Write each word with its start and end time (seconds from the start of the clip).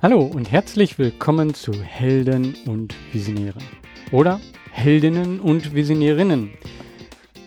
Hallo 0.00 0.20
und 0.20 0.52
herzlich 0.52 1.00
willkommen 1.00 1.54
zu 1.54 1.72
Helden 1.72 2.54
und 2.66 2.94
Visionäre 3.12 3.58
oder 4.12 4.40
Heldinnen 4.70 5.40
und 5.40 5.74
Visionärinnen. 5.74 6.52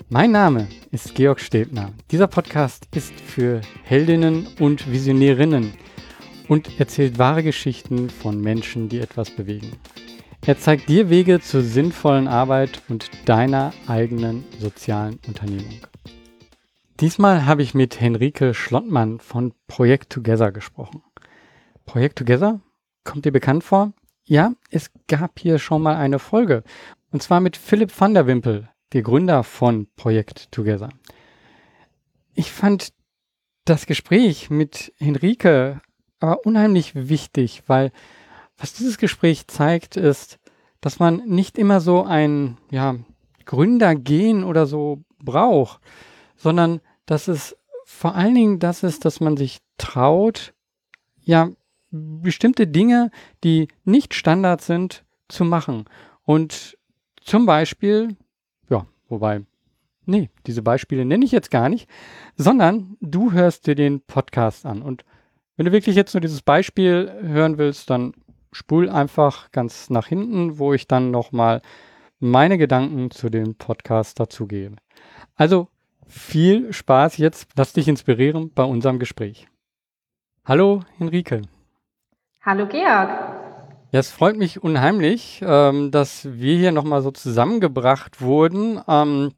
Mein 0.10 0.32
Name 0.32 0.68
ist 0.92 1.16
Georg 1.16 1.40
Stebner. 1.40 1.94
Dieser 2.12 2.28
Podcast 2.28 2.90
ist 2.94 3.14
für 3.14 3.62
Heldinnen 3.84 4.46
und 4.60 4.92
Visionärinnen 4.92 5.72
und 6.50 6.78
erzählt 6.82 7.18
wahre 7.18 7.44
Geschichten 7.44 8.10
von 8.10 8.42
Menschen, 8.42 8.90
die 8.90 9.00
etwas 9.00 9.30
bewegen. 9.30 9.72
Er 10.46 10.58
zeigt 10.58 10.90
dir 10.90 11.10
Wege 11.10 11.42
zur 11.42 11.62
sinnvollen 11.62 12.28
Arbeit 12.28 12.82
und 12.90 13.10
deiner 13.26 13.74
eigenen 13.88 14.46
sozialen 14.58 15.20
Unternehmung. 15.28 15.86
Diesmal 17.00 17.46
habe 17.46 17.62
ich 17.62 17.74
mit 17.74 18.02
Henrike 18.02 18.54
Schlottmann 18.54 19.20
von 19.20 19.54
Projekt 19.68 20.12
Together 20.12 20.52
gesprochen. 20.52 21.04
Projekt 21.86 22.18
Together? 22.18 22.62
Kommt 23.04 23.26
dir 23.26 23.32
bekannt 23.32 23.64
vor? 23.64 23.94
Ja, 24.24 24.54
es 24.70 24.92
gab 25.08 25.40
hier 25.40 25.60
schon 25.60 25.82
mal 25.82 25.96
eine 25.96 26.20
Folge. 26.20 26.64
Und 27.12 27.22
zwar 27.22 27.40
mit 27.40 27.58
Philipp 27.58 27.92
van 28.00 28.14
der 28.14 28.28
Wimpel, 28.28 28.70
der 28.94 29.02
Gründer 29.02 29.44
von 29.44 29.88
Projekt 29.96 30.52
Together. 30.52 30.90
Ich 32.34 32.52
fand 32.52 32.94
das 33.66 33.86
Gespräch 33.86 34.50
mit 34.50 34.94
Henrike 34.98 35.82
aber 36.20 36.46
unheimlich 36.46 36.96
wichtig, 36.96 37.64
weil 37.68 37.92
was 38.60 38.74
dieses 38.74 38.98
Gespräch 38.98 39.48
zeigt, 39.48 39.96
ist, 39.96 40.40
dass 40.82 41.00
man 41.00 41.18
nicht 41.26 41.58
immer 41.58 41.82
so 41.82 42.04
ein 42.04 42.58
ja, 42.72 42.96
Gründergehen 43.46 44.44
oder 44.44 44.66
so 44.66 45.04
braucht, 45.20 45.82
sondern 46.36 46.82
dass 47.06 47.28
es 47.28 47.58
vor 47.86 48.16
allen 48.16 48.36
Dingen 48.36 48.60
das 48.60 48.84
ist, 48.84 49.06
dass 49.06 49.20
man 49.20 49.36
sich 49.36 49.60
traut, 49.78 50.54
ja, 51.22 51.50
bestimmte 51.92 52.68
Dinge, 52.68 53.10
die 53.44 53.68
nicht 53.84 54.14
Standard 54.14 54.62
sind, 54.62 55.04
zu 55.28 55.44
machen. 55.44 55.86
Und 56.24 56.78
zum 57.22 57.46
Beispiel 57.46 58.16
Wobei, 59.10 59.42
nee, 60.06 60.30
diese 60.46 60.62
Beispiele 60.62 61.04
nenne 61.04 61.26
ich 61.26 61.32
jetzt 61.32 61.50
gar 61.52 61.68
nicht, 61.68 61.90
sondern 62.38 62.96
du 63.02 63.32
hörst 63.32 63.66
dir 63.66 63.76
den 63.76 64.02
Podcast 64.02 64.66
an. 64.66 64.84
Und 64.84 65.04
wenn 65.58 65.66
du 65.66 65.72
wirklich 65.72 65.96
jetzt 65.96 66.14
nur 66.14 66.22
dieses 66.22 66.44
Beispiel 66.44 67.12
hören 67.22 67.58
willst, 67.58 67.90
dann 67.90 68.14
spul 68.52 68.90
einfach 68.90 69.52
ganz 69.52 69.90
nach 69.90 70.08
hinten, 70.08 70.58
wo 70.58 70.74
ich 70.74 70.88
dann 70.88 71.12
nochmal 71.12 71.62
meine 72.20 72.58
Gedanken 72.58 73.12
zu 73.12 73.30
dem 73.30 73.56
Podcast 73.56 74.20
dazugebe. 74.20 74.76
Also 75.36 75.68
viel 76.08 76.74
Spaß 76.74 77.18
jetzt, 77.18 77.50
lass 77.56 77.74
dich 77.74 77.88
inspirieren 77.88 78.52
bei 78.54 78.64
unserem 78.64 79.00
Gespräch. 79.00 79.48
Hallo 80.46 80.82
Henrike. 80.98 81.44
Hallo 82.42 82.68
Georg. 82.68 83.10
Ja, 83.92 84.00
es 84.00 84.12
freut 84.12 84.38
mich 84.38 84.62
unheimlich, 84.62 85.42
ähm, 85.44 85.92
dass 85.92 86.26
wir 86.26 86.58
hier 86.58 86.72
nochmal 86.72 87.02
so 87.02 87.12
zusammengebracht 87.12 88.22
wurden. 88.22 88.80
Ähm, 88.88 89.32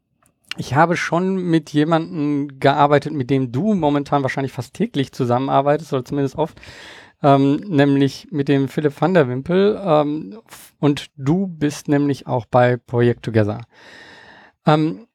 ich 0.57 0.75
habe 0.75 0.97
schon 0.97 1.37
mit 1.37 1.69
jemandem 1.69 2.59
gearbeitet, 2.59 3.13
mit 3.13 3.29
dem 3.29 3.51
du 3.53 3.73
momentan 3.73 4.23
wahrscheinlich 4.23 4.51
fast 4.51 4.73
täglich 4.73 5.13
zusammenarbeitest, 5.13 5.93
oder 5.93 6.03
zumindest 6.03 6.35
oft, 6.35 6.59
ähm, 7.23 7.57
nämlich 7.67 8.27
mit 8.31 8.47
dem 8.47 8.67
Philipp 8.67 8.99
van 8.99 9.13
der 9.13 9.27
Wimpel. 9.27 9.79
Ähm, 9.83 10.39
und 10.79 11.07
du 11.15 11.47
bist 11.47 11.87
nämlich 11.87 12.27
auch 12.27 12.45
bei 12.45 12.77
Projekt 12.77 13.23
Together. 13.23 13.61
Ähm, 14.65 15.07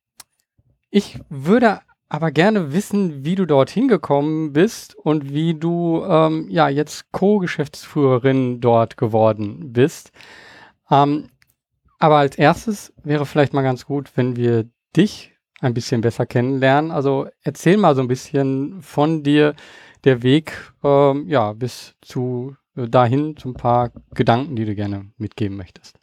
ich 0.91 1.19
würde 1.29 1.81
aber 2.09 2.31
gerne 2.31 2.73
wissen, 2.73 3.25
wie 3.25 3.35
du 3.35 3.47
dorthin 3.47 3.89
gekommen 3.89 4.53
bist 4.53 4.95
und 4.95 5.33
wie 5.33 5.55
du 5.55 6.05
ähm, 6.09 6.47
ja 6.49 6.69
jetzt 6.69 7.11
Co-Geschäftsführerin 7.13 8.61
dort 8.61 8.97
geworden 8.97 9.73
bist. 9.73 10.13
Ähm, 10.91 11.31
aber 11.99 12.17
als 12.19 12.37
erstes 12.37 12.93
wäre 13.03 13.27
vielleicht 13.27 13.55
mal 13.55 13.63
ganz 13.63 13.87
gut, 13.87 14.13
wenn 14.15 14.37
wir 14.37 14.67
dich 14.97 15.33
ein 15.61 15.75
bisschen 15.75 16.01
besser 16.01 16.27
kennenlernen. 16.27 16.91
Also 16.91 17.27
erzähl 17.43 17.77
mal 17.77 17.95
so 17.95 18.03
ein 18.03 18.09
bisschen 18.09 18.83
von 18.83 19.23
dir, 19.23 19.55
der 20.07 20.23
Weg 20.23 20.73
ähm, 20.83 21.27
ja 21.29 21.53
bis 21.53 21.95
zu 22.01 22.57
äh, 22.77 22.89
dahin, 22.89 23.37
zu 23.37 23.51
ein 23.51 23.55
paar 23.55 23.91
Gedanken, 24.15 24.57
die 24.57 24.65
du 24.65 24.75
gerne 24.75 25.11
mitgeben 25.19 25.57
möchtest. 25.57 25.99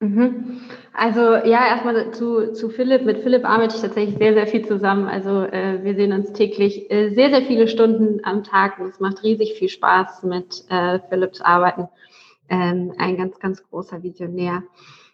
Mhm. 0.00 0.60
Also 0.94 1.20
ja, 1.20 1.66
erstmal 1.66 2.10
zu, 2.12 2.52
zu 2.52 2.70
Philipp. 2.70 3.04
Mit 3.04 3.18
Philipp 3.18 3.44
arbeite 3.44 3.76
ich 3.76 3.82
tatsächlich 3.82 4.16
sehr, 4.16 4.32
sehr 4.32 4.46
viel 4.46 4.66
zusammen. 4.66 5.06
Also 5.06 5.42
äh, 5.42 5.82
wir 5.82 5.94
sehen 5.94 6.12
uns 6.12 6.32
täglich 6.32 6.90
äh, 6.90 7.10
sehr, 7.10 7.30
sehr 7.30 7.42
viele 7.42 7.68
Stunden 7.68 8.20
am 8.24 8.42
Tag 8.42 8.78
und 8.78 8.88
es 8.88 9.00
macht 9.00 9.22
riesig 9.22 9.54
viel 9.54 9.68
Spaß, 9.68 10.22
mit 10.22 10.64
äh, 10.70 11.00
Philipp 11.08 11.34
zu 11.34 11.44
arbeiten. 11.44 11.88
Ähm, 12.48 12.94
ein 12.98 13.16
ganz, 13.16 13.38
ganz 13.40 13.62
großer 13.68 14.02
Visionär. 14.02 14.62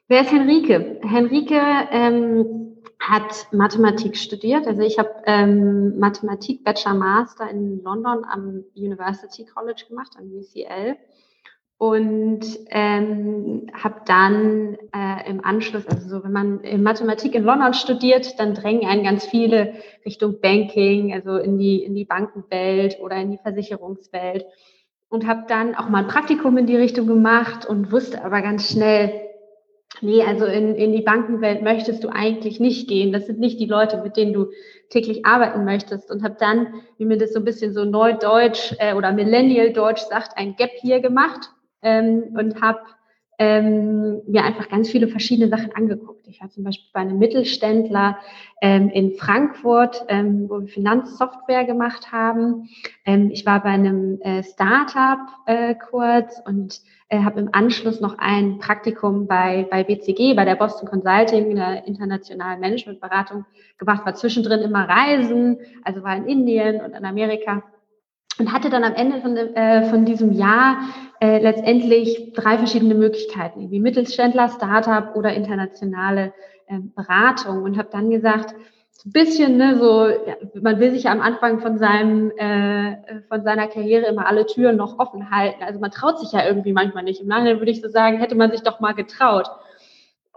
Wer 0.09 0.21
ist 0.21 0.33
Henrike? 0.33 1.01
Henrike 1.03 1.61
ähm, 1.91 2.76
hat 2.99 3.47
Mathematik 3.53 4.17
studiert. 4.17 4.67
Also 4.67 4.83
ich 4.83 4.99
habe 4.99 5.11
ähm, 5.27 5.99
Mathematik 5.99 6.65
Bachelor 6.65 6.95
Master 6.95 7.49
in 7.51 7.83
London 7.83 8.25
am 8.25 8.65
University 8.75 9.45
College 9.45 9.85
gemacht, 9.89 10.13
am 10.19 10.31
UCL 10.33 10.97
und 11.79 12.41
ähm, 12.71 13.67
habe 13.75 14.01
dann 14.07 14.79
äh, 14.95 15.29
im 15.29 15.45
Anschluss, 15.45 15.87
also 15.87 16.09
so, 16.09 16.25
wenn 16.25 16.33
man 16.33 16.61
in 16.61 16.83
Mathematik 16.83 17.35
in 17.35 17.45
London 17.45 17.75
studiert, 17.75 18.41
dann 18.41 18.55
drängen 18.55 18.89
einen 18.89 19.05
ganz 19.05 19.27
viele 19.27 19.75
Richtung 20.07 20.41
Banking, 20.41 21.13
also 21.13 21.37
in 21.37 21.59
die 21.59 21.83
in 21.83 21.95
die 21.95 22.07
Bankenwelt 22.07 22.99
oder 23.01 23.17
in 23.17 23.31
die 23.31 23.39
Versicherungswelt 23.39 24.47
und 25.09 25.27
habe 25.27 25.45
dann 25.49 25.75
auch 25.75 25.89
mal 25.89 26.03
ein 26.03 26.09
Praktikum 26.09 26.57
in 26.57 26.67
die 26.67 26.77
Richtung 26.77 27.07
gemacht 27.07 27.67
und 27.67 27.93
wusste 27.93 28.25
aber 28.25 28.41
ganz 28.43 28.71
schnell, 28.71 29.26
nee, 30.01 30.23
also 30.23 30.47
in, 30.47 30.75
in 30.75 30.93
die 30.93 31.03
Bankenwelt 31.03 31.63
möchtest 31.63 32.05
du 32.05 32.09
eigentlich 32.09 32.61
nicht 32.61 32.89
gehen. 32.89 33.13
Das 33.13 33.27
sind 33.27 33.39
nicht 33.39 33.61
die 33.61 33.67
Leute, 33.67 33.99
mit 34.03 34.17
denen 34.17 34.33
du 34.33 34.51
täglich 34.91 35.27
arbeiten 35.27 35.65
möchtest. 35.65 36.11
Und 36.11 36.23
habe 36.23 36.37
dann, 36.39 36.75
wie 36.99 37.05
mir 37.05 37.19
das 37.19 37.33
so 37.33 37.41
ein 37.41 37.45
bisschen 37.45 37.73
so 37.73 37.85
Neudeutsch 37.85 38.75
äh, 38.79 38.95
oder 38.95 39.13
Millennial-Deutsch 39.13 40.03
sagt, 40.03 40.37
ein 40.37 40.57
Gap 40.57 40.71
hier 40.81 41.01
gemacht 41.01 41.51
ähm, 41.83 42.35
und 42.39 42.61
habe 42.61 42.81
ähm, 43.39 44.23
mir 44.27 44.45
einfach 44.45 44.69
ganz 44.69 44.91
viele 44.91 45.09
verschiedene 45.09 45.49
Sachen 45.49 45.75
angeguckt. 45.75 46.27
Ich 46.27 46.41
war 46.41 46.49
zum 46.49 46.65
Beispiel 46.65 46.89
bei 46.93 47.01
einem 47.01 47.19
Mittelständler 47.19 48.19
ähm, 48.63 48.89
in 48.89 49.13
Frankfurt, 49.13 50.05
ähm, 50.09 50.49
wo 50.49 50.61
wir 50.61 50.69
Finanzsoftware 50.69 51.65
gemacht 51.65 52.13
haben. 52.13 52.69
Ähm, 53.05 53.31
ich 53.31 53.45
war 53.45 53.63
bei 53.63 53.71
einem 53.71 54.21
äh, 54.23 54.43
Startup 54.43 55.19
äh, 55.47 55.75
kurz 55.75 56.41
und 56.47 56.81
äh, 57.09 57.21
habe 57.21 57.41
im 57.41 57.51
Anschluss 57.53 58.01
noch 58.01 58.17
ein 58.19 58.59
Praktikum 58.59 59.27
bei, 59.27 59.67
bei 59.71 59.85
BCG, 59.85 60.35
bei 60.35 60.45
der 60.45 60.57
Boston 60.57 60.89
Consulting, 60.89 61.55
der 61.55 61.87
internationalen 61.87 62.61
Managementberatung 62.61 63.45
gemacht, 63.79 64.07
war 64.07 64.15
zwischendrin 64.15 64.61
immer 64.61 64.89
Reisen, 64.89 65.59
also 65.85 66.03
war 66.03 66.17
in 66.17 66.27
Indien 66.27 66.81
und 66.81 66.95
in 66.95 67.05
Amerika 67.05 67.63
und 68.39 68.53
hatte 68.53 68.71
dann 68.71 68.85
am 68.85 68.95
Ende 68.95 69.21
von, 69.21 69.37
äh, 69.37 69.89
von 69.89 70.05
diesem 70.05 70.33
Jahr 70.33 70.79
äh, 71.21 71.39
letztendlich 71.39 72.33
drei 72.35 72.59
verschiedene 72.59 72.95
Möglichkeiten, 72.95 73.71
wie 73.71 73.81
Mittelständler, 73.81 74.49
Startup 74.49 75.17
oder 75.17 75.33
internationale 75.33 76.33
äh, 76.67 76.79
Beratung 76.95 77.63
und 77.63 77.79
habe 77.79 77.89
dann 77.91 78.11
gesagt, 78.11 78.55
so 78.91 79.09
ein 79.09 79.13
bisschen, 79.13 79.57
ne, 79.57 79.79
so, 79.79 80.09
ja, 80.09 80.37
man 80.61 80.81
will 80.81 80.91
sich 80.91 81.05
ja 81.05 81.13
am 81.13 81.21
Anfang 81.21 81.61
von 81.61 81.79
seinem, 81.79 82.31
äh, 82.37 83.21
von 83.29 83.43
seiner 83.43 83.69
Karriere 83.69 84.07
immer 84.07 84.27
alle 84.27 84.47
Türen 84.47 84.77
noch 84.77 84.99
offen 84.99 85.31
halten. 85.31 85.63
Also 85.63 85.81
man 85.81 85.91
traut 85.91 86.19
sich 86.19 86.33
ja 86.33 86.47
irgendwie 86.47 86.73
manchmal 86.73 87.05
nicht. 87.05 87.21
Im 87.21 87.29
Nachhinein 87.29 87.59
würde 87.59 87.71
ich 87.71 87.83
so 87.83 87.89
sagen, 87.89 88.19
hätte 88.19 88.35
man 88.35 88.51
sich 88.51 88.63
doch 88.63 88.81
mal 88.81 88.93
getraut. 88.93 89.49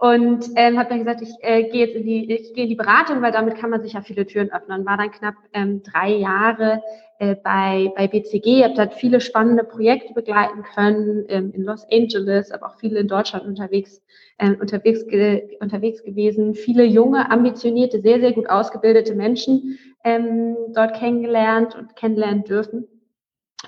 Und 0.00 0.46
ähm, 0.56 0.78
habe 0.78 0.88
dann 0.88 1.00
gesagt, 1.00 1.20
ich 1.20 1.28
äh, 1.42 1.64
gehe 1.64 1.84
jetzt 1.84 1.94
in 1.94 2.04
die, 2.04 2.32
ich 2.32 2.54
gehe 2.54 2.64
in 2.64 2.70
die 2.70 2.74
Beratung, 2.74 3.20
weil 3.20 3.32
damit 3.32 3.56
kann 3.56 3.68
man 3.68 3.82
sich 3.82 3.92
ja 3.92 4.00
viele 4.00 4.26
Türen 4.26 4.50
öffnen. 4.50 4.86
War 4.86 4.96
dann 4.96 5.10
knapp 5.10 5.34
ähm, 5.52 5.82
drei 5.82 6.14
Jahre 6.14 6.82
äh, 7.18 7.34
bei, 7.34 7.92
bei 7.94 8.08
BCG, 8.08 8.64
habe 8.64 8.72
dort 8.72 8.94
viele 8.94 9.20
spannende 9.20 9.62
Projekte 9.62 10.14
begleiten 10.14 10.62
können, 10.74 11.26
ähm, 11.28 11.52
in 11.54 11.64
Los 11.64 11.86
Angeles, 11.92 12.50
aber 12.50 12.68
auch 12.68 12.78
viele 12.78 12.98
in 12.98 13.08
Deutschland 13.08 13.44
unterwegs, 13.44 14.00
ähm, 14.38 14.56
unterwegs, 14.58 15.06
ge, 15.06 15.58
unterwegs 15.60 16.02
gewesen, 16.02 16.54
viele 16.54 16.84
junge, 16.84 17.30
ambitionierte, 17.30 18.00
sehr, 18.00 18.20
sehr 18.20 18.32
gut 18.32 18.48
ausgebildete 18.48 19.14
Menschen 19.14 19.78
ähm, 20.02 20.56
dort 20.74 20.94
kennengelernt 20.94 21.76
und 21.76 21.94
kennenlernen 21.94 22.44
dürfen. 22.44 22.88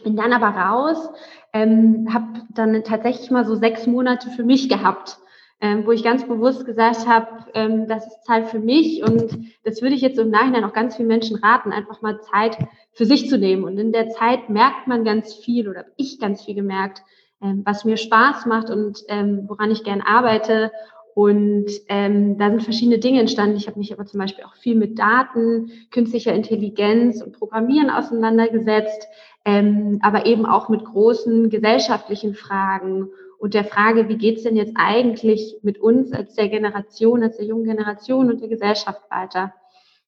Bin 0.03 0.17
dann 0.17 0.33
aber 0.33 0.59
raus, 0.59 1.11
ähm, 1.53 2.09
habe 2.11 2.41
dann 2.55 2.83
tatsächlich 2.85 3.31
mal 3.31 3.45
so 3.45 3.55
sechs 3.55 3.87
Monate 3.87 4.31
für 4.31 4.45
mich 4.45 4.71
gehabt 4.71 5.19
ähm, 5.63 5.87
wo 5.87 5.93
ich 5.93 6.03
ganz 6.03 6.27
bewusst 6.27 6.67
gesagt 6.67 7.07
habe, 7.07 7.29
ähm, 7.55 7.87
das 7.87 8.05
ist 8.07 8.25
Zeit 8.25 8.49
für 8.49 8.59
mich 8.59 9.03
und 9.05 9.39
das 9.63 9.81
würde 9.81 9.95
ich 9.95 10.03
jetzt 10.03 10.19
im 10.19 10.29
Nachhinein 10.29 10.65
auch 10.65 10.73
ganz 10.73 10.97
vielen 10.97 11.07
Menschen 11.07 11.37
raten, 11.37 11.73
einfach 11.73 12.03
mal 12.03 12.21
Zeit 12.21 12.59
für 12.93 13.07
sich 13.07 13.29
zu 13.29 13.39
nehmen. 13.39 13.63
Und 13.63 13.79
in 13.79 13.93
der 13.93 14.11
Zeit 14.11 14.51
merkt 14.51 14.89
man 14.89 15.05
ganz 15.05 15.33
viel 15.35 15.69
oder 15.69 15.85
ich 15.97 16.19
ganz 16.19 16.45
viel 16.45 16.57
gemerkt, 16.57 17.03
ähm, 17.41 17.63
was 17.65 17.85
mir 17.85 17.97
Spaß 17.97 18.45
macht 18.47 18.71
und 18.71 19.05
ähm, 19.09 19.45
woran 19.47 19.71
ich 19.71 19.85
gern 19.85 20.01
arbeite 20.01 20.73
Und 21.15 21.71
ähm, 21.89 22.39
da 22.39 22.49
sind 22.49 22.63
verschiedene 22.63 22.99
Dinge 22.99 23.21
entstanden. 23.21 23.57
Ich 23.57 23.67
habe 23.67 23.79
mich 23.79 23.93
aber 23.93 24.07
zum 24.07 24.19
Beispiel 24.19 24.45
auch 24.45 24.57
viel 24.57 24.75
mit 24.75 24.99
Daten, 24.99 25.71
künstlicher 25.91 26.33
Intelligenz 26.33 27.23
und 27.23 27.39
Programmieren 27.39 27.91
auseinandergesetzt, 27.91 29.07
ähm, 29.45 29.99
aber 30.03 30.27
eben 30.27 30.47
auch 30.47 30.69
mit 30.69 30.85
großen 30.85 31.51
gesellschaftlichen 31.51 32.35
Fragen 32.35 33.11
und 33.43 33.55
der 33.55 33.65
Frage, 33.65 34.09
wie 34.09 34.19
geht's 34.19 34.45
denn 34.45 34.55
jetzt 34.55 34.75
eigentlich 34.77 35.57
mit 35.63 35.77
uns 35.77 36.13
als 36.13 36.37
der 36.37 36.49
Generation, 36.49 37.25
als 37.25 37.39
der 37.39 37.47
jungen 37.47 37.65
Generation 37.65 38.31
und 38.31 38.41
der 38.41 38.49
Gesellschaft 38.49 39.03
weiter. 39.11 39.53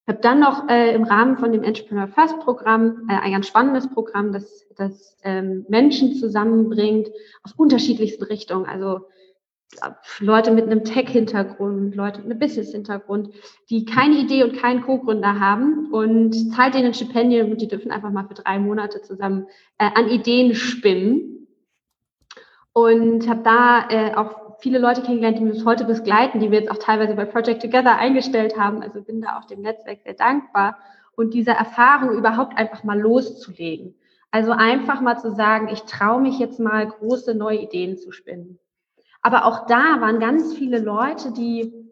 Ich 0.02 0.08
habe 0.08 0.20
dann 0.20 0.38
noch 0.38 0.68
äh, 0.68 0.94
im 0.94 1.02
Rahmen 1.02 1.36
von 1.38 1.50
dem 1.50 1.64
Entrepreneur 1.64 2.06
First 2.06 2.38
Programm 2.38 3.08
äh, 3.10 3.14
ein 3.14 3.32
ganz 3.32 3.48
spannendes 3.48 3.90
Programm, 3.90 4.32
das, 4.32 4.64
das 4.76 5.16
ähm, 5.24 5.66
Menschen 5.68 6.14
zusammenbringt 6.14 7.08
aus 7.42 7.52
unterschiedlichsten 7.56 8.22
Richtungen. 8.22 8.66
Also 8.66 9.00
Leute 10.20 10.52
mit 10.52 10.66
einem 10.66 10.84
Tech-Hintergrund, 10.84 11.96
Leute 11.96 12.20
mit 12.20 12.30
einem 12.30 12.38
Business-Hintergrund, 12.38 13.30
die 13.68 13.84
keine 13.84 14.16
Idee 14.16 14.44
und 14.44 14.56
keinen 14.56 14.82
Co-Gründer 14.82 15.40
haben 15.40 15.92
und 15.92 16.54
zahlt 16.54 16.74
denen 16.74 16.86
ein 16.86 16.94
Stipendium 16.94 17.50
und 17.50 17.60
die 17.60 17.66
dürfen 17.66 17.90
einfach 17.90 18.12
mal 18.12 18.28
für 18.28 18.34
drei 18.34 18.60
Monate 18.60 19.02
zusammen 19.02 19.48
äh, 19.78 19.90
an 19.92 20.08
Ideen 20.08 20.54
spinnen. 20.54 21.43
Und 22.74 23.28
habe 23.28 23.42
da 23.42 23.88
äh, 23.88 24.14
auch 24.14 24.58
viele 24.58 24.78
Leute 24.78 25.00
kennengelernt, 25.00 25.38
die 25.38 25.44
mich 25.44 25.54
bis 25.54 25.64
heute 25.64 25.84
begleiten, 25.84 26.40
die 26.40 26.50
wir 26.50 26.58
jetzt 26.58 26.70
auch 26.70 26.78
teilweise 26.78 27.14
bei 27.14 27.24
Project 27.24 27.62
Together 27.62 27.96
eingestellt 27.96 28.58
haben. 28.58 28.82
Also 28.82 29.00
bin 29.00 29.22
da 29.22 29.38
auch 29.38 29.44
dem 29.44 29.62
Netzwerk 29.62 30.00
sehr 30.04 30.14
dankbar. 30.14 30.78
Und 31.16 31.34
diese 31.34 31.52
Erfahrung 31.52 32.10
überhaupt 32.10 32.58
einfach 32.58 32.82
mal 32.82 32.98
loszulegen. 32.98 33.94
Also 34.32 34.50
einfach 34.50 35.00
mal 35.00 35.16
zu 35.16 35.32
sagen, 35.32 35.68
ich 35.68 35.82
traue 35.84 36.20
mich 36.20 36.40
jetzt 36.40 36.58
mal 36.58 36.88
große 36.88 37.36
neue 37.36 37.58
Ideen 37.58 37.96
zu 37.96 38.10
spinnen. 38.10 38.58
Aber 39.22 39.44
auch 39.46 39.66
da 39.66 40.00
waren 40.00 40.18
ganz 40.18 40.54
viele 40.54 40.80
Leute, 40.80 41.32
die 41.32 41.83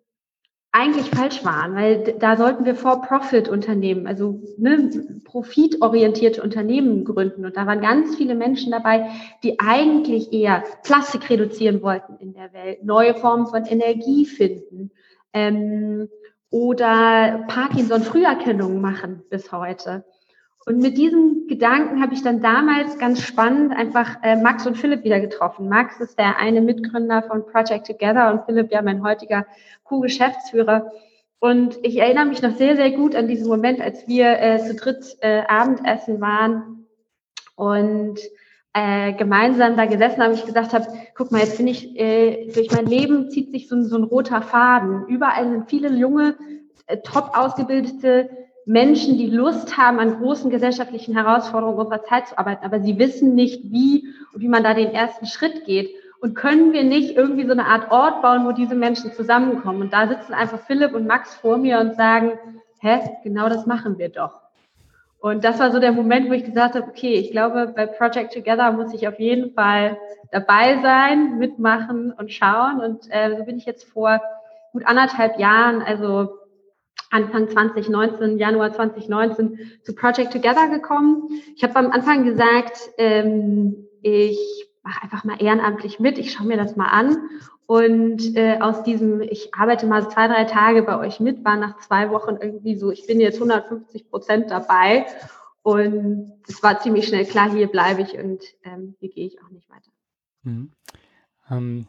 eigentlich 0.73 1.11
falsch 1.11 1.45
waren, 1.45 1.75
weil 1.75 2.15
da 2.19 2.37
sollten 2.39 2.65
wir 2.65 2.75
For-Profit-Unternehmen, 2.75 4.07
also 4.07 4.41
ne, 4.57 5.21
profitorientierte 5.23 6.43
Unternehmen 6.43 7.05
gründen. 7.05 7.45
Und 7.45 7.59
da 7.59 7.67
waren 7.67 7.83
ganz 7.83 8.17
viele 8.17 8.35
Menschen 8.35 8.73
dabei, 8.73 9.11
die 9.43 9.61
eigentlich 9.61 10.33
eher 10.33 10.65
Plastik 10.83 11.29
reduzieren 11.29 11.83
wollten 11.83 12.17
in 12.19 12.33
der 12.33 12.55
Welt, 12.55 12.85
neue 12.85 13.15
Formen 13.15 13.47
von 13.47 13.67
Energie 13.67 14.25
finden 14.25 14.91
ähm, 15.35 16.09
oder 16.49 17.45
Parkinson-Früherkennung 17.49 18.81
machen 18.81 19.23
bis 19.29 19.53
heute. 19.53 20.05
Und 20.65 20.79
mit 20.79 20.97
diesem 20.97 21.49
Gedanken 21.49 22.01
habe 22.01 22.15
ich 22.15 22.23
dann 22.23 22.41
damals 22.41 22.97
ganz 22.99 23.21
spannend 23.21 23.73
einfach 23.73 24.23
äh, 24.23 24.37
Max 24.37 24.67
und 24.67 24.77
Philipp 24.77 25.03
wieder 25.03 25.21
getroffen. 25.21 25.69
Max 25.69 25.99
ist 26.01 26.19
der 26.19 26.39
eine 26.39 26.61
Mitgründer 26.61 27.23
von 27.23 27.45
Project 27.47 27.87
Together 27.89 28.33
und 28.33 28.45
Philipp 28.47 28.71
ja 28.71 28.81
mein 28.81 29.03
heutiger 29.03 29.45
Co-Geschäftsführer. 29.83 30.93
Und 31.41 31.77
ich 31.83 31.99
erinnere 31.99 32.27
mich 32.27 32.43
noch 32.43 32.55
sehr, 32.55 32.77
sehr 32.77 32.93
gut 32.93 33.17
an 33.17 33.27
diesen 33.27 33.49
Moment, 33.49 33.81
als 33.81 34.07
wir 34.07 34.39
äh, 34.39 34.59
zu 34.65 34.77
dritt 34.77 35.17
äh, 35.21 35.43
Abendessen 35.49 36.21
waren 36.21 36.87
und 37.57 38.21
äh, 38.73 39.13
gemeinsam 39.15 39.77
da 39.77 39.87
gesessen 39.87 40.23
haben, 40.23 40.35
ich 40.35 40.47
gesagt 40.47 40.73
habe, 40.73 40.87
guck 41.17 41.33
mal, 41.33 41.41
jetzt 41.41 41.59
bin 41.59 41.67
ich, 41.67 41.99
äh, 41.99 42.53
durch 42.55 42.71
mein 42.71 42.87
Leben 42.87 43.31
zieht 43.31 43.51
sich 43.51 43.69
so, 43.69 43.83
so 43.83 43.97
ein 43.97 44.05
roter 44.05 44.41
Faden. 44.41 45.07
Überall 45.09 45.51
sind 45.51 45.69
viele 45.69 45.89
junge, 45.91 46.37
äh, 46.87 46.99
top 46.99 47.33
ausgebildete 47.35 48.31
Menschen, 48.65 49.19
die 49.19 49.31
Lust 49.31 49.77
haben, 49.77 49.99
an 49.99 50.19
großen 50.19 50.51
gesellschaftlichen 50.51 51.15
Herausforderungen 51.15 51.79
unserer 51.79 52.05
Zeit 52.05 52.29
zu 52.29 52.39
arbeiten, 52.39 52.65
aber 52.65 52.81
sie 52.81 52.99
wissen 52.99 53.35
nicht, 53.35 53.73
wie 53.73 54.07
und 54.33 54.41
wie 54.41 54.49
man 54.49 54.63
da 54.63 54.75
den 54.75 54.93
ersten 54.93 55.27
Schritt 55.27 55.65
geht. 55.65 55.91
Und 56.21 56.35
können 56.35 56.73
wir 56.73 56.85
nicht 56.85 57.17
irgendwie 57.17 57.45
so 57.47 57.53
eine 57.53 57.67
Art 57.67 57.91
Ort 57.91 58.23
bauen, 58.23 58.47
wo 58.47 58.53
diese 58.53 58.77
Menschen 58.77 59.13
zusammenkommen? 59.13 59.83
Und 59.83 59.93
da 59.93 60.07
sitzen 60.07 60.35
einfach 60.35 60.61
Philipp 60.61 60.95
und 60.95 61.07
Max 61.07 61.35
vor 61.35 61.59
mir 61.59 61.81
und 61.81 61.97
sagen, 61.97 62.39
hä, 62.81 63.01
genau 63.25 63.49
das 63.49 63.67
machen 63.67 63.99
wir 63.99 64.09
doch. 64.09 64.41
Und 65.19 65.45
das 65.45 65.59
war 65.59 65.73
so 65.73 65.81
der 65.81 65.93
Moment, 65.93 66.29
wo 66.29 66.33
ich 66.33 66.45
gesagt 66.45 66.75
habe, 66.75 66.87
okay, 66.89 67.15
ich 67.15 67.31
glaube, 67.31 67.73
bei 67.75 67.87
Project 67.87 68.35
Together 68.35 68.71
muss 68.73 68.93
ich 68.93 69.07
auf 69.07 69.19
jeden 69.19 69.53
Fall 69.55 69.97
dabei 70.31 70.81
sein, 70.83 71.39
mitmachen 71.39 72.13
und 72.13 72.33
schauen. 72.33 72.81
Und 72.81 73.07
äh, 73.11 73.37
so 73.37 73.45
bin 73.45 73.57
ich 73.57 73.65
jetzt 73.65 73.85
vor 73.85 74.21
gut 74.73 74.87
anderthalb 74.87 75.39
Jahren, 75.39 75.83
also 75.83 76.39
Anfang 77.13 77.49
2019, 77.49 78.39
Januar 78.39 78.73
2019 78.73 79.59
zu 79.83 79.95
Project 79.95 80.33
Together 80.33 80.69
gekommen. 80.69 81.29
Ich 81.55 81.63
habe 81.63 81.77
am 81.77 81.91
Anfang 81.91 82.25
gesagt, 82.25 82.79
ähm, 82.99 83.87
ich 84.01 84.39
mache 84.83 85.03
einfach 85.03 85.25
mal 85.25 85.41
ehrenamtlich 85.41 86.01
mit, 86.01 86.19
ich 86.19 86.33
schaue 86.33 86.47
mir 86.47 86.57
das 86.57 86.75
mal 86.75 86.89
an. 86.89 87.17
Und 87.67 88.37
äh, 88.37 88.59
aus 88.61 88.83
diesem, 88.83 89.21
ich 89.21 89.55
arbeite 89.55 89.87
mal 89.87 90.11
zwei, 90.11 90.27
drei 90.27 90.45
Tage 90.45 90.83
bei 90.83 90.99
euch 90.99 91.21
mit, 91.21 91.45
war 91.45 91.57
nach 91.57 91.79
zwei 91.79 92.11
Wochen 92.11 92.37
irgendwie 92.41 92.77
so, 92.77 92.91
ich 92.91 93.07
bin 93.07 93.21
jetzt 93.21 93.37
150 93.37 94.11
Prozent 94.11 94.51
dabei. 94.51 95.07
Und 95.63 96.33
es 96.49 96.63
war 96.63 96.81
ziemlich 96.81 97.07
schnell 97.07 97.25
klar, 97.25 97.51
hier 97.51 97.69
bleibe 97.69 98.03
ich 98.03 98.19
und 98.19 98.43
ähm, 98.65 98.97
hier 98.99 99.11
gehe 99.11 99.27
ich 99.27 99.41
auch 99.43 99.51
nicht 99.51 99.71
weiter. 99.71 99.91
Mhm. 100.43 100.73
Ähm, 101.51 101.87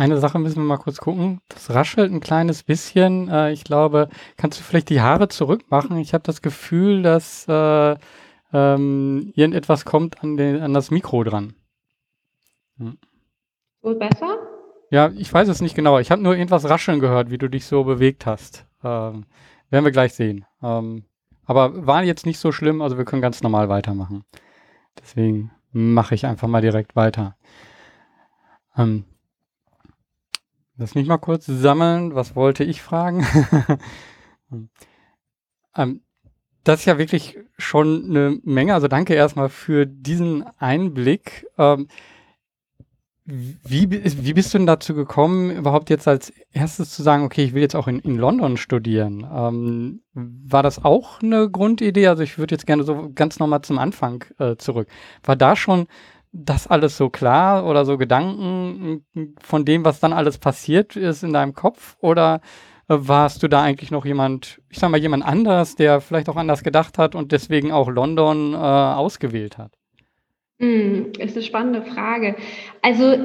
eine 0.00 0.16
Sache 0.18 0.38
müssen 0.38 0.62
wir 0.62 0.64
mal 0.64 0.78
kurz 0.78 0.96
gucken. 0.96 1.40
Das 1.48 1.74
raschelt 1.74 2.10
ein 2.10 2.20
kleines 2.20 2.62
bisschen. 2.62 3.28
Äh, 3.28 3.52
ich 3.52 3.64
glaube, 3.64 4.08
kannst 4.38 4.58
du 4.58 4.64
vielleicht 4.64 4.88
die 4.88 5.02
Haare 5.02 5.28
zurückmachen? 5.28 5.98
Ich 5.98 6.14
habe 6.14 6.24
das 6.24 6.40
Gefühl, 6.40 7.02
dass 7.02 7.46
äh, 7.48 7.96
ähm, 8.52 9.32
irgendetwas 9.34 9.84
kommt 9.84 10.22
an, 10.24 10.38
den, 10.38 10.62
an 10.62 10.72
das 10.72 10.90
Mikro 10.90 11.22
dran. 11.22 11.52
Hm. 12.78 12.96
Wohl 13.82 13.96
besser? 13.96 14.38
Ja, 14.90 15.10
ich 15.14 15.30
weiß 15.32 15.48
es 15.48 15.60
nicht 15.60 15.76
genau. 15.76 15.98
Ich 15.98 16.10
habe 16.10 16.22
nur 16.22 16.34
irgendwas 16.34 16.68
rascheln 16.68 17.00
gehört, 17.00 17.30
wie 17.30 17.38
du 17.38 17.48
dich 17.48 17.66
so 17.66 17.84
bewegt 17.84 18.24
hast. 18.24 18.66
Ähm, 18.82 19.26
werden 19.68 19.84
wir 19.84 19.92
gleich 19.92 20.14
sehen. 20.14 20.46
Ähm, 20.62 21.04
aber 21.44 21.86
war 21.86 22.02
jetzt 22.04 22.24
nicht 22.24 22.38
so 22.38 22.52
schlimm, 22.52 22.80
also 22.80 22.96
wir 22.96 23.04
können 23.04 23.22
ganz 23.22 23.42
normal 23.42 23.68
weitermachen. 23.68 24.24
Deswegen 24.98 25.50
mache 25.72 26.14
ich 26.14 26.24
einfach 26.24 26.48
mal 26.48 26.62
direkt 26.62 26.96
weiter. 26.96 27.36
Ähm, 28.76 29.04
Lass 30.80 30.94
mich 30.94 31.06
mal 31.06 31.18
kurz 31.18 31.44
sammeln. 31.44 32.14
Was 32.14 32.34
wollte 32.34 32.64
ich 32.64 32.80
fragen? 32.80 33.26
ähm, 35.76 36.00
das 36.64 36.80
ist 36.80 36.86
ja 36.86 36.96
wirklich 36.96 37.38
schon 37.58 38.06
eine 38.08 38.38
Menge. 38.44 38.72
Also 38.72 38.88
danke 38.88 39.12
erstmal 39.12 39.50
für 39.50 39.84
diesen 39.84 40.42
Einblick. 40.56 41.46
Ähm, 41.58 41.88
wie, 43.26 43.90
wie 43.90 44.32
bist 44.32 44.54
du 44.54 44.58
denn 44.58 44.66
dazu 44.66 44.94
gekommen, 44.94 45.50
überhaupt 45.50 45.90
jetzt 45.90 46.08
als 46.08 46.32
erstes 46.50 46.90
zu 46.92 47.02
sagen, 47.02 47.24
okay, 47.24 47.44
ich 47.44 47.52
will 47.52 47.60
jetzt 47.60 47.76
auch 47.76 47.86
in, 47.86 47.98
in 47.98 48.16
London 48.16 48.56
studieren? 48.56 49.26
Ähm, 49.30 50.00
war 50.14 50.62
das 50.62 50.82
auch 50.82 51.20
eine 51.22 51.50
Grundidee? 51.50 52.06
Also 52.06 52.22
ich 52.22 52.38
würde 52.38 52.54
jetzt 52.54 52.66
gerne 52.66 52.84
so 52.84 53.10
ganz 53.14 53.38
nochmal 53.38 53.60
zum 53.60 53.78
Anfang 53.78 54.24
äh, 54.38 54.56
zurück. 54.56 54.88
War 55.24 55.36
da 55.36 55.56
schon 55.56 55.88
das 56.32 56.66
alles 56.66 56.96
so 56.96 57.10
klar 57.10 57.66
oder 57.66 57.84
so 57.84 57.98
Gedanken 57.98 59.04
von 59.40 59.64
dem, 59.64 59.84
was 59.84 60.00
dann 60.00 60.12
alles 60.12 60.38
passiert 60.38 60.96
ist 60.96 61.22
in 61.22 61.32
deinem 61.32 61.54
Kopf? 61.54 61.96
Oder 62.00 62.40
äh, 62.88 62.96
warst 62.98 63.42
du 63.42 63.48
da 63.48 63.62
eigentlich 63.62 63.90
noch 63.90 64.04
jemand, 64.04 64.60
ich 64.68 64.78
sag 64.78 64.90
mal, 64.90 65.00
jemand 65.00 65.24
anders, 65.24 65.76
der 65.76 66.00
vielleicht 66.00 66.28
auch 66.28 66.36
anders 66.36 66.62
gedacht 66.62 66.98
hat 66.98 67.14
und 67.14 67.32
deswegen 67.32 67.72
auch 67.72 67.88
London 67.88 68.54
äh, 68.54 68.56
ausgewählt 68.56 69.58
hat? 69.58 69.72
Hm, 70.60 71.12
ist 71.18 71.36
eine 71.36 71.44
spannende 71.44 71.82
Frage. 71.82 72.36
Also 72.82 73.16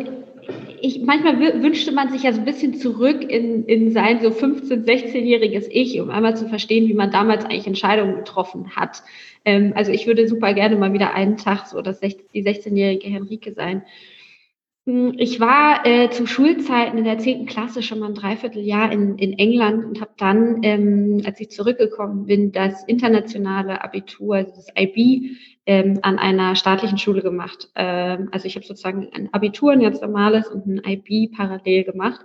ich, 0.81 1.01
manchmal 1.01 1.39
wünschte 1.39 1.91
man 1.91 2.11
sich 2.11 2.23
ja 2.23 2.31
so 2.31 2.39
ein 2.39 2.45
bisschen 2.45 2.75
zurück 2.75 3.23
in, 3.23 3.65
in 3.65 3.91
sein 3.91 4.21
so 4.21 4.29
15-, 4.29 4.85
16-jähriges 4.85 5.67
Ich, 5.69 5.99
um 5.99 6.09
einmal 6.09 6.37
zu 6.37 6.47
verstehen, 6.47 6.87
wie 6.87 6.93
man 6.93 7.11
damals 7.11 7.45
eigentlich 7.45 7.67
Entscheidungen 7.67 8.15
getroffen 8.15 8.75
hat. 8.75 9.03
Ähm, 9.45 9.73
also 9.75 9.91
ich 9.91 10.07
würde 10.07 10.27
super 10.27 10.53
gerne 10.53 10.75
mal 10.75 10.93
wieder 10.93 11.13
einen 11.13 11.37
Tag 11.37 11.67
so 11.67 11.81
das 11.81 11.99
16, 11.99 12.25
die 12.33 12.43
16-jährige 12.43 13.07
Henrike 13.07 13.53
sein. 13.53 13.83
Hm, 14.87 15.15
ich 15.17 15.39
war 15.39 15.85
äh, 15.85 16.11
zu 16.11 16.27
Schulzeiten 16.27 16.97
in 16.99 17.05
der 17.05 17.17
10. 17.17 17.47
Klasse 17.47 17.81
schon 17.81 17.99
mal 17.99 18.09
ein 18.09 18.13
Dreivierteljahr 18.15 18.91
in, 18.91 19.17
in 19.17 19.33
England 19.33 19.83
und 19.83 19.99
habe 19.99 20.11
dann, 20.17 20.59
ähm, 20.63 21.21
als 21.25 21.39
ich 21.39 21.49
zurückgekommen 21.49 22.25
bin, 22.27 22.51
das 22.51 22.83
internationale 22.83 23.83
Abitur, 23.83 24.35
also 24.35 24.51
das 24.55 24.67
IB, 24.77 25.37
ähm, 25.65 25.99
an 26.03 26.19
einer 26.19 26.55
staatlichen 26.55 26.99
Schule 26.99 27.23
gemacht. 27.23 27.69
Ähm, 27.75 28.29
also 28.31 28.45
ich 28.45 28.55
habe 28.55 28.65
sozusagen 28.65 29.09
ein 29.11 29.33
Abitur, 29.33 29.71
ein 29.71 29.79
ganz 29.81 30.01
normales 30.01 30.47
und 30.47 30.67
ein 30.67 30.81
IB 30.85 31.29
parallel 31.35 31.83
gemacht. 31.83 32.21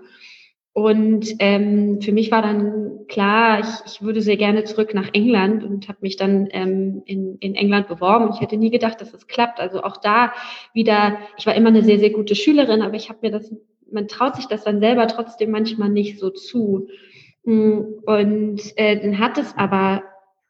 Und 0.73 1.35
ähm, 1.41 2.01
für 2.01 2.13
mich 2.13 2.31
war 2.31 2.43
dann 2.43 3.07
klar, 3.09 3.61
ich, 3.61 3.93
ich 3.93 4.03
würde 4.03 4.23
sehr 4.23 4.37
gerne 4.37 4.65
zurück 4.65 4.95
nach 4.95 5.11
England 5.13 5.65
und 5.65 5.89
habe 5.89 5.99
mich 6.01 6.17
dann 6.17 6.49
ähm, 6.53 7.03
in, 7.07 7.37
in 7.39 7.55
England 7.57 7.89
beworben. 7.89 8.31
Ich 8.33 8.41
hätte 8.41 8.57
nie 8.57 8.71
gedacht, 8.71 9.01
dass 9.01 9.11
das 9.11 9.27
klappt. 9.27 9.59
Also 9.59 9.83
auch 9.83 9.97
da 9.97 10.33
wieder, 10.73 11.19
ich 11.37 11.47
war 11.47 11.55
immer 11.55 11.71
eine 11.71 11.83
sehr, 11.83 11.99
sehr 11.99 12.11
gute 12.11 12.37
Schülerin, 12.37 12.83
aber 12.83 12.95
ich 12.95 13.09
habe 13.09 13.19
mir 13.23 13.33
das, 13.33 13.53
man 13.91 14.07
traut 14.07 14.37
sich 14.37 14.47
das 14.47 14.63
dann 14.63 14.81
selber 14.81 15.09
trotzdem 15.09 15.51
manchmal 15.51 15.89
nicht 15.89 16.21
so 16.21 16.31
zu. 16.31 16.87
Hm, 17.45 18.03
und 18.07 18.61
äh, 18.77 19.01
dann 19.01 19.19
hat 19.19 19.39
es 19.39 19.57
aber 19.57 20.05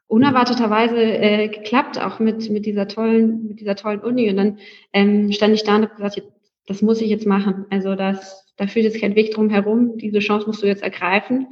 unerwarteterweise 0.07 1.01
äh, 1.01 1.49
geklappt, 1.49 1.99
auch 1.99 2.19
mit, 2.19 2.51
mit 2.51 2.67
dieser 2.67 2.89
tollen, 2.89 3.47
mit 3.47 3.61
dieser 3.61 3.77
tollen 3.77 4.01
Uni. 4.01 4.29
Und 4.29 4.37
dann 4.37 4.59
ähm, 4.93 5.33
stand 5.33 5.55
ich 5.55 5.63
da 5.63 5.77
und 5.77 5.83
habe 5.85 5.95
gesagt, 5.95 6.23
das 6.67 6.83
muss 6.83 7.01
ich 7.01 7.09
jetzt 7.09 7.27
machen. 7.27 7.65
Also 7.71 7.95
das, 7.95 8.50
da 8.61 8.67
führt 8.67 8.85
jetzt 8.85 9.01
kein 9.01 9.17
Weg 9.17 9.33
drum 9.33 9.49
herum, 9.49 9.97
diese 9.97 10.19
Chance 10.19 10.47
musst 10.47 10.63
du 10.63 10.67
jetzt 10.67 10.83
ergreifen. 10.83 11.47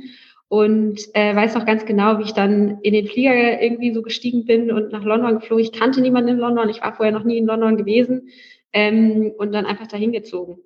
Und 0.48 1.00
äh, 1.14 1.34
weiß 1.34 1.54
noch 1.54 1.64
ganz 1.64 1.86
genau, 1.86 2.18
wie 2.18 2.24
ich 2.24 2.34
dann 2.34 2.80
in 2.82 2.92
den 2.92 3.06
Flieger 3.06 3.62
irgendwie 3.62 3.94
so 3.94 4.02
gestiegen 4.02 4.44
bin 4.44 4.70
und 4.70 4.92
nach 4.92 5.04
London 5.04 5.38
geflogen. 5.38 5.64
Ich 5.64 5.72
kannte 5.72 6.02
niemanden 6.02 6.32
in 6.32 6.38
London, 6.38 6.68
ich 6.68 6.82
war 6.82 6.94
vorher 6.94 7.12
noch 7.12 7.24
nie 7.24 7.38
in 7.38 7.46
London 7.46 7.78
gewesen 7.78 8.28
ähm, 8.74 9.32
und 9.38 9.52
dann 9.52 9.64
einfach 9.64 9.86
dahin 9.86 10.12
gezogen. 10.12 10.58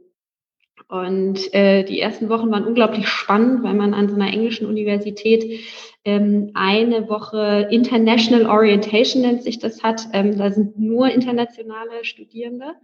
Und 0.88 1.54
äh, 1.54 1.84
die 1.84 2.00
ersten 2.00 2.28
Wochen 2.28 2.50
waren 2.50 2.66
unglaublich 2.66 3.06
spannend, 3.06 3.62
weil 3.62 3.74
man 3.74 3.94
an 3.94 4.08
so 4.08 4.16
einer 4.16 4.32
englischen 4.32 4.66
Universität 4.66 5.60
ähm, 6.04 6.50
eine 6.54 7.08
Woche 7.08 7.68
International 7.70 8.46
Orientation 8.46 9.22
nennt 9.22 9.44
sich 9.44 9.60
das 9.60 9.84
hat. 9.84 10.08
Ähm, 10.12 10.36
da 10.36 10.50
sind 10.50 10.76
nur 10.76 11.08
internationale 11.08 12.04
Studierende. 12.04 12.74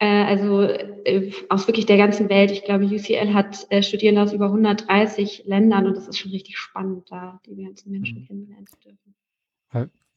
Äh, 0.00 0.24
also 0.24 0.62
äh, 0.62 1.32
aus 1.48 1.66
wirklich 1.66 1.86
der 1.86 1.96
ganzen 1.96 2.28
Welt. 2.28 2.50
Ich 2.50 2.64
glaube, 2.64 2.84
UCL 2.84 3.34
hat 3.34 3.66
äh, 3.70 3.82
Studierende 3.82 4.22
aus 4.22 4.32
über 4.32 4.46
130 4.46 5.44
Ländern 5.46 5.86
und 5.86 5.96
das 5.96 6.06
ist 6.08 6.18
schon 6.18 6.30
richtig 6.30 6.56
spannend, 6.56 7.10
da 7.10 7.40
die 7.46 7.64
ganzen 7.64 7.90
Menschen 7.90 8.20
mhm. 8.20 8.26
kennenlernen 8.26 8.66
zu 8.66 8.76
dürfen. 8.78 9.14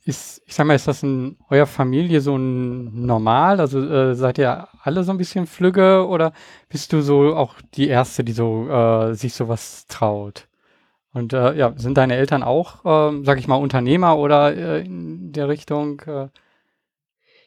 Ist, 0.03 0.41
ich 0.47 0.55
sag 0.55 0.65
mal, 0.65 0.73
ist 0.73 0.87
das 0.87 1.03
in 1.03 1.37
eurer 1.51 1.67
Familie 1.67 2.21
so 2.21 2.35
ein 2.35 3.05
normal? 3.05 3.59
Also 3.59 3.79
äh, 3.79 4.15
seid 4.15 4.39
ihr 4.39 4.67
alle 4.81 5.03
so 5.03 5.11
ein 5.11 5.19
bisschen 5.19 5.45
flügge 5.45 6.07
oder 6.07 6.33
bist 6.69 6.91
du 6.91 7.01
so 7.01 7.35
auch 7.35 7.55
die 7.75 7.87
Erste, 7.87 8.23
die 8.23 8.31
so 8.31 8.67
äh, 8.67 9.13
sich 9.13 9.35
sowas 9.35 9.85
traut? 9.87 10.47
Und 11.13 11.33
äh, 11.33 11.55
ja, 11.55 11.73
sind 11.77 11.97
deine 11.97 12.15
Eltern 12.15 12.41
auch, 12.41 12.83
äh, 12.83 13.23
sag 13.23 13.37
ich 13.37 13.47
mal, 13.47 13.57
Unternehmer 13.57 14.17
oder 14.17 14.81
in 14.81 15.33
der 15.33 15.49
Richtung? 15.49 16.01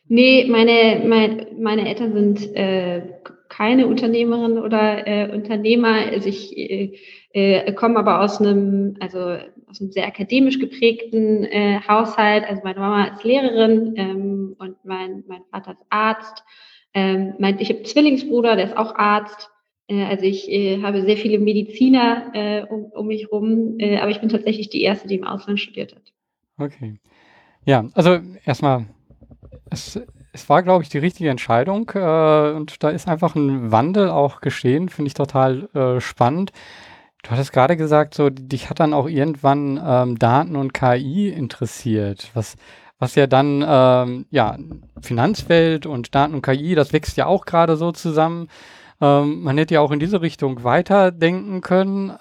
Nee, 0.09 0.47
meine, 0.51 1.03
mein, 1.07 1.47
meine 1.59 1.89
Eltern 1.89 2.13
sind 2.13 2.55
äh, 2.55 3.03
keine 3.49 3.87
Unternehmerin 3.87 4.59
oder 4.59 5.07
äh, 5.07 5.33
Unternehmer. 5.33 5.95
Also 6.13 6.29
ich 6.29 6.57
äh, 6.57 6.99
äh, 7.33 7.73
komme 7.73 7.99
aber 7.99 8.21
aus 8.21 8.41
einem, 8.41 8.97
also 9.01 9.37
aus 9.67 9.81
einem 9.81 9.93
sehr 9.93 10.07
akademisch 10.07 10.59
geprägten 10.59 11.45
äh, 11.45 11.81
Haushalt. 11.89 12.45
Also 12.49 12.63
meine 12.65 12.81
Mama 12.81 13.05
ist 13.05 13.25
Lehrerin 13.25 13.95
ähm, 13.97 14.57
und 14.59 14.77
mein, 14.85 15.25
mein 15.27 15.43
Vater 15.51 15.73
ist 15.73 15.87
Arzt. 15.89 16.45
Ähm, 16.93 17.35
mein, 17.39 17.59
ich 17.59 17.71
habe 17.71 17.83
Zwillingsbruder, 17.83 18.57
der 18.57 18.67
ist 18.67 18.77
auch 18.77 18.95
Arzt. 18.95 19.51
Äh, 19.89 20.05
also 20.05 20.25
ich 20.25 20.51
äh, 20.51 20.83
habe 20.83 21.03
sehr 21.03 21.17
viele 21.17 21.39
Mediziner 21.39 22.31
äh, 22.35 22.63
um, 22.63 22.85
um 22.85 23.07
mich 23.07 23.31
rum, 23.31 23.77
äh, 23.79 23.99
aber 23.99 24.11
ich 24.11 24.21
bin 24.21 24.29
tatsächlich 24.29 24.69
die 24.69 24.83
erste, 24.83 25.09
die 25.09 25.17
im 25.17 25.25
Ausland 25.25 25.61
studiert 25.61 25.95
hat. 25.95 26.13
Okay. 26.59 26.99
Ja, 27.67 27.89
also 27.95 28.19
erstmal, 28.45 28.87
es, 29.71 30.01
es 30.33 30.49
war, 30.49 30.63
glaube 30.63 30.83
ich, 30.83 30.89
die 30.89 30.99
richtige 30.99 31.31
Entscheidung 31.31 31.91
äh, 31.95 32.53
und 32.53 32.83
da 32.83 32.91
ist 32.91 33.09
einfach 33.09 33.35
ein 33.35 33.71
Wandel 33.73 34.11
auch 34.11 34.41
geschehen, 34.41 34.89
finde 34.89 35.09
ich 35.09 35.15
total 35.15 35.69
äh, 35.75 36.01
spannend. 36.01 36.53
Du 37.23 37.31
hattest 37.31 37.53
gerade 37.53 37.77
gesagt, 37.77 38.15
so 38.15 38.29
dich 38.29 38.69
hat 38.69 38.81
dann 38.81 38.93
auch 38.93 39.09
irgendwann 39.09 39.81
ähm, 39.83 40.19
Daten 40.19 40.57
und 40.57 40.75
KI 40.75 41.29
interessiert, 41.31 42.31
was 42.35 42.57
was 42.99 43.15
ja 43.17 43.27
dann 43.27 43.65
ähm, 43.67 44.27
ja 44.31 44.57
Finanzwelt 45.01 45.87
und 45.87 46.15
Daten 46.15 46.35
und 46.35 46.43
KI, 46.43 46.75
das 46.75 46.93
wächst 46.93 47.17
ja 47.17 47.27
auch 47.27 47.45
gerade 47.45 47.77
so 47.77 47.93
zusammen. 47.93 48.49
Ähm, 49.01 49.43
man 49.43 49.59
hätte 49.59 49.75
ja 49.75 49.81
auch 49.81 49.91
in 49.91 50.01
diese 50.01 50.21
Richtung 50.23 50.65
weiterdenken 50.65 51.61
können, 51.61 52.11
äh, 52.11 52.15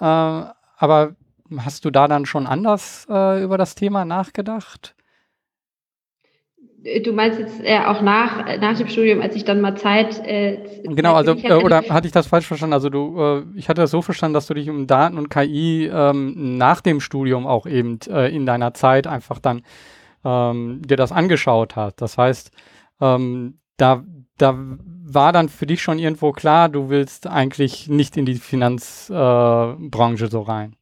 aber 0.76 1.16
hast 1.58 1.84
du 1.84 1.90
da 1.90 2.08
dann 2.08 2.26
schon 2.26 2.46
anders 2.46 3.06
äh, 3.08 3.42
über 3.42 3.58
das 3.58 3.74
Thema 3.74 4.04
nachgedacht? 4.04 4.94
Du 7.02 7.12
meinst 7.12 7.38
jetzt 7.38 7.64
äh, 7.64 7.78
auch 7.78 8.02
nach, 8.02 8.58
nach 8.58 8.76
dem 8.76 8.88
Studium, 8.88 9.22
als 9.22 9.34
ich 9.34 9.44
dann 9.46 9.62
mal 9.62 9.74
Zeit. 9.74 10.18
Äh, 10.26 10.58
genau, 10.82 11.14
also, 11.14 11.32
äh, 11.32 11.54
oder 11.54 11.82
hatte 11.88 12.06
ich 12.06 12.12
das 12.12 12.26
falsch 12.26 12.46
verstanden? 12.46 12.74
Also, 12.74 12.90
du, 12.90 13.18
äh, 13.18 13.42
ich 13.56 13.70
hatte 13.70 13.80
das 13.80 13.90
so 13.90 14.02
verstanden, 14.02 14.34
dass 14.34 14.46
du 14.46 14.52
dich 14.52 14.68
um 14.68 14.86
Daten 14.86 15.16
und 15.16 15.30
KI 15.30 15.90
ähm, 15.90 16.58
nach 16.58 16.82
dem 16.82 17.00
Studium 17.00 17.46
auch 17.46 17.66
eben 17.66 18.00
äh, 18.10 18.28
in 18.34 18.44
deiner 18.44 18.74
Zeit 18.74 19.06
einfach 19.06 19.38
dann 19.38 19.62
ähm, 20.26 20.82
dir 20.84 20.98
das 20.98 21.10
angeschaut 21.10 21.74
hast. 21.74 22.02
Das 22.02 22.18
heißt, 22.18 22.50
ähm, 23.00 23.60
da, 23.78 24.04
da 24.36 24.54
war 25.06 25.32
dann 25.32 25.48
für 25.48 25.66
dich 25.66 25.80
schon 25.80 25.98
irgendwo 25.98 26.32
klar, 26.32 26.68
du 26.68 26.90
willst 26.90 27.26
eigentlich 27.26 27.88
nicht 27.88 28.18
in 28.18 28.26
die 28.26 28.34
Finanzbranche 28.34 30.26
so 30.26 30.42
rein. 30.42 30.76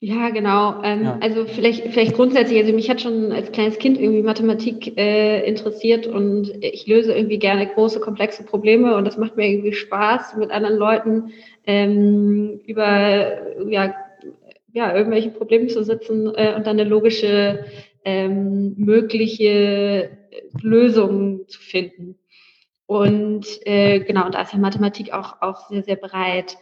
Ja, 0.00 0.28
genau. 0.28 0.82
Ähm, 0.82 1.04
ja. 1.04 1.18
Also 1.22 1.46
vielleicht, 1.46 1.88
vielleicht 1.88 2.14
grundsätzlich, 2.14 2.58
also 2.58 2.72
mich 2.74 2.90
hat 2.90 3.00
schon 3.00 3.32
als 3.32 3.50
kleines 3.50 3.78
Kind 3.78 3.98
irgendwie 3.98 4.22
Mathematik 4.22 4.96
äh, 4.98 5.46
interessiert 5.48 6.06
und 6.06 6.52
ich 6.62 6.86
löse 6.86 7.14
irgendwie 7.14 7.38
gerne 7.38 7.66
große, 7.66 8.00
komplexe 8.00 8.44
Probleme 8.44 8.94
und 8.96 9.06
das 9.06 9.16
macht 9.16 9.36
mir 9.36 9.48
irgendwie 9.48 9.72
Spaß, 9.72 10.36
mit 10.36 10.50
anderen 10.50 10.76
Leuten 10.76 11.32
ähm, 11.66 12.60
über 12.66 13.68
ja, 13.70 13.94
ja, 14.72 14.94
irgendwelche 14.94 15.30
Probleme 15.30 15.68
zu 15.68 15.82
sitzen 15.82 16.26
äh, 16.34 16.54
und 16.54 16.66
dann 16.66 16.78
eine 16.78 16.84
logische 16.84 17.64
ähm, 18.04 18.74
mögliche 18.76 20.10
Lösung 20.60 21.48
zu 21.48 21.58
finden. 21.60 22.18
Und 22.84 23.46
äh, 23.64 24.00
genau, 24.00 24.28
da 24.28 24.42
ist 24.42 24.52
ja 24.52 24.58
Mathematik 24.58 25.12
auch, 25.12 25.40
auch 25.40 25.68
sehr, 25.68 25.82
sehr 25.82 25.96
breit. 25.96 26.56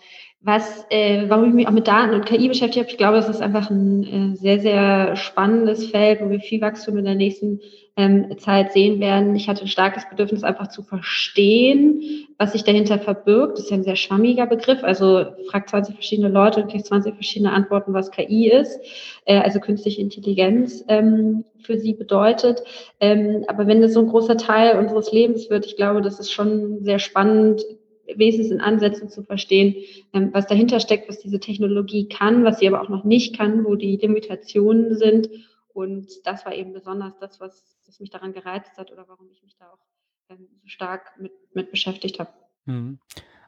Was, 0.46 0.84
äh, 0.90 1.24
warum 1.28 1.48
ich 1.48 1.54
mich 1.54 1.66
auch 1.66 1.72
mit 1.72 1.88
Daten 1.88 2.12
und 2.12 2.26
KI 2.26 2.48
beschäftigt 2.48 2.76
habe, 2.76 2.90
ich 2.90 2.98
glaube, 2.98 3.16
es 3.16 3.30
ist 3.30 3.40
einfach 3.40 3.70
ein 3.70 4.34
äh, 4.34 4.36
sehr, 4.36 4.60
sehr 4.60 5.16
spannendes 5.16 5.86
Feld, 5.86 6.20
wo 6.20 6.28
wir 6.28 6.38
viel 6.38 6.60
Wachstum 6.60 6.98
in 6.98 7.06
der 7.06 7.14
nächsten 7.14 7.60
ähm, 7.96 8.36
Zeit 8.36 8.72
sehen 8.74 9.00
werden. 9.00 9.34
Ich 9.36 9.48
hatte 9.48 9.62
ein 9.62 9.68
starkes 9.68 10.06
Bedürfnis, 10.06 10.44
einfach 10.44 10.68
zu 10.68 10.82
verstehen, 10.82 12.26
was 12.36 12.52
sich 12.52 12.62
dahinter 12.62 12.98
verbirgt. 12.98 13.54
Das 13.56 13.64
ist 13.64 13.70
ja 13.70 13.78
ein 13.78 13.84
sehr 13.84 13.96
schwammiger 13.96 14.44
Begriff. 14.44 14.84
Also 14.84 15.24
fragt 15.48 15.70
20 15.70 15.94
verschiedene 15.94 16.28
Leute 16.28 16.60
und 16.60 16.70
kriegt 16.70 16.84
20 16.84 17.14
verschiedene 17.14 17.52
Antworten, 17.52 17.94
was 17.94 18.10
KI 18.10 18.50
ist, 18.50 18.78
äh, 19.24 19.38
also 19.38 19.60
künstliche 19.60 20.02
Intelligenz 20.02 20.84
ähm, 20.88 21.44
für 21.62 21.78
sie 21.78 21.94
bedeutet. 21.94 22.62
Ähm, 23.00 23.44
aber 23.48 23.66
wenn 23.66 23.80
das 23.80 23.94
so 23.94 24.00
ein 24.00 24.08
großer 24.08 24.36
Teil 24.36 24.78
unseres 24.78 25.10
Lebens 25.10 25.48
wird, 25.48 25.64
ich 25.64 25.76
glaube, 25.76 26.02
das 26.02 26.20
ist 26.20 26.32
schon 26.32 26.84
sehr 26.84 26.98
spannend, 26.98 27.62
wenigstens 28.06 28.50
in 28.50 28.60
Ansätzen 28.60 29.08
zu 29.08 29.22
verstehen, 29.22 29.76
ähm, 30.12 30.30
was 30.32 30.46
dahinter 30.46 30.80
steckt, 30.80 31.08
was 31.08 31.20
diese 31.20 31.40
Technologie 31.40 32.08
kann, 32.08 32.44
was 32.44 32.58
sie 32.58 32.68
aber 32.68 32.82
auch 32.82 32.88
noch 32.88 33.04
nicht 33.04 33.36
kann, 33.36 33.64
wo 33.64 33.74
die 33.74 33.96
Limitationen 33.96 34.96
sind. 34.96 35.28
Und 35.72 36.08
das 36.24 36.44
war 36.44 36.54
eben 36.54 36.72
besonders 36.72 37.18
das, 37.18 37.40
was, 37.40 37.76
was 37.86 38.00
mich 38.00 38.10
daran 38.10 38.32
gereizt 38.32 38.76
hat 38.76 38.92
oder 38.92 39.08
warum 39.08 39.28
ich 39.30 39.42
mich 39.42 39.56
da 39.56 39.66
auch 39.66 39.86
ähm, 40.30 40.48
so 40.62 40.68
stark 40.68 41.12
mit, 41.18 41.32
mit 41.52 41.70
beschäftigt 41.70 42.18
habe. 42.20 42.30
Mhm. 42.66 42.98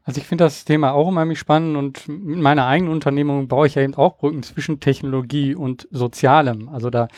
Also 0.06 0.20
ich 0.20 0.26
finde 0.28 0.44
das 0.44 0.64
Thema 0.64 0.92
auch 0.92 1.08
unheimlich 1.08 1.40
spannend 1.40 1.76
und 1.76 2.06
mit 2.06 2.38
meiner 2.38 2.66
eigenen 2.66 2.92
Unternehmung 2.92 3.48
baue 3.48 3.66
ich 3.66 3.74
ja 3.74 3.82
eben 3.82 3.96
auch 3.96 4.18
Brücken 4.18 4.44
zwischen 4.44 4.78
Technologie 4.78 5.56
und 5.56 5.88
Sozialem. 5.90 6.68
Also 6.68 6.90
da, 6.90 7.08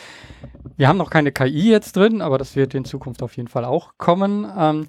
wir 0.75 0.87
haben 0.87 0.97
noch 0.97 1.11
keine 1.11 1.31
KI 1.31 1.69
jetzt 1.69 1.95
drin, 1.95 2.21
aber 2.21 2.39
das 2.39 2.55
wird 2.55 2.73
in 2.73 2.85
Zukunft 2.85 3.21
auf 3.21 3.37
jeden 3.37 3.47
Fall 3.47 3.63
auch 3.63 3.99
kommen. 3.99 4.51
Ähm, 4.57 4.87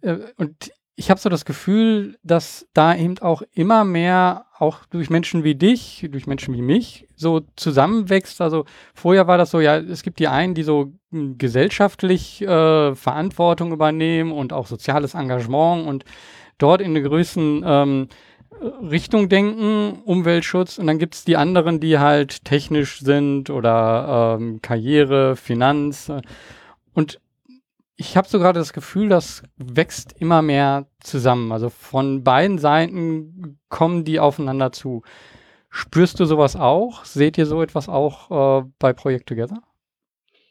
äh, 0.00 0.18
und 0.36 0.72
ich 0.98 1.10
habe 1.10 1.20
so 1.20 1.28
das 1.28 1.44
Gefühl, 1.44 2.18
dass 2.24 2.66
da 2.74 2.92
eben 2.96 3.20
auch 3.20 3.42
immer 3.52 3.84
mehr, 3.84 4.46
auch 4.58 4.84
durch 4.86 5.10
Menschen 5.10 5.44
wie 5.44 5.54
dich, 5.54 6.04
durch 6.10 6.26
Menschen 6.26 6.54
wie 6.54 6.60
mich, 6.60 7.06
so 7.14 7.42
zusammenwächst. 7.54 8.40
Also 8.40 8.64
vorher 8.94 9.28
war 9.28 9.38
das 9.38 9.52
so, 9.52 9.60
ja, 9.60 9.76
es 9.76 10.02
gibt 10.02 10.18
die 10.18 10.26
einen, 10.26 10.54
die 10.54 10.64
so 10.64 10.92
hm, 11.12 11.38
gesellschaftlich 11.38 12.42
äh, 12.42 12.96
Verantwortung 12.96 13.70
übernehmen 13.70 14.32
und 14.32 14.52
auch 14.52 14.66
soziales 14.66 15.14
Engagement 15.14 15.86
und 15.86 16.04
dort 16.58 16.80
in 16.80 16.90
eine 16.90 17.02
größeren 17.02 17.62
ähm, 17.64 18.08
Richtung 18.90 19.28
denken, 19.28 20.02
Umweltschutz. 20.04 20.78
Und 20.78 20.88
dann 20.88 20.98
gibt 20.98 21.14
es 21.14 21.24
die 21.24 21.36
anderen, 21.36 21.78
die 21.78 22.00
halt 22.00 22.44
technisch 22.44 22.98
sind 22.98 23.50
oder 23.50 24.36
ähm, 24.40 24.60
Karriere, 24.62 25.36
Finanz. 25.36 26.10
Und 26.92 27.20
ich 28.00 28.16
habe 28.16 28.28
so 28.28 28.38
gerade 28.38 28.60
das 28.60 28.72
Gefühl, 28.72 29.08
das 29.08 29.42
wächst 29.56 30.14
immer 30.20 30.40
mehr 30.40 30.86
zusammen. 31.00 31.50
Also 31.50 31.68
von 31.68 32.22
beiden 32.22 32.58
Seiten 32.58 33.58
kommen 33.68 34.04
die 34.04 34.20
aufeinander 34.20 34.70
zu. 34.70 35.02
Spürst 35.68 36.20
du 36.20 36.24
sowas 36.24 36.54
auch? 36.54 37.04
Seht 37.04 37.36
ihr 37.38 37.44
so 37.44 37.60
etwas 37.60 37.88
auch 37.88 38.60
äh, 38.60 38.68
bei 38.78 38.92
Project 38.92 39.28
Together? 39.28 39.58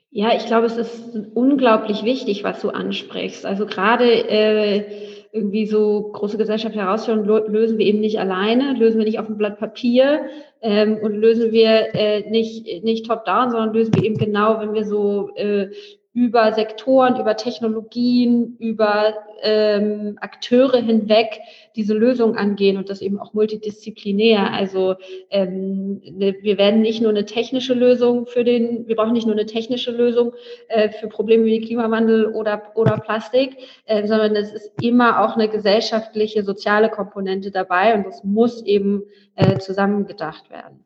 Ja, 0.09 0.35
ich 0.35 0.45
glaube, 0.45 0.65
es 0.65 0.75
ist 0.75 1.15
unglaublich 1.35 2.03
wichtig, 2.03 2.43
was 2.43 2.59
du 2.61 2.69
ansprichst. 2.69 3.45
Also 3.45 3.65
gerade 3.65 4.05
äh, 4.05 4.83
irgendwie 5.31 5.67
so 5.67 6.11
große 6.13 6.37
gesellschaftliche 6.37 6.85
Herausforderungen 6.85 7.53
lösen 7.53 7.77
wir 7.77 7.85
eben 7.85 8.01
nicht 8.01 8.19
alleine, 8.19 8.73
lösen 8.73 8.97
wir 8.97 9.05
nicht 9.05 9.19
auf 9.19 9.27
einem 9.27 9.37
Blatt 9.37 9.57
Papier 9.57 10.25
ähm, 10.61 10.97
und 11.01 11.13
lösen 11.13 11.53
wir 11.53 11.95
äh, 11.95 12.29
nicht, 12.29 12.83
nicht 12.83 13.05
top-down, 13.05 13.51
sondern 13.51 13.73
lösen 13.73 13.93
wir 13.95 14.03
eben 14.03 14.17
genau, 14.17 14.59
wenn 14.59 14.73
wir 14.73 14.83
so 14.83 15.29
äh, 15.35 15.69
über 16.17 16.51
Sektoren, 16.51 17.19
über 17.19 17.37
Technologien, 17.37 18.57
über 18.57 19.13
ähm, 19.43 20.17
Akteure 20.19 20.77
hinweg 20.77 21.41
diese 21.75 21.93
Lösung 21.93 22.35
angehen 22.35 22.77
und 22.77 22.89
das 22.89 23.01
eben 23.01 23.19
auch 23.19 23.35
multidisziplinär. 23.35 24.51
Also 24.51 24.95
ähm, 25.29 26.01
ne, 26.03 26.35
wir 26.41 26.57
werden 26.57 26.81
nicht 26.81 27.03
nur 27.03 27.11
eine 27.11 27.25
technische 27.25 27.75
Lösung 27.75 28.25
für 28.25 28.43
den, 28.43 28.87
wir 28.87 28.95
brauchen 28.95 29.13
nicht 29.13 29.27
nur 29.27 29.35
eine 29.35 29.45
technische 29.45 29.91
Lösung 29.91 30.33
äh, 30.69 30.89
für 30.89 31.07
Probleme 31.07 31.45
wie 31.45 31.61
Klimawandel 31.61 32.33
oder, 32.33 32.71
oder 32.73 32.97
Plastik, 32.97 33.55
äh, 33.85 34.07
sondern 34.07 34.35
es 34.35 34.51
ist 34.51 34.71
immer 34.81 35.23
auch 35.23 35.35
eine 35.35 35.49
gesellschaftliche, 35.49 36.41
soziale 36.41 36.89
Komponente 36.89 37.51
dabei 37.51 37.93
und 37.93 38.07
das 38.07 38.23
muss 38.23 38.63
eben 38.63 39.03
äh, 39.35 39.59
zusammengedacht 39.59 40.49
werden. 40.49 40.83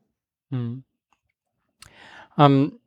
Hm. 0.50 0.84
Ähm, 2.38 2.81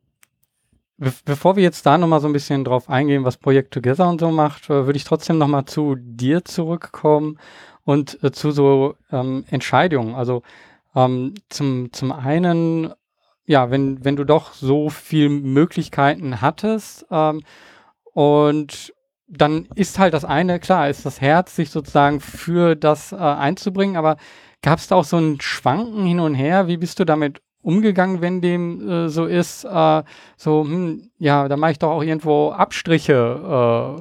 Be 0.97 1.11
bevor 1.25 1.57
wir 1.57 1.63
jetzt 1.63 1.85
da 1.85 1.97
nochmal 1.97 2.21
so 2.21 2.27
ein 2.27 2.33
bisschen 2.33 2.63
drauf 2.63 2.89
eingehen, 2.89 3.25
was 3.25 3.37
Project 3.37 3.73
Together 3.73 4.07
und 4.07 4.21
so 4.21 4.31
macht, 4.31 4.69
äh, 4.69 4.85
würde 4.85 4.95
ich 4.95 5.03
trotzdem 5.03 5.37
nochmal 5.37 5.65
zu 5.65 5.95
dir 5.97 6.45
zurückkommen 6.45 7.37
und 7.83 8.23
äh, 8.23 8.31
zu 8.31 8.51
so 8.51 8.95
ähm, 9.11 9.43
Entscheidungen. 9.49 10.15
Also 10.15 10.41
ähm, 10.95 11.33
zum, 11.49 11.91
zum 11.91 12.13
einen, 12.13 12.93
ja, 13.45 13.71
wenn, 13.71 14.05
wenn 14.05 14.15
du 14.15 14.23
doch 14.23 14.53
so 14.53 14.89
viele 14.89 15.29
Möglichkeiten 15.29 16.39
hattest 16.39 17.05
ähm, 17.11 17.41
und 18.13 18.93
dann 19.27 19.67
ist 19.75 19.99
halt 19.99 20.13
das 20.13 20.23
eine, 20.23 20.59
klar, 20.59 20.89
ist 20.89 21.05
das 21.05 21.19
Herz, 21.19 21.55
sich 21.55 21.71
sozusagen 21.71 22.21
für 22.21 22.75
das 22.75 23.11
äh, 23.11 23.15
einzubringen, 23.17 23.97
aber 23.97 24.17
gab 24.61 24.79
es 24.79 24.87
da 24.87 24.95
auch 24.95 25.03
so 25.03 25.17
ein 25.17 25.41
Schwanken 25.41 26.05
hin 26.05 26.19
und 26.19 26.35
her? 26.35 26.67
Wie 26.67 26.77
bist 26.77 26.99
du 26.99 27.05
damit 27.05 27.41
umgegangen, 27.65 28.21
wenn 28.21 28.41
dem 28.41 28.87
äh, 28.87 29.09
so 29.09 29.25
ist, 29.25 29.65
äh, 29.65 30.03
so, 30.37 30.63
hm, 30.63 31.09
ja, 31.17 31.47
da 31.47 31.57
mache 31.57 31.71
ich 31.71 31.79
doch 31.79 31.89
auch 31.89 32.03
irgendwo 32.03 32.51
Abstriche 32.51 33.97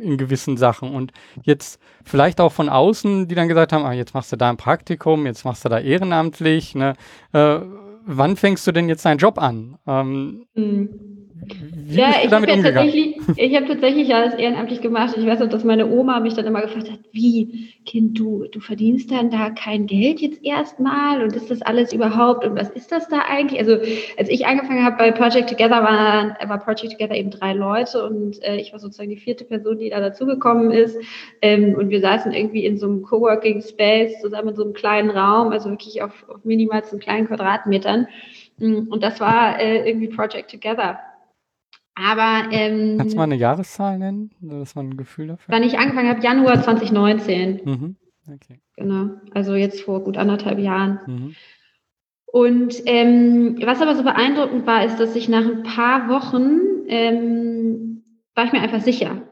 äh, 0.00 0.04
in 0.04 0.16
gewissen 0.16 0.56
Sachen. 0.56 0.94
Und 0.94 1.12
jetzt 1.42 1.80
vielleicht 2.04 2.40
auch 2.40 2.52
von 2.52 2.68
außen, 2.68 3.28
die 3.28 3.34
dann 3.34 3.48
gesagt 3.48 3.72
haben, 3.72 3.84
ah, 3.84 3.92
jetzt 3.92 4.14
machst 4.14 4.32
du 4.32 4.36
da 4.36 4.48
ein 4.48 4.56
Praktikum, 4.56 5.26
jetzt 5.26 5.44
machst 5.44 5.64
du 5.64 5.68
da 5.68 5.78
ehrenamtlich, 5.78 6.74
ne? 6.74 6.94
Äh, 7.32 7.58
wann 8.06 8.36
fängst 8.36 8.66
du 8.66 8.72
denn 8.72 8.88
jetzt 8.88 9.04
deinen 9.04 9.18
Job 9.18 9.38
an? 9.38 9.76
Ähm, 9.86 10.46
mhm. 10.54 11.19
Wie 11.42 11.96
ja, 11.96 12.14
ich 12.22 12.32
habe 12.32 12.46
ja 12.46 12.62
tatsächlich, 12.62 13.16
ich 13.36 13.56
habe 13.56 13.66
tatsächlich 13.66 14.14
alles 14.14 14.34
ehrenamtlich 14.34 14.80
gemacht. 14.80 15.14
Ich 15.16 15.26
weiß 15.26 15.42
auch, 15.42 15.48
dass 15.48 15.64
meine 15.64 15.90
Oma 15.90 16.20
mich 16.20 16.34
dann 16.34 16.46
immer 16.46 16.60
gefragt 16.60 16.90
hat, 16.90 17.00
wie, 17.12 17.74
Kind, 17.86 18.18
du, 18.18 18.44
du 18.50 18.60
verdienst 18.60 19.10
dann 19.10 19.30
da 19.30 19.50
kein 19.50 19.86
Geld 19.86 20.20
jetzt 20.20 20.44
erstmal 20.44 21.22
und 21.22 21.34
ist 21.34 21.50
das 21.50 21.62
alles 21.62 21.92
überhaupt 21.92 22.44
und 22.44 22.56
was 22.56 22.70
ist 22.70 22.92
das 22.92 23.08
da 23.08 23.22
eigentlich? 23.28 23.58
Also 23.58 23.78
als 24.18 24.28
ich 24.28 24.46
angefangen 24.46 24.84
habe 24.84 24.96
bei 24.98 25.10
Project 25.10 25.50
Together, 25.50 25.82
war, 25.82 26.36
war 26.48 26.58
Project 26.58 26.92
Together 26.92 27.14
eben 27.14 27.30
drei 27.30 27.54
Leute 27.54 28.04
und 28.04 28.42
äh, 28.44 28.56
ich 28.56 28.72
war 28.72 28.78
sozusagen 28.78 29.10
die 29.10 29.16
vierte 29.16 29.44
Person, 29.44 29.78
die 29.78 29.90
da 29.90 30.00
dazugekommen 30.00 30.70
ist. 30.70 30.98
Ähm, 31.42 31.74
und 31.74 31.90
wir 31.90 32.00
saßen 32.00 32.32
irgendwie 32.32 32.66
in 32.66 32.78
so 32.78 32.86
einem 32.86 33.02
Coworking 33.02 33.62
Space 33.62 34.20
zusammen 34.20 34.50
in 34.50 34.56
so 34.56 34.64
einem 34.64 34.74
kleinen 34.74 35.10
Raum, 35.10 35.50
also 35.50 35.70
wirklich 35.70 36.02
auf, 36.02 36.24
auf 36.28 36.44
minimalsten 36.44 37.00
kleinen 37.00 37.26
Quadratmetern. 37.26 38.06
Mm, 38.58 38.88
und 38.88 39.02
das 39.02 39.20
war 39.20 39.58
äh, 39.58 39.88
irgendwie 39.88 40.08
Project 40.08 40.50
Together. 40.50 41.00
Aber 41.94 42.44
ähm, 42.50 42.96
kannst 42.98 43.14
du 43.14 43.18
mal 43.18 43.24
eine 43.24 43.36
Jahreszahl 43.36 43.98
nennen, 43.98 44.30
dass 44.40 44.74
man 44.74 44.90
ein 44.90 44.96
Gefühl 44.96 45.28
dafür? 45.28 45.52
Wann 45.54 45.62
ich 45.62 45.78
angefangen 45.78 46.08
habe, 46.08 46.22
Januar 46.22 46.62
2019. 46.62 47.60
Mhm. 47.64 47.96
Okay. 48.26 48.60
Genau, 48.76 49.10
also 49.32 49.54
jetzt 49.54 49.82
vor 49.82 50.04
gut 50.04 50.16
anderthalb 50.16 50.58
Jahren. 50.58 51.00
Mhm. 51.06 51.34
Und 52.26 52.82
ähm, 52.86 53.58
was 53.64 53.82
aber 53.82 53.96
so 53.96 54.04
beeindruckend 54.04 54.66
war, 54.66 54.84
ist, 54.84 55.00
dass 55.00 55.16
ich 55.16 55.28
nach 55.28 55.44
ein 55.44 55.64
paar 55.64 56.08
Wochen 56.08 56.60
ähm, 56.86 58.04
war 58.34 58.44
ich 58.44 58.52
mir 58.52 58.60
einfach 58.60 58.80
sicher. 58.80 59.22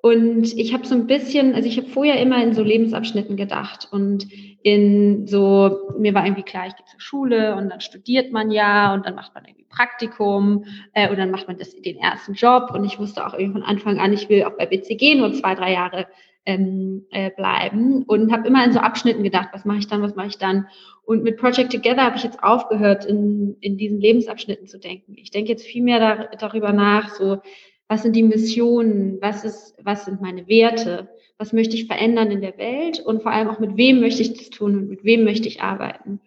Und 0.00 0.56
ich 0.56 0.74
habe 0.74 0.86
so 0.86 0.94
ein 0.94 1.06
bisschen, 1.06 1.54
also 1.54 1.68
ich 1.68 1.76
habe 1.76 1.88
vorher 1.88 2.20
immer 2.20 2.42
in 2.42 2.54
so 2.54 2.62
Lebensabschnitten 2.62 3.36
gedacht 3.36 3.88
und 3.90 4.28
in 4.62 5.26
so, 5.26 5.92
mir 5.98 6.14
war 6.14 6.24
irgendwie 6.24 6.42
klar, 6.42 6.66
ich 6.66 6.76
gehe 6.76 6.86
zur 6.86 7.00
Schule 7.00 7.54
und 7.56 7.68
dann 7.68 7.80
studiert 7.80 8.32
man 8.32 8.50
ja 8.50 8.92
und 8.92 9.06
dann 9.06 9.14
macht 9.14 9.34
man 9.34 9.44
irgendwie 9.44 9.66
Praktikum 9.68 10.64
äh, 10.94 11.08
und 11.08 11.18
dann 11.18 11.30
macht 11.30 11.46
man 11.46 11.58
das, 11.58 11.74
den 11.76 11.98
ersten 11.98 12.34
Job 12.34 12.72
und 12.74 12.84
ich 12.84 12.98
wusste 12.98 13.26
auch 13.26 13.34
irgendwie 13.34 13.60
von 13.60 13.62
Anfang 13.62 13.98
an, 13.98 14.12
ich 14.12 14.28
will 14.28 14.44
auch 14.44 14.56
bei 14.56 14.66
BCG 14.66 15.14
nur 15.14 15.32
zwei, 15.32 15.54
drei 15.54 15.72
Jahre 15.72 16.06
ähm, 16.48 17.06
äh, 17.10 17.30
bleiben 17.30 18.04
und 18.04 18.32
habe 18.32 18.48
immer 18.48 18.64
in 18.64 18.72
so 18.72 18.80
Abschnitten 18.80 19.22
gedacht, 19.22 19.50
was 19.52 19.64
mache 19.64 19.78
ich 19.78 19.86
dann, 19.86 20.02
was 20.02 20.16
mache 20.16 20.28
ich 20.28 20.38
dann. 20.38 20.66
Und 21.04 21.22
mit 21.22 21.36
Project 21.36 21.72
Together 21.72 22.02
habe 22.02 22.16
ich 22.16 22.24
jetzt 22.24 22.42
aufgehört, 22.42 23.04
in, 23.04 23.56
in 23.60 23.76
diesen 23.76 24.00
Lebensabschnitten 24.00 24.66
zu 24.66 24.78
denken. 24.78 25.14
Ich 25.16 25.30
denke 25.30 25.50
jetzt 25.50 25.66
viel 25.66 25.82
mehr 25.82 26.00
da, 26.00 26.24
darüber 26.38 26.72
nach, 26.72 27.14
so 27.14 27.42
was 27.88 28.02
sind 28.02 28.14
die 28.14 28.22
Missionen, 28.22 29.18
was, 29.20 29.44
ist, 29.44 29.74
was 29.82 30.04
sind 30.04 30.20
meine 30.20 30.46
Werte, 30.46 31.08
was 31.38 31.52
möchte 31.52 31.74
ich 31.74 31.86
verändern 31.86 32.30
in 32.30 32.42
der 32.42 32.58
Welt? 32.58 33.00
Und 33.00 33.22
vor 33.22 33.32
allem 33.32 33.48
auch 33.48 33.58
mit 33.58 33.76
wem 33.76 34.00
möchte 34.00 34.22
ich 34.22 34.34
das 34.34 34.50
tun 34.50 34.76
und 34.76 34.88
mit 34.88 35.04
wem 35.04 35.24
möchte 35.24 35.48
ich 35.48 35.62
arbeiten. 35.62 36.20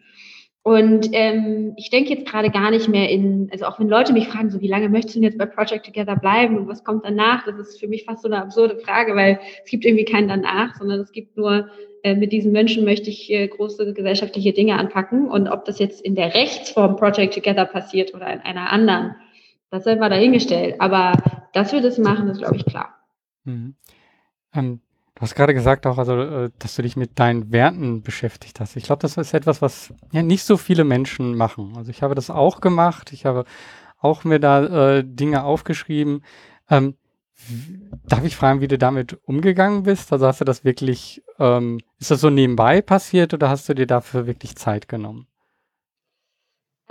Und 0.64 1.10
ähm, 1.14 1.74
ich 1.76 1.90
denke 1.90 2.14
jetzt 2.14 2.30
gerade 2.30 2.52
gar 2.52 2.70
nicht 2.70 2.88
mehr 2.88 3.10
in, 3.10 3.50
also 3.52 3.66
auch 3.66 3.80
wenn 3.80 3.90
Leute 3.90 4.14
mich 4.14 4.28
fragen, 4.28 4.52
so 4.52 4.62
wie 4.62 4.68
lange 4.68 4.90
möchtest 4.90 5.16
du 5.16 5.20
denn 5.20 5.30
jetzt 5.30 5.40
bei 5.40 5.48
Project 5.48 5.88
Together 5.88 6.16
bleiben 6.16 6.56
und 6.56 6.68
was 6.68 6.84
kommt 6.84 7.04
danach, 7.04 7.46
das 7.46 7.58
ist 7.58 7.80
für 7.80 7.88
mich 7.88 8.06
fast 8.06 8.22
so 8.22 8.28
eine 8.28 8.44
absurde 8.44 8.78
Frage, 8.78 9.16
weil 9.16 9.40
es 9.64 9.72
gibt 9.72 9.86
irgendwie 9.86 10.06
keinen 10.06 10.28
danach, 10.28 10.76
sondern 10.76 11.00
es 11.00 11.12
gibt 11.12 11.36
nur, 11.36 11.70
äh, 12.04 12.16
mit 12.16 12.32
diesen 12.32 12.52
Menschen 12.52 12.86
möchte 12.86 13.10
ich 13.10 13.32
äh, 13.32 13.48
große 13.48 13.94
gesellschaftliche 13.94 14.54
Dinge 14.54 14.78
anpacken. 14.78 15.28
Und 15.28 15.48
ob 15.48 15.66
das 15.66 15.80
jetzt 15.80 16.02
in 16.02 16.14
der 16.14 16.36
Rechtsform 16.36 16.96
Project 16.96 17.34
Together 17.34 17.66
passiert 17.66 18.14
oder 18.14 18.32
in 18.32 18.40
einer 18.42 18.72
anderen, 18.72 19.16
das 19.72 19.84
sei 19.84 19.96
mal 19.96 20.10
dahingestellt. 20.10 20.76
Aber 20.80 21.14
dass 21.54 21.72
wir 21.72 21.82
das 21.82 21.98
machen, 21.98 22.28
ist, 22.28 22.40
glaube 22.40 22.56
ich, 22.56 22.66
klar. 22.66 22.96
Mhm. 23.44 23.76
Ähm, 24.54 24.82
du 25.16 25.22
hast 25.22 25.36
gerade 25.36 25.54
gesagt 25.54 25.86
auch, 25.86 25.98
also, 25.98 26.20
äh, 26.20 26.50
dass 26.60 26.76
du 26.76 26.82
dich 26.82 26.96
mit 26.96 27.20
deinen 27.20 27.52
Werten 27.52 28.02
beschäftigt 28.02 28.60
hast. 28.60 28.76
Ich 28.76 28.84
glaube, 28.84 29.02
das 29.02 29.18
ist 29.18 29.34
etwas, 29.34 29.62
was 29.62 29.94
ja 30.12 30.22
nicht 30.24 30.44
so 30.44 30.58
viele 30.58 30.84
Menschen 30.84 31.36
machen. 31.36 31.74
Also 31.76 31.92
ich 31.92 32.04
habe 32.04 32.16
das 32.16 32.30
auch 32.30 32.62
gemacht. 32.62 33.14
Ich 33.14 33.26
habe 33.26 33.46
auch 34.00 34.24
mir 34.24 34.40
da 34.40 34.98
äh, 34.98 35.04
Dinge 35.06 35.44
aufgeschrieben. 35.44 36.24
Ähm, 36.70 36.96
darf 38.08 38.24
ich 38.24 38.36
fragen, 38.36 38.62
wie 38.62 38.68
du 38.68 38.78
damit 38.78 39.20
umgegangen 39.26 39.84
bist? 39.84 40.12
Also 40.12 40.28
hast 40.28 40.42
du 40.42 40.46
das 40.46 40.64
wirklich, 40.64 41.24
ähm, 41.40 41.80
ist 42.00 42.12
das 42.12 42.22
so 42.22 42.30
nebenbei 42.30 42.82
passiert 42.82 43.34
oder 43.34 43.50
hast 43.50 43.70
du 43.70 43.74
dir 43.74 43.88
dafür 43.88 44.28
wirklich 44.28 44.56
Zeit 44.56 44.88
genommen? 44.88 45.28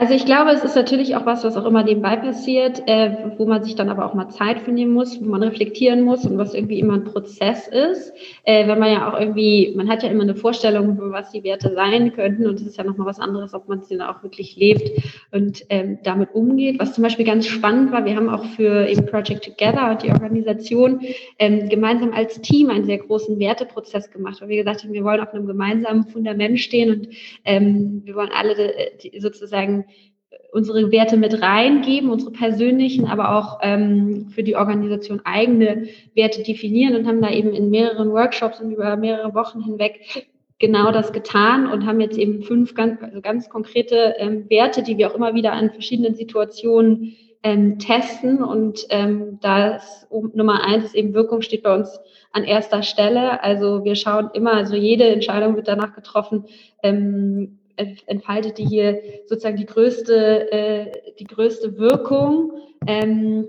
Also 0.00 0.14
ich 0.14 0.24
glaube, 0.24 0.50
es 0.52 0.64
ist 0.64 0.76
natürlich 0.76 1.14
auch 1.14 1.26
was, 1.26 1.44
was 1.44 1.58
auch 1.58 1.66
immer 1.66 1.82
nebenbei 1.82 2.16
passiert, 2.16 2.82
äh, 2.86 3.34
wo 3.36 3.44
man 3.44 3.62
sich 3.62 3.74
dann 3.74 3.90
aber 3.90 4.06
auch 4.06 4.14
mal 4.14 4.30
Zeit 4.30 4.58
für 4.58 4.72
nehmen 4.72 4.94
muss, 4.94 5.20
wo 5.20 5.26
man 5.26 5.42
reflektieren 5.42 6.00
muss 6.00 6.24
und 6.24 6.38
was 6.38 6.54
irgendwie 6.54 6.80
immer 6.80 6.94
ein 6.94 7.04
Prozess 7.04 7.68
ist. 7.68 8.14
Äh, 8.44 8.66
wenn 8.66 8.78
man 8.78 8.90
ja 8.90 9.12
auch 9.12 9.20
irgendwie, 9.20 9.74
man 9.76 9.90
hat 9.90 10.02
ja 10.02 10.08
immer 10.08 10.22
eine 10.22 10.34
Vorstellung, 10.34 10.96
was 11.12 11.32
die 11.32 11.44
Werte 11.44 11.74
sein 11.74 12.14
könnten 12.14 12.46
und 12.46 12.58
es 12.58 12.66
ist 12.66 12.78
ja 12.78 12.84
nochmal 12.84 13.08
was 13.08 13.20
anderes, 13.20 13.52
ob 13.52 13.68
man 13.68 13.82
sie 13.82 13.98
dann 13.98 14.08
auch 14.08 14.22
wirklich 14.22 14.56
lebt 14.56 14.90
und 15.32 15.66
ähm, 15.68 15.98
damit 16.02 16.34
umgeht. 16.34 16.80
Was 16.80 16.94
zum 16.94 17.04
Beispiel 17.04 17.26
ganz 17.26 17.46
spannend 17.46 17.92
war, 17.92 18.06
wir 18.06 18.16
haben 18.16 18.30
auch 18.30 18.46
für 18.46 18.88
eben 18.88 19.04
Project 19.04 19.44
Together 19.44 19.90
und 19.90 20.02
die 20.02 20.12
Organisation 20.12 21.02
ähm, 21.38 21.68
gemeinsam 21.68 22.14
als 22.14 22.40
Team 22.40 22.70
einen 22.70 22.86
sehr 22.86 22.98
großen 22.98 23.38
Werteprozess 23.38 24.10
gemacht, 24.10 24.40
weil 24.40 24.48
wir 24.48 24.64
gesagt 24.64 24.82
haben, 24.82 24.94
wir 24.94 25.04
wollen 25.04 25.20
auf 25.20 25.34
einem 25.34 25.46
gemeinsamen 25.46 26.04
Fundament 26.04 26.58
stehen 26.58 26.90
und 26.90 27.08
ähm, 27.44 28.00
wir 28.06 28.14
wollen 28.14 28.30
alle 28.34 28.54
äh, 28.54 29.20
sozusagen 29.20 29.84
unsere 30.52 30.90
Werte 30.90 31.16
mit 31.16 31.42
reingeben, 31.42 32.10
unsere 32.10 32.32
persönlichen, 32.32 33.06
aber 33.06 33.36
auch 33.36 33.60
ähm, 33.62 34.28
für 34.30 34.42
die 34.42 34.56
Organisation 34.56 35.20
eigene 35.24 35.88
Werte 36.14 36.42
definieren 36.42 36.96
und 36.96 37.06
haben 37.06 37.20
da 37.20 37.30
eben 37.30 37.52
in 37.52 37.70
mehreren 37.70 38.10
Workshops 38.12 38.60
und 38.60 38.72
über 38.72 38.96
mehrere 38.96 39.34
Wochen 39.34 39.62
hinweg 39.62 40.28
genau 40.58 40.92
das 40.92 41.12
getan 41.12 41.66
und 41.66 41.86
haben 41.86 42.00
jetzt 42.00 42.18
eben 42.18 42.42
fünf 42.42 42.74
ganz, 42.74 43.02
also 43.02 43.20
ganz 43.20 43.48
konkrete 43.48 44.14
ähm, 44.18 44.48
Werte, 44.50 44.82
die 44.82 44.98
wir 44.98 45.10
auch 45.10 45.14
immer 45.14 45.34
wieder 45.34 45.52
an 45.52 45.70
verschiedenen 45.70 46.14
Situationen 46.14 47.16
ähm, 47.42 47.78
testen. 47.78 48.42
Und 48.42 48.86
ähm, 48.90 49.38
da 49.40 49.80
um, 50.10 50.30
Nummer 50.34 50.62
eins 50.62 50.84
ist 50.84 50.94
eben 50.94 51.14
Wirkung 51.14 51.42
steht 51.42 51.62
bei 51.62 51.74
uns 51.74 51.98
an 52.32 52.44
erster 52.44 52.82
Stelle. 52.82 53.42
Also 53.42 53.84
wir 53.84 53.96
schauen 53.96 54.30
immer, 54.34 54.52
also 54.52 54.76
jede 54.76 55.04
Entscheidung 55.04 55.56
wird 55.56 55.68
danach 55.68 55.94
getroffen, 55.94 56.44
ähm, 56.82 57.59
entfaltet 58.06 58.58
die 58.58 58.64
hier 58.64 59.00
sozusagen 59.26 59.56
die 59.56 59.66
größte, 59.66 60.52
äh, 60.52 60.92
die 61.18 61.24
größte 61.24 61.78
Wirkung. 61.78 62.52
Ähm, 62.86 63.46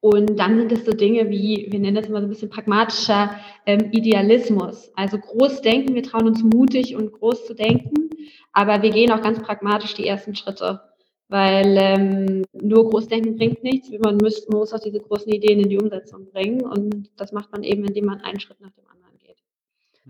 und 0.00 0.36
dann 0.36 0.58
sind 0.58 0.72
es 0.72 0.84
so 0.84 0.92
Dinge 0.92 1.30
wie, 1.30 1.68
wir 1.70 1.78
nennen 1.78 1.94
das 1.94 2.06
immer 2.06 2.20
so 2.20 2.26
ein 2.26 2.30
bisschen 2.30 2.50
pragmatischer 2.50 3.36
ähm, 3.66 3.92
Idealismus. 3.92 4.90
Also 4.96 5.16
groß 5.18 5.62
denken, 5.62 5.94
wir 5.94 6.02
trauen 6.02 6.26
uns 6.26 6.42
mutig 6.42 6.96
und 6.96 7.12
groß 7.12 7.46
zu 7.46 7.54
denken, 7.54 8.10
aber 8.52 8.82
wir 8.82 8.90
gehen 8.90 9.12
auch 9.12 9.22
ganz 9.22 9.40
pragmatisch 9.40 9.94
die 9.94 10.06
ersten 10.06 10.34
Schritte. 10.34 10.80
Weil 11.28 11.78
ähm, 11.78 12.44
nur 12.52 12.90
Großdenken 12.90 13.36
bringt 13.36 13.62
nichts. 13.62 13.90
Man, 14.00 14.18
müsst, 14.18 14.50
man 14.50 14.58
muss 14.58 14.74
auch 14.74 14.80
diese 14.80 15.00
großen 15.00 15.32
Ideen 15.32 15.60
in 15.60 15.68
die 15.70 15.78
Umsetzung 15.78 16.26
bringen. 16.30 16.60
Und 16.60 17.10
das 17.16 17.32
macht 17.32 17.52
man 17.52 17.62
eben, 17.62 17.84
indem 17.84 18.04
man 18.04 18.20
einen 18.20 18.38
Schritt 18.38 18.60
nach 18.60 18.72
dem 18.72 18.84
anderen. 18.86 19.01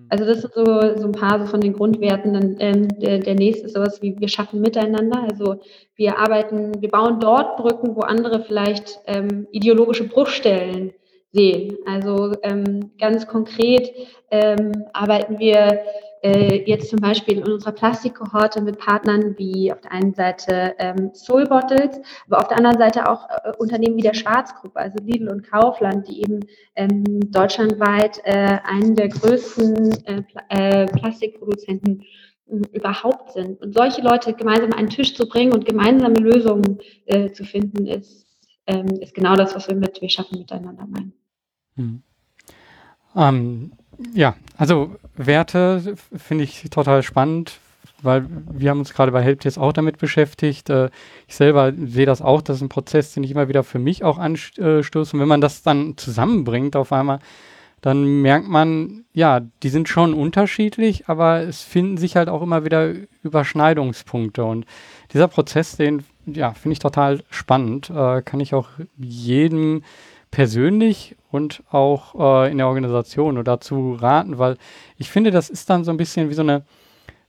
Also 0.08 0.24
das 0.24 0.40
sind 0.40 0.54
so, 0.54 0.64
so 0.64 1.06
ein 1.06 1.12
paar 1.12 1.38
so 1.40 1.46
von 1.46 1.60
den 1.60 1.74
Grundwerten. 1.74 2.32
Dann, 2.32 2.56
ähm, 2.60 2.88
der, 2.98 3.18
der 3.18 3.34
nächste 3.34 3.66
ist 3.66 3.74
sowas 3.74 4.00
wie 4.00 4.18
wir 4.18 4.28
schaffen 4.28 4.60
miteinander. 4.60 5.22
Also 5.22 5.60
wir 5.96 6.18
arbeiten, 6.18 6.80
wir 6.80 6.88
bauen 6.88 7.20
dort 7.20 7.56
Brücken, 7.56 7.94
wo 7.94 8.00
andere 8.00 8.42
vielleicht 8.42 9.00
ähm, 9.06 9.46
ideologische 9.52 10.08
Bruchstellen 10.08 10.92
sehen. 11.32 11.76
Also 11.86 12.34
ähm, 12.42 12.92
ganz 12.98 13.26
konkret 13.26 13.90
ähm, 14.30 14.72
arbeiten 14.92 15.38
wir 15.38 15.82
äh, 16.22 16.62
jetzt 16.64 16.88
zum 16.88 17.00
Beispiel 17.00 17.38
in 17.38 17.44
unserer 17.44 17.72
Plastikkohorte 17.72 18.62
mit 18.62 18.78
Partnern 18.78 19.36
wie 19.38 19.72
auf 19.72 19.80
der 19.80 19.92
einen 19.92 20.14
Seite 20.14 20.74
ähm, 20.78 21.10
Soul 21.14 21.46
Bottles, 21.46 22.00
aber 22.26 22.38
auf 22.38 22.48
der 22.48 22.58
anderen 22.58 22.78
Seite 22.78 23.10
auch 23.10 23.28
äh, 23.28 23.52
Unternehmen 23.58 23.96
wie 23.96 24.02
der 24.02 24.14
Schwarzgruppe, 24.14 24.78
also 24.78 24.98
Lidl 25.02 25.28
und 25.28 25.50
Kaufland, 25.50 26.08
die 26.08 26.20
eben 26.20 26.40
ähm, 26.76 27.04
deutschlandweit 27.32 28.20
äh, 28.24 28.58
einen 28.64 28.94
der 28.94 29.08
größten 29.08 30.06
äh, 30.06 30.22
Pl 30.22 30.42
äh, 30.48 30.86
Plastikproduzenten 30.86 32.02
äh, 32.46 32.56
überhaupt 32.72 33.32
sind. 33.32 33.60
Und 33.60 33.74
solche 33.74 34.02
Leute 34.02 34.32
gemeinsam 34.34 34.72
an 34.72 34.78
einen 34.78 34.90
Tisch 34.90 35.14
zu 35.14 35.26
bringen 35.28 35.52
und 35.52 35.64
gemeinsame 35.64 36.20
Lösungen 36.20 36.78
äh, 37.06 37.32
zu 37.32 37.44
finden, 37.44 37.86
ist, 37.86 38.26
ähm, 38.66 38.86
ist 39.00 39.14
genau 39.14 39.34
das, 39.34 39.56
was 39.56 39.68
wir 39.68 39.74
mit 39.74 40.00
Wir 40.00 40.08
schaffen 40.08 40.38
miteinander 40.38 40.86
meinen. 40.86 41.21
Hm. 41.76 42.02
Ähm, 43.14 43.72
ja, 44.14 44.34
also 44.56 44.96
Werte 45.16 45.96
finde 46.16 46.44
ich 46.44 46.64
total 46.70 47.02
spannend, 47.02 47.58
weil 48.02 48.26
wir 48.28 48.70
haben 48.70 48.80
uns 48.80 48.94
gerade 48.94 49.12
bei 49.12 49.22
Help 49.22 49.44
jetzt 49.44 49.58
auch 49.58 49.72
damit 49.72 49.98
beschäftigt. 49.98 50.70
Äh, 50.70 50.90
ich 51.28 51.36
selber 51.36 51.72
sehe 51.72 52.06
das 52.06 52.22
auch, 52.22 52.42
das 52.42 52.56
ist 52.56 52.62
ein 52.62 52.68
Prozess, 52.68 53.14
den 53.14 53.24
ich 53.24 53.30
immer 53.30 53.48
wieder 53.48 53.64
für 53.64 53.78
mich 53.78 54.04
auch 54.04 54.18
anstoße. 54.18 55.16
Und 55.16 55.20
wenn 55.20 55.28
man 55.28 55.40
das 55.40 55.62
dann 55.62 55.96
zusammenbringt 55.96 56.76
auf 56.76 56.92
einmal, 56.92 57.20
dann 57.80 58.22
merkt 58.22 58.48
man, 58.48 59.04
ja, 59.12 59.40
die 59.40 59.68
sind 59.68 59.88
schon 59.88 60.14
unterschiedlich, 60.14 61.08
aber 61.08 61.40
es 61.40 61.62
finden 61.62 61.96
sich 61.96 62.14
halt 62.14 62.28
auch 62.28 62.40
immer 62.40 62.64
wieder 62.64 62.92
Überschneidungspunkte. 63.24 64.44
Und 64.44 64.66
dieser 65.12 65.26
Prozess, 65.26 65.76
den, 65.76 66.04
ja, 66.26 66.52
finde 66.52 66.74
ich 66.74 66.78
total 66.78 67.22
spannend. 67.30 67.90
Äh, 67.90 68.22
kann 68.22 68.38
ich 68.38 68.54
auch 68.54 68.68
jedem 68.96 69.82
persönlich 70.32 71.14
und 71.30 71.62
auch 71.70 72.44
äh, 72.44 72.50
in 72.50 72.58
der 72.58 72.66
Organisation 72.66 73.36
oder 73.36 73.44
dazu 73.44 73.96
raten, 74.00 74.38
weil 74.38 74.56
ich 74.96 75.10
finde, 75.10 75.30
das 75.30 75.48
ist 75.48 75.70
dann 75.70 75.84
so 75.84 75.92
ein 75.92 75.96
bisschen 75.96 76.30
wie 76.30 76.34
so 76.34 76.42
eine, 76.42 76.64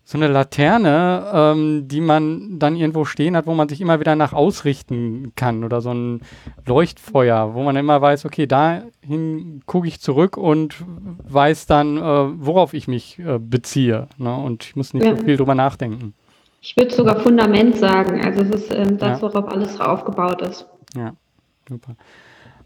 so 0.05 0.17
eine 0.17 0.29
Laterne, 0.29 1.31
ähm, 1.33 1.87
die 1.87 2.01
man 2.01 2.59
dann 2.59 2.75
irgendwo 2.75 3.05
stehen 3.05 3.35
hat, 3.35 3.45
wo 3.45 3.53
man 3.53 3.69
sich 3.69 3.81
immer 3.81 3.99
wieder 3.99 4.15
nach 4.15 4.33
ausrichten 4.33 5.33
kann 5.35 5.63
oder 5.63 5.81
so 5.81 5.93
ein 5.93 6.21
Leuchtfeuer, 6.65 7.53
wo 7.53 7.61
man 7.63 7.75
immer 7.75 8.01
weiß, 8.01 8.25
okay, 8.25 8.47
dahin 8.47 9.61
gucke 9.65 9.87
ich 9.87 9.99
zurück 9.99 10.37
und 10.37 10.75
weiß 11.29 11.65
dann, 11.67 11.97
äh, 11.97 12.01
worauf 12.01 12.73
ich 12.73 12.87
mich 12.87 13.19
äh, 13.19 13.37
beziehe. 13.37 14.07
Ne? 14.17 14.33
Und 14.33 14.63
ich 14.63 14.75
muss 14.77 14.93
nicht 14.93 15.05
ja. 15.05 15.15
so 15.15 15.23
viel 15.23 15.37
drüber 15.37 15.55
nachdenken. 15.55 16.13
Ich 16.61 16.77
würde 16.77 16.95
sogar 16.95 17.19
Fundament 17.19 17.75
sagen. 17.75 18.23
Also 18.23 18.41
es 18.43 18.49
ist 18.51 18.73
ähm, 18.73 18.97
das, 18.97 19.19
ja. 19.19 19.21
worauf 19.21 19.49
alles 19.49 19.79
aufgebaut 19.81 20.41
ist. 20.41 20.65
Ja, 20.95 21.13
super. 21.67 21.97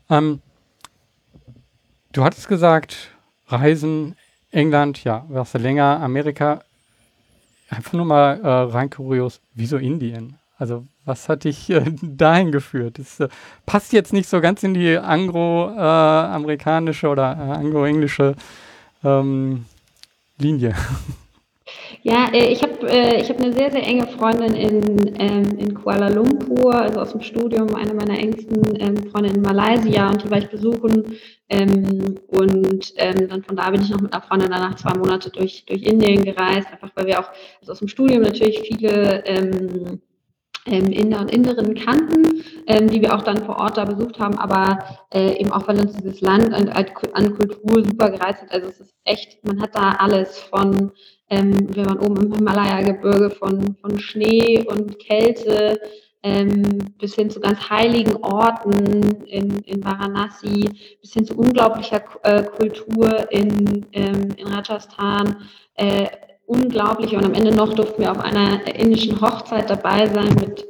Ähm, 0.09 0.41
Du 2.17 2.23
hattest 2.23 2.47
gesagt, 2.47 3.11
Reisen, 3.47 4.15
England, 4.49 5.03
ja, 5.03 5.25
warst 5.29 5.53
du 5.53 5.59
länger, 5.59 5.99
Amerika. 6.01 6.63
Einfach 7.69 7.93
nur 7.93 8.05
mal 8.05 8.41
äh, 8.41 8.47
rein 8.47 8.89
kurios, 8.89 9.39
wieso 9.53 9.77
Indien? 9.77 10.39
Also 10.57 10.87
was 11.05 11.29
hat 11.29 11.43
dich 11.43 11.69
äh, 11.69 11.85
dahin 12.01 12.51
geführt? 12.51 12.97
Das 12.97 13.19
äh, 13.19 13.29
passt 13.67 13.93
jetzt 13.93 14.13
nicht 14.13 14.27
so 14.27 14.41
ganz 14.41 14.63
in 14.63 14.73
die 14.73 14.97
anglo-amerikanische 14.97 17.05
äh, 17.05 17.09
oder 17.11 17.33
äh, 17.33 17.51
anglo-englische 17.51 18.33
ähm, 19.03 19.65
Linie. 20.39 20.73
Ja, 22.03 22.29
äh, 22.33 22.51
ich 22.51 22.63
habe 22.63 22.89
äh, 22.89 23.21
ich 23.21 23.29
hab 23.29 23.41
eine 23.41 23.53
sehr, 23.53 23.71
sehr 23.71 23.83
enge 23.83 24.07
Freundin 24.07 24.53
in, 24.53 25.15
ähm, 25.19 25.57
in 25.57 25.73
Kuala 25.73 26.09
Lumpur, 26.09 26.73
also 26.73 26.99
aus 26.99 27.11
dem 27.11 27.21
Studium, 27.21 27.75
eine 27.75 27.93
meiner 27.93 28.17
engsten 28.17 28.61
ähm, 28.79 29.11
Freunde 29.11 29.29
in 29.29 29.41
Malaysia 29.41 30.09
und 30.09 30.23
die 30.23 30.31
war 30.31 30.37
ich 30.37 30.49
besuchen. 30.49 31.17
Ähm, 31.49 32.15
und 32.27 32.93
dann 32.97 33.43
von 33.43 33.55
da 33.55 33.69
bin 33.69 33.81
ich 33.81 33.89
noch 33.89 34.01
mit 34.01 34.13
einer 34.13 34.21
Freundin 34.21 34.51
danach 34.51 34.75
zwei 34.75 34.93
Monate 34.97 35.29
durch, 35.29 35.65
durch 35.65 35.83
Indien 35.83 36.23
gereist, 36.23 36.67
einfach 36.71 36.91
weil 36.95 37.07
wir 37.07 37.19
auch 37.19 37.29
also 37.61 37.71
aus 37.71 37.79
dem 37.79 37.87
Studium 37.87 38.21
natürlich 38.23 38.59
viele 38.61 39.23
ähm, 39.25 40.01
Inder 40.65 41.21
und 41.21 41.31
Inderinnen 41.31 41.75
kannten, 41.75 42.43
ähm, 42.67 42.89
die 42.89 43.01
wir 43.01 43.15
auch 43.15 43.23
dann 43.23 43.45
vor 43.45 43.57
Ort 43.57 43.77
da 43.77 43.85
besucht 43.85 44.19
haben, 44.19 44.37
aber 44.37 44.79
äh, 45.13 45.39
eben 45.39 45.51
auch, 45.53 45.65
weil 45.67 45.79
uns 45.79 45.93
dieses 45.93 46.19
Land 46.19 46.53
an, 46.53 46.67
an 46.67 47.33
Kultur 47.35 47.85
super 47.85 48.09
gereizt 48.09 48.41
hat. 48.41 48.51
Also 48.51 48.67
es 48.67 48.79
ist 48.81 48.93
echt, 49.05 49.45
man 49.45 49.61
hat 49.61 49.75
da 49.75 49.91
alles 49.91 50.37
von, 50.37 50.91
ähm, 51.29 51.75
wenn 51.75 51.85
man 51.85 51.99
oben 51.99 52.25
im 52.25 52.33
Himalaya-Gebirge, 52.33 53.29
von, 53.31 53.75
von 53.81 53.99
Schnee 53.99 54.65
und 54.67 54.99
Kälte 54.99 55.79
ähm, 56.23 56.79
bis 56.99 57.15
hin 57.15 57.29
zu 57.29 57.39
ganz 57.39 57.69
heiligen 57.69 58.15
Orten 58.17 59.23
in, 59.25 59.59
in 59.59 59.83
Varanasi, 59.83 60.69
bis 61.01 61.13
hin 61.13 61.25
zu 61.25 61.37
unglaublicher 61.37 62.03
äh, 62.23 62.43
Kultur 62.43 63.31
in, 63.31 63.85
ähm, 63.93 64.29
in 64.35 64.47
Rajasthan. 64.47 65.37
Äh, 65.75 66.07
unglaublich. 66.45 67.15
Und 67.15 67.25
am 67.25 67.33
Ende 67.33 67.53
noch 67.53 67.73
durften 67.73 68.01
wir 68.01 68.11
auf 68.11 68.19
einer 68.19 68.65
indischen 68.75 69.21
Hochzeit 69.21 69.69
dabei 69.69 70.07
sein 70.07 70.33
mit, 70.35 70.65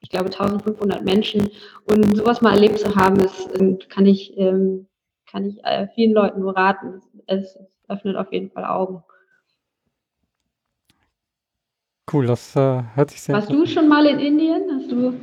ich 0.00 0.10
glaube, 0.10 0.26
1500 0.26 1.04
Menschen. 1.04 1.50
Und 1.90 2.16
sowas 2.16 2.40
mal 2.40 2.52
erlebt 2.54 2.78
zu 2.78 2.94
haben, 2.94 3.16
ist, 3.16 3.50
kann 3.90 4.06
ich, 4.06 4.36
ähm, 4.38 4.86
kann 5.30 5.46
ich 5.46 5.64
äh, 5.64 5.88
vielen 5.94 6.12
Leuten 6.12 6.40
nur 6.40 6.56
raten. 6.56 7.00
Es, 7.26 7.56
es 7.56 7.58
öffnet 7.88 8.16
auf 8.16 8.32
jeden 8.32 8.50
Fall 8.50 8.64
Augen. 8.64 9.02
Cool, 12.12 12.26
das 12.26 12.54
äh, 12.54 12.82
hört 12.94 13.10
sich 13.10 13.22
sehr 13.22 13.34
Warst 13.34 13.50
du 13.50 13.66
schon 13.66 13.88
mal 13.88 14.04
in 14.06 14.18
Indien? 14.18 14.62
Hast 14.76 14.90
du 14.90 15.14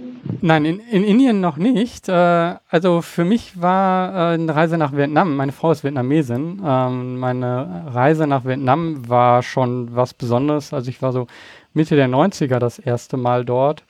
Nein, 0.42 0.66
in, 0.66 0.80
in 0.80 1.04
Indien 1.04 1.40
noch 1.40 1.58
nicht. 1.58 2.10
Äh, 2.10 2.56
also 2.70 3.02
für 3.02 3.24
mich 3.24 3.62
war 3.62 4.32
äh, 4.32 4.34
eine 4.34 4.56
Reise 4.56 4.78
nach 4.78 4.96
Vietnam, 4.96 5.36
meine 5.36 5.52
Frau 5.52 5.72
ist 5.72 5.84
Vietnamesin, 5.84 6.62
ähm, 6.66 7.20
meine 7.20 7.86
Reise 7.94 8.26
nach 8.26 8.46
Vietnam 8.46 9.08
war 9.08 9.44
schon 9.44 9.96
was 9.96 10.14
Besonderes. 10.14 10.74
Also 10.74 10.90
ich 10.90 11.02
war 11.02 11.12
so 11.12 11.28
Mitte 11.74 11.96
der 11.96 12.08
90er 12.08 12.60
das 12.60 12.80
erste 12.80 13.18
Mal 13.18 13.46
dort. 13.46 13.84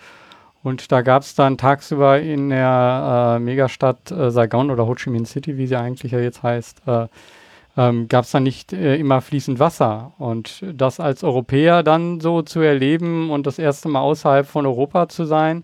Und 0.64 0.92
da 0.92 1.02
gab 1.02 1.24
es 1.24 1.34
dann 1.34 1.58
tagsüber 1.58 2.20
in 2.20 2.50
der 2.50 3.38
äh, 3.38 3.40
Megastadt 3.40 4.12
äh, 4.12 4.30
Saigon 4.30 4.70
oder 4.70 4.86
Ho 4.86 4.94
Chi 4.96 5.10
Minh 5.10 5.26
City, 5.26 5.58
wie 5.58 5.66
sie 5.66 5.76
eigentlich 5.76 6.12
ja 6.12 6.20
jetzt 6.20 6.44
heißt, 6.44 6.82
äh, 6.86 7.08
ähm, 7.78 8.08
gab 8.08 8.26
es 8.26 8.32
dann 8.32 8.44
nicht 8.44 8.74
äh, 8.74 8.96
immer 8.96 9.22
fließend 9.22 9.60
Wasser. 9.60 10.14
Und 10.18 10.64
das 10.74 11.00
als 11.00 11.24
Europäer 11.24 11.84
dann 11.84 12.20
so 12.20 12.42
zu 12.42 12.60
erleben 12.60 13.30
und 13.30 13.48
das 13.48 13.60
erste 13.60 13.90
Mal 13.90 14.02
außerhalb 14.02 14.48
von 14.48 14.66
Europa 14.66 15.08
zu 15.10 15.26
sein, 15.26 15.64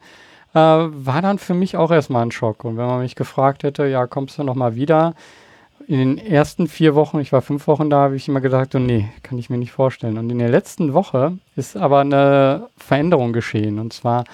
äh, 0.53 0.59
war 0.59 1.21
dann 1.21 1.39
für 1.39 1.53
mich 1.53 1.77
auch 1.77 1.91
erstmal 1.91 2.23
ein 2.23 2.31
Schock. 2.31 2.63
Und 2.63 2.77
wenn 2.77 2.85
man 2.87 3.01
mich 3.01 3.15
gefragt 3.15 3.63
hätte, 3.63 3.85
ja, 3.87 4.07
kommst 4.07 4.37
du 4.37 4.43
nochmal 4.43 4.75
wieder? 4.75 5.13
In 5.87 5.99
den 5.99 6.17
ersten 6.17 6.67
vier 6.67 6.95
Wochen, 6.95 7.19
ich 7.19 7.31
war 7.31 7.41
fünf 7.41 7.67
Wochen 7.67 7.89
da, 7.89 7.97
habe 7.97 8.15
ich 8.17 8.27
immer 8.27 8.41
gesagt, 8.41 8.75
oh 8.75 8.79
nee, 8.79 9.07
kann 9.23 9.37
ich 9.37 9.49
mir 9.49 9.57
nicht 9.57 9.71
vorstellen. 9.71 10.17
Und 10.17 10.29
in 10.29 10.39
der 10.39 10.49
letzten 10.49 10.93
Woche 10.93 11.37
ist 11.55 11.77
aber 11.77 11.99
eine 11.99 12.67
Veränderung 12.77 13.31
geschehen. 13.31 13.79
Und 13.79 13.93
zwar, 13.93 14.25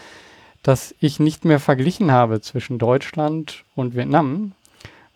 dass 0.64 0.96
ich 1.00 1.20
nicht 1.20 1.46
mehr 1.46 1.60
verglichen 1.60 2.12
habe 2.12 2.42
zwischen 2.42 2.80
Deutschland 2.80 3.66
und 3.76 3.96
Vietnam, 3.96 4.54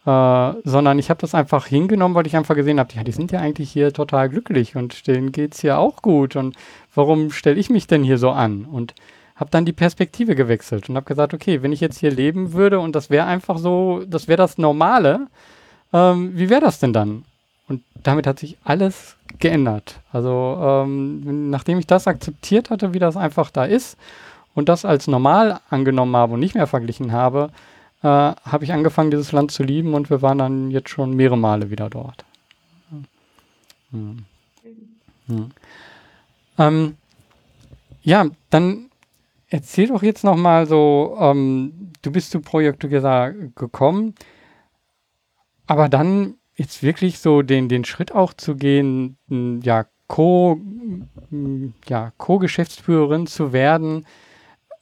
äh, 0.07 0.53
sondern 0.63 0.99
ich 0.99 1.09
habe 1.09 1.19
das 1.19 1.35
einfach 1.35 1.67
hingenommen, 1.67 2.15
weil 2.15 2.27
ich 2.27 2.37
einfach 2.37 2.55
gesehen 2.55 2.79
habe, 2.79 2.93
ja, 2.93 3.03
die 3.03 3.11
sind 3.11 3.33
ja 3.33 3.41
eigentlich 3.41 3.69
hier 3.69 3.91
total 3.91 4.29
glücklich 4.29 4.77
und 4.77 5.05
denen 5.05 5.33
geht 5.33 5.53
es 5.53 5.59
hier 5.59 5.77
auch 5.77 6.01
gut 6.01 6.37
und 6.37 6.55
warum 6.95 7.29
stelle 7.29 7.59
ich 7.59 7.69
mich 7.69 7.87
denn 7.87 8.03
hier 8.03 8.17
so 8.17 8.31
an? 8.31 8.63
Und 8.63 8.95
habe 9.35 9.51
dann 9.51 9.65
die 9.65 9.73
Perspektive 9.73 10.35
gewechselt 10.35 10.87
und 10.87 10.95
habe 10.95 11.05
gesagt, 11.05 11.33
okay, 11.33 11.61
wenn 11.61 11.73
ich 11.73 11.81
jetzt 11.81 11.99
hier 11.99 12.09
leben 12.09 12.53
würde 12.53 12.79
und 12.79 12.95
das 12.95 13.09
wäre 13.09 13.25
einfach 13.25 13.57
so, 13.57 14.01
das 14.07 14.29
wäre 14.29 14.37
das 14.37 14.57
Normale, 14.57 15.27
ähm, 15.91 16.31
wie 16.35 16.49
wäre 16.49 16.61
das 16.61 16.79
denn 16.79 16.93
dann? 16.93 17.25
Und 17.67 17.83
damit 18.01 18.25
hat 18.25 18.39
sich 18.39 18.57
alles 18.63 19.17
geändert. 19.39 19.99
Also 20.13 20.57
ähm, 20.61 21.49
nachdem 21.49 21.79
ich 21.79 21.85
das 21.85 22.07
akzeptiert 22.07 22.69
hatte, 22.69 22.93
wie 22.93 22.99
das 22.99 23.17
einfach 23.17 23.51
da 23.51 23.65
ist 23.65 23.97
und 24.55 24.69
das 24.69 24.85
als 24.85 25.07
normal 25.07 25.59
angenommen 25.69 26.15
habe 26.15 26.35
und 26.35 26.39
nicht 26.39 26.55
mehr 26.55 26.65
verglichen 26.65 27.11
habe, 27.11 27.51
äh, 28.03 28.07
habe 28.07 28.63
ich 28.63 28.73
angefangen, 28.73 29.11
dieses 29.11 29.31
Land 29.31 29.51
zu 29.51 29.63
lieben 29.63 29.93
und 29.93 30.09
wir 30.09 30.21
waren 30.21 30.37
dann 30.37 30.71
jetzt 30.71 30.89
schon 30.89 31.15
mehrere 31.15 31.37
Male 31.37 31.69
wieder 31.69 31.89
dort. 31.89 32.25
Hm. 33.91 34.25
Hm. 35.27 35.51
Ähm, 36.57 36.97
ja, 38.01 38.25
dann 38.49 38.89
erzähl 39.49 39.87
doch 39.87 40.03
jetzt 40.03 40.23
noch 40.23 40.35
mal 40.35 40.65
so, 40.65 41.17
ähm, 41.19 41.91
du 42.01 42.11
bist 42.11 42.31
zu 42.31 42.41
Projekt 42.41 42.81
Together 42.81 43.33
gekommen, 43.33 44.15
aber 45.65 45.89
dann 45.89 46.35
jetzt 46.55 46.81
wirklich 46.83 47.19
so 47.19 47.41
den, 47.41 47.69
den 47.69 47.85
Schritt 47.85 48.13
auch 48.13 48.33
zu 48.33 48.55
gehen, 48.55 49.17
ja, 49.63 49.85
Co, 50.07 50.59
ja, 51.87 52.13
Co-Geschäftsführerin 52.17 53.27
zu 53.27 53.51
werden, 53.51 54.05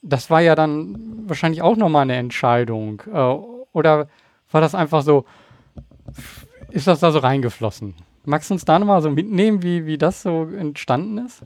das 0.08 0.30
war 0.30 0.40
ja 0.40 0.54
dann 0.54 1.24
wahrscheinlich 1.26 1.62
auch 1.62 1.76
nochmal 1.76 2.02
eine 2.02 2.16
Entscheidung. 2.16 3.02
Äh, 3.12 3.34
oder 3.72 4.08
war 4.50 4.60
das 4.60 4.74
einfach 4.74 5.02
so, 5.02 5.24
ist 6.70 6.86
das 6.86 7.00
da 7.00 7.10
so 7.10 7.18
reingeflossen 7.18 7.94
Magst 8.26 8.50
du 8.50 8.54
uns 8.54 8.64
da 8.64 8.78
nochmal 8.78 9.02
so 9.02 9.10
mitnehmen, 9.10 9.62
wie, 9.62 9.86
wie 9.86 9.98
das 9.98 10.22
so 10.22 10.48
entstanden 10.58 11.18
ist? 11.18 11.42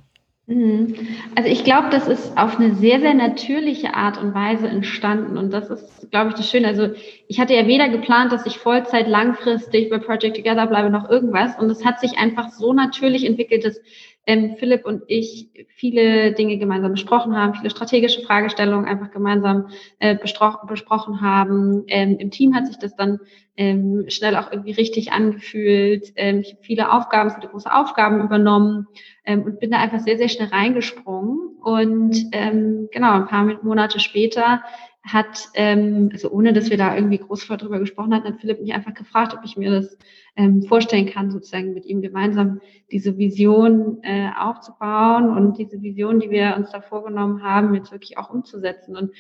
Mhm. 0.47 0.97
Also 1.37 1.49
ich 1.49 1.63
glaube, 1.63 1.89
das 1.91 2.09
ist 2.09 2.37
auf 2.39 2.59
eine 2.59 2.75
sehr, 2.75 3.01
sehr 3.01 3.13
natürliche 3.13 3.95
Art 3.95 4.21
und 4.21 4.35
Weise 4.35 4.67
entstanden. 4.67 5.37
Und 5.37 5.53
das 5.53 5.69
ist, 5.69 6.11
glaube 6.11 6.31
ich, 6.31 6.37
das 6.37 6.49
Schöne. 6.49 6.67
Also 6.69 6.89
ich 7.29 7.39
hatte 7.39 7.55
ja 7.55 7.67
weder 7.67 7.91
geplant, 7.91 8.33
dass 8.33 8.47
ich 8.47 8.59
Vollzeit 8.59 9.09
langfristig 9.09 9.91
bei 9.91 9.99
Project 9.99 10.37
Together 10.37 10.67
bleibe, 10.67 10.89
noch 10.89 11.09
irgendwas. 11.09 11.59
Und 11.59 11.69
es 11.71 11.85
hat 11.85 12.01
sich 12.01 12.17
einfach 12.19 12.49
so 12.51 12.73
natürlich 12.73 13.27
entwickelt, 13.27 13.65
dass 13.65 13.79
ähm, 14.27 14.57
Philipp 14.59 14.85
und 14.85 15.03
ich 15.07 15.49
viele 15.69 16.33
Dinge 16.33 16.59
gemeinsam 16.59 16.93
besprochen 16.93 17.37
haben, 17.37 17.55
viele 17.55 17.71
strategische 17.71 18.23
Fragestellungen 18.23 18.87
einfach 18.87 19.11
gemeinsam 19.11 19.69
äh, 19.99 20.17
besprochen 20.17 21.21
haben. 21.21 21.85
Ähm, 21.89 22.19
Im 22.19 22.31
Team 22.31 22.55
hat 22.55 22.67
sich 22.67 22.79
das 22.79 22.95
dann 22.95 23.21
ähm, 23.57 24.05
schnell 24.09 24.37
auch 24.37 24.53
irgendwie 24.53 24.73
richtig 24.73 25.13
angefühlt. 25.13 26.13
Ähm, 26.17 26.41
ich 26.41 26.53
habe 26.53 26.63
viele 26.63 26.93
Aufgaben, 26.93 27.31
viele 27.31 27.49
große 27.49 27.73
Aufgaben 27.73 28.23
übernommen 28.23 28.87
ähm, 29.25 29.43
und 29.43 29.59
bin 29.59 29.71
da 29.71 29.79
einfach 29.79 30.01
sehr, 30.01 30.19
sehr 30.19 30.29
schnell 30.29 30.49
reingesprungen. 30.49 31.57
Und 31.63 32.27
ähm, 32.33 32.89
genau, 32.93 33.13
ein 33.13 33.27
paar 33.27 33.45
Monate 33.63 34.01
später 34.01 34.63
hat, 35.03 35.49
ähm, 35.55 36.11
also 36.13 36.31
ohne 36.31 36.53
dass 36.53 36.71
wir 36.71 36.77
da 36.77 36.95
irgendwie 36.95 37.19
groß 37.19 37.45
vor 37.45 37.57
drüber 37.57 37.79
gesprochen 37.79 38.15
hatten, 38.15 38.29
hat 38.29 38.41
Philipp 38.41 38.61
mich 38.61 38.75
einfach 38.75 38.95
gefragt, 38.95 39.35
ob 39.35 39.45
ich 39.45 39.57
mir 39.57 39.71
das 39.71 39.97
ähm, 40.37 40.63
vorstellen 40.63 41.07
kann, 41.07 41.31
sozusagen 41.31 41.73
mit 41.73 41.87
ihm 41.87 42.03
gemeinsam 42.03 42.61
diese 42.91 43.17
Vision 43.17 43.99
äh, 44.03 44.29
aufzubauen 44.39 45.31
und 45.31 45.59
diese 45.59 45.81
Vision, 45.83 46.21
die 46.21 46.31
wir 46.31 46.55
uns 46.57 46.71
da 46.71 46.81
vorgenommen 46.81 47.43
haben, 47.43 47.75
jetzt 47.75 47.93
wirklich 47.93 48.19
auch 48.19 48.31
umzusetzen. 48.31 48.97
Und 48.97 49.13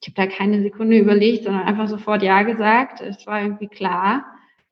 ich 0.00 0.08
habe 0.08 0.28
da 0.28 0.34
keine 0.34 0.62
Sekunde 0.62 0.98
überlegt, 0.98 1.44
sondern 1.44 1.62
einfach 1.62 1.88
sofort 1.88 2.22
Ja 2.22 2.42
gesagt. 2.42 3.00
Es 3.00 3.26
war 3.26 3.42
irgendwie 3.42 3.68
klar, 3.68 4.24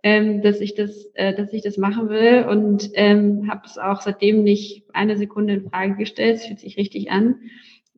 ähm, 0.02 0.42
dass 0.42 0.60
ich 0.60 0.74
das, 0.74 1.10
äh, 1.14 1.34
dass 1.34 1.52
ich 1.52 1.62
das 1.62 1.76
machen 1.76 2.08
will 2.08 2.46
und 2.48 2.90
ähm, 2.94 3.48
habe 3.50 3.62
es 3.64 3.78
auch 3.78 4.00
seitdem 4.00 4.42
nicht 4.42 4.84
eine 4.92 5.16
Sekunde 5.16 5.54
in 5.54 5.70
Frage 5.70 5.96
gestellt. 5.96 6.36
Es 6.36 6.46
fühlt 6.46 6.60
sich 6.60 6.76
richtig 6.76 7.10
an. 7.10 7.36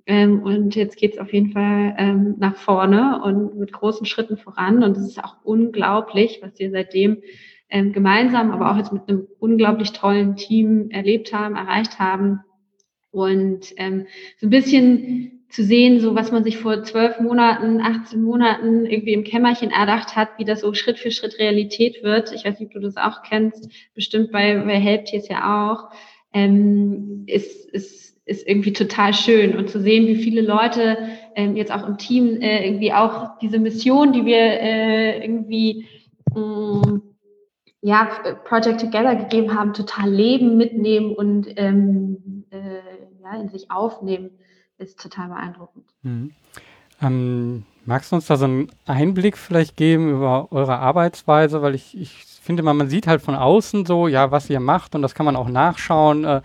Ähm, 0.07 0.43
und 0.43 0.75
jetzt 0.75 0.97
geht 0.97 1.15
es 1.15 1.19
auf 1.19 1.33
jeden 1.33 1.53
Fall 1.53 1.95
ähm, 1.99 2.35
nach 2.39 2.57
vorne 2.57 3.21
und 3.23 3.59
mit 3.59 3.73
großen 3.73 4.07
Schritten 4.07 4.37
voran. 4.37 4.83
Und 4.83 4.97
es 4.97 5.07
ist 5.07 5.23
auch 5.23 5.37
unglaublich, 5.45 6.41
was 6.43 6.59
wir 6.59 6.71
seitdem 6.71 7.23
ähm, 7.69 7.93
gemeinsam, 7.93 8.51
aber 8.51 8.71
auch 8.71 8.77
jetzt 8.77 8.93
mit 8.93 9.09
einem 9.09 9.29
unglaublich 9.39 9.93
tollen 9.93 10.37
Team 10.37 10.91
erlebt 10.91 11.33
haben, 11.33 11.57
erreicht 11.57 11.99
haben. 11.99 12.41
Und 13.13 13.73
ähm, 13.77 14.07
so 14.39 14.47
ein 14.47 14.51
bisschen 14.51 15.45
zu 15.51 15.65
sehen, 15.65 16.01
so 16.01 16.15
was 16.15 16.31
man 16.31 16.45
sich 16.45 16.59
vor 16.59 16.85
zwölf 16.85 17.19
Monaten, 17.19 17.81
18 17.81 18.23
Monaten 18.23 18.87
irgendwie 18.87 19.15
im 19.15 19.25
Kämmerchen 19.25 19.71
erdacht 19.71 20.15
hat, 20.15 20.29
wie 20.39 20.45
das 20.45 20.61
so 20.61 20.73
Schritt 20.75 20.99
für 20.99 21.11
Schritt 21.11 21.39
Realität 21.41 22.05
wird. 22.05 22.33
Ich 22.33 22.45
weiß 22.45 22.61
nicht, 22.61 22.69
ob 22.69 22.75
du 22.75 22.81
das 22.81 22.97
auch 22.97 23.23
kennst, 23.23 23.69
bestimmt 23.95 24.31
bei, 24.31 24.57
bei 24.59 24.79
Helptiers 24.79 25.29
ja 25.29 25.73
auch. 25.73 25.91
Ähm, 26.33 27.25
ist, 27.27 27.69
ist 27.69 28.10
ist 28.31 28.47
irgendwie 28.47 28.73
total 28.73 29.12
schön 29.12 29.57
und 29.57 29.69
zu 29.69 29.81
sehen, 29.81 30.07
wie 30.07 30.23
viele 30.23 30.40
Leute 30.40 30.97
ähm, 31.35 31.57
jetzt 31.57 31.73
auch 31.73 31.87
im 31.87 31.99
Team 31.99 32.40
äh, 32.40 32.64
irgendwie 32.64 32.93
auch 32.93 33.38
diese 33.40 33.59
Mission, 33.59 34.12
die 34.12 34.25
wir 34.25 34.38
äh, 34.38 35.21
irgendwie 35.21 35.87
mh, 36.33 36.40
mm, 36.40 37.03
ja 37.83 38.09
Project 38.45 38.81
Together 38.81 39.16
gegeben 39.16 39.59
haben, 39.59 39.73
total 39.73 40.11
leben, 40.11 40.57
mitnehmen 40.57 41.12
und 41.12 41.49
ähm, 41.57 42.45
äh, 42.51 42.81
ja, 43.23 43.40
in 43.40 43.49
sich 43.49 43.71
aufnehmen, 43.71 44.31
ist 44.79 45.01
total 45.01 45.29
beeindruckend. 45.29 45.87
Mhm. 46.03 46.31
Ähm, 47.03 47.64
magst 47.85 48.12
du 48.12 48.16
uns 48.16 48.27
da 48.27 48.37
so 48.37 48.45
einen 48.45 48.71
Einblick 48.87 49.37
vielleicht 49.37 49.77
geben 49.77 50.09
über 50.11 50.53
eure 50.53 50.79
Arbeitsweise? 50.79 51.62
Weil 51.62 51.75
ich, 51.75 51.99
ich 51.99 52.27
finde 52.51 52.65
mal, 52.65 52.75
man 52.75 52.89
sieht 52.89 53.07
halt 53.07 53.23
von 53.23 53.37
außen 53.37 53.87
so, 53.87 54.09
ja, 54.09 54.33
was 54.33 54.51
ihr 54.51 54.59
macht 54.59 54.97
und 54.97 55.03
das 55.03 55.15
kann 55.15 55.25
man 55.25 55.37
auch 55.37 55.49
nachschauen. 55.49 56.25
Äh, 56.25 56.41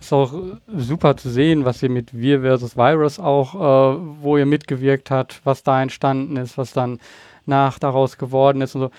ist 0.00 0.12
auch 0.12 0.34
super 0.66 1.16
zu 1.16 1.30
sehen, 1.30 1.64
was 1.64 1.80
ihr 1.80 1.90
mit 1.90 2.12
Wir 2.12 2.40
versus 2.40 2.76
Virus 2.76 3.20
auch, 3.20 3.54
äh, 3.54 3.98
wo 4.20 4.36
ihr 4.36 4.46
mitgewirkt 4.46 5.12
habt, 5.12 5.40
was 5.44 5.62
da 5.62 5.80
entstanden 5.80 6.36
ist, 6.36 6.58
was 6.58 6.72
dann 6.72 6.98
nach 7.46 7.78
daraus 7.78 8.18
geworden 8.18 8.62
ist 8.62 8.74
und 8.74 8.80
so. 8.80 8.90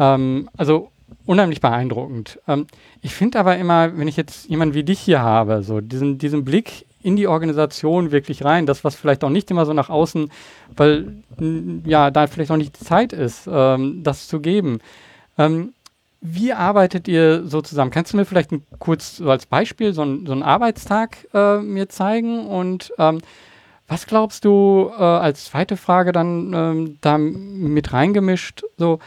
Ähm, 0.00 0.50
also 0.56 0.90
unheimlich 1.26 1.60
beeindruckend. 1.60 2.40
Ähm, 2.48 2.66
ich 3.02 3.14
finde 3.14 3.38
aber 3.38 3.56
immer, 3.56 3.96
wenn 3.96 4.08
ich 4.08 4.16
jetzt 4.16 4.48
jemanden 4.48 4.74
wie 4.74 4.82
dich 4.82 4.98
hier 4.98 5.20
habe, 5.20 5.62
so 5.62 5.80
diesen, 5.80 6.18
diesen 6.18 6.44
Blick 6.44 6.86
in 7.04 7.14
die 7.14 7.28
Organisation 7.28 8.10
wirklich 8.10 8.44
rein, 8.44 8.66
das, 8.66 8.82
was 8.82 8.96
vielleicht 8.96 9.22
auch 9.22 9.30
nicht 9.30 9.48
immer 9.52 9.64
so 9.64 9.74
nach 9.74 9.90
außen, 9.90 10.28
weil 10.76 11.22
ja, 11.84 12.10
da 12.10 12.26
vielleicht 12.26 12.50
auch 12.50 12.56
nicht 12.56 12.80
die 12.80 12.84
Zeit 12.84 13.12
ist, 13.12 13.48
ähm, 13.48 14.02
das 14.02 14.26
zu 14.26 14.40
geben. 14.40 14.80
Ähm, 15.38 15.72
wie 16.20 16.52
arbeitet 16.52 17.08
ihr 17.08 17.46
so 17.46 17.62
zusammen? 17.62 17.90
Kannst 17.90 18.12
du 18.12 18.16
mir 18.16 18.24
vielleicht 18.24 18.52
ein, 18.52 18.62
kurz 18.78 19.16
so 19.16 19.30
als 19.30 19.46
Beispiel 19.46 19.92
so, 19.94 20.02
ein, 20.02 20.26
so 20.26 20.32
einen 20.32 20.42
Arbeitstag 20.42 21.26
äh, 21.32 21.58
mir 21.58 21.88
zeigen? 21.88 22.46
Und 22.46 22.92
ähm, 22.98 23.20
was 23.88 24.06
glaubst 24.06 24.44
du 24.44 24.90
äh, 24.96 25.02
als 25.02 25.46
zweite 25.46 25.76
Frage 25.76 26.12
dann 26.12 26.52
ähm, 26.54 26.98
da 27.00 27.18
mit 27.18 27.92
reingemischt? 27.92 28.62
So, 28.76 28.98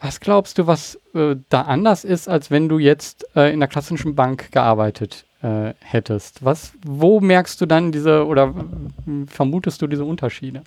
was 0.00 0.20
glaubst 0.20 0.58
du, 0.58 0.66
was 0.66 0.98
äh, 1.14 1.36
da 1.48 1.62
anders 1.62 2.04
ist, 2.04 2.28
als 2.28 2.50
wenn 2.50 2.68
du 2.68 2.78
jetzt 2.78 3.26
äh, 3.36 3.52
in 3.52 3.60
der 3.60 3.68
klassischen 3.68 4.14
Bank 4.14 4.52
gearbeitet 4.52 5.26
äh, 5.42 5.74
hättest? 5.80 6.44
Was, 6.44 6.72
wo 6.84 7.20
merkst 7.20 7.60
du 7.60 7.66
dann 7.66 7.92
diese 7.92 8.24
oder 8.26 8.54
vermutest 9.26 9.82
du 9.82 9.88
diese 9.88 10.04
Unterschiede? 10.04 10.62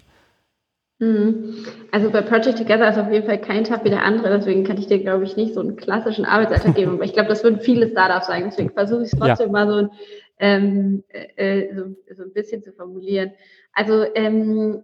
Mhm. 1.00 1.66
Also 1.92 2.10
bei 2.10 2.22
Project 2.22 2.58
Together 2.58 2.90
ist 2.90 2.98
auf 2.98 3.12
jeden 3.12 3.26
Fall 3.26 3.40
kein 3.40 3.66
Tag 3.66 3.84
wie 3.84 3.90
der 3.90 4.04
andere, 4.04 4.38
deswegen 4.38 4.64
kann 4.64 4.78
ich 4.78 4.88
dir, 4.88 5.00
glaube 5.00 5.26
ich, 5.26 5.36
nicht 5.36 5.54
so 5.54 5.60
einen 5.60 5.76
klassischen 5.76 6.26
Arbeitsalltag 6.26 6.76
geben. 6.76 6.94
Aber 6.94 7.04
ich 7.04 7.14
glaube, 7.14 7.30
das 7.30 7.44
würden 7.44 7.60
viele 7.60 7.90
Startups 7.90 8.28
sagen. 8.28 8.46
Deswegen 8.46 8.72
versuche 8.72 9.04
ich 9.04 9.12
es 9.12 9.20
trotzdem 9.20 9.48
ja. 9.48 9.52
mal 9.52 9.68
so, 9.68 9.90
ähm, 10.40 11.04
äh, 11.10 11.74
so, 11.76 11.96
so, 12.16 12.24
ein 12.24 12.34
bisschen 12.34 12.64
zu 12.64 12.72
formulieren. 12.72 13.32
Also 13.74 14.06
ähm, 14.16 14.84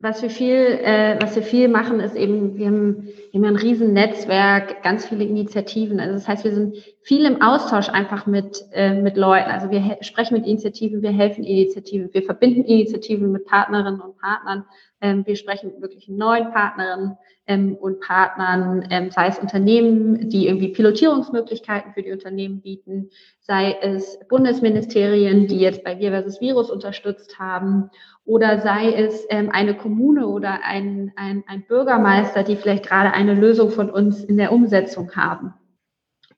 was 0.00 0.22
wir 0.22 0.30
viel, 0.30 0.54
äh, 0.54 1.16
was 1.20 1.34
wir 1.34 1.42
viel 1.42 1.66
machen, 1.66 1.98
ist 1.98 2.14
eben, 2.14 2.56
wir 2.56 2.66
haben, 2.66 3.08
wir 3.32 3.40
haben 3.40 3.46
ein 3.46 3.56
riesen 3.56 3.92
Netzwerk, 3.94 4.84
ganz 4.84 5.06
viele 5.06 5.24
Initiativen. 5.24 5.98
Also 5.98 6.14
das 6.14 6.28
heißt, 6.28 6.44
wir 6.44 6.54
sind 6.54 6.76
viel 7.02 7.24
im 7.24 7.42
Austausch 7.42 7.88
einfach 7.88 8.26
mit, 8.26 8.64
äh, 8.70 8.94
mit 8.94 9.16
Leuten. 9.16 9.50
Also 9.50 9.72
wir 9.72 9.98
sprechen 10.02 10.34
mit 10.34 10.46
Initiativen, 10.46 11.02
wir 11.02 11.10
helfen 11.10 11.42
Initiativen, 11.42 12.10
wir 12.12 12.22
verbinden 12.22 12.62
Initiativen 12.64 13.32
mit 13.32 13.46
Partnerinnen 13.46 14.00
und 14.00 14.16
Partnern. 14.18 14.64
Ähm, 15.00 15.26
wir 15.26 15.34
sprechen 15.34 15.72
mit 15.72 15.80
wirklich 15.80 16.08
neuen 16.08 16.52
Partnerinnen 16.52 17.18
ähm, 17.48 17.74
und 17.74 18.00
Partnern, 18.00 18.86
ähm, 18.90 19.10
sei 19.10 19.28
es 19.28 19.38
Unternehmen, 19.38 20.28
die 20.28 20.46
irgendwie 20.46 20.68
Pilotierungsmöglichkeiten 20.68 21.92
für 21.94 22.02
die 22.02 22.12
Unternehmen 22.12 22.60
bieten, 22.60 23.10
sei 23.40 23.76
es 23.80 24.18
Bundesministerien, 24.28 25.48
die 25.48 25.58
jetzt 25.58 25.82
bei 25.82 25.98
Wir 25.98 26.10
versus 26.10 26.40
Virus 26.40 26.70
unterstützt 26.70 27.38
haben, 27.38 27.90
oder 28.28 28.60
sei 28.60 28.92
es 28.92 29.26
ähm, 29.30 29.48
eine 29.50 29.74
Kommune 29.74 30.26
oder 30.26 30.60
ein, 30.62 31.12
ein, 31.16 31.44
ein 31.46 31.64
Bürgermeister, 31.66 32.42
die 32.42 32.56
vielleicht 32.56 32.86
gerade 32.86 33.14
eine 33.14 33.32
Lösung 33.32 33.70
von 33.70 33.88
uns 33.88 34.22
in 34.22 34.36
der 34.36 34.52
Umsetzung 34.52 35.16
haben. 35.16 35.54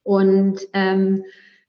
Und 0.05 0.61
ähm, 0.73 1.25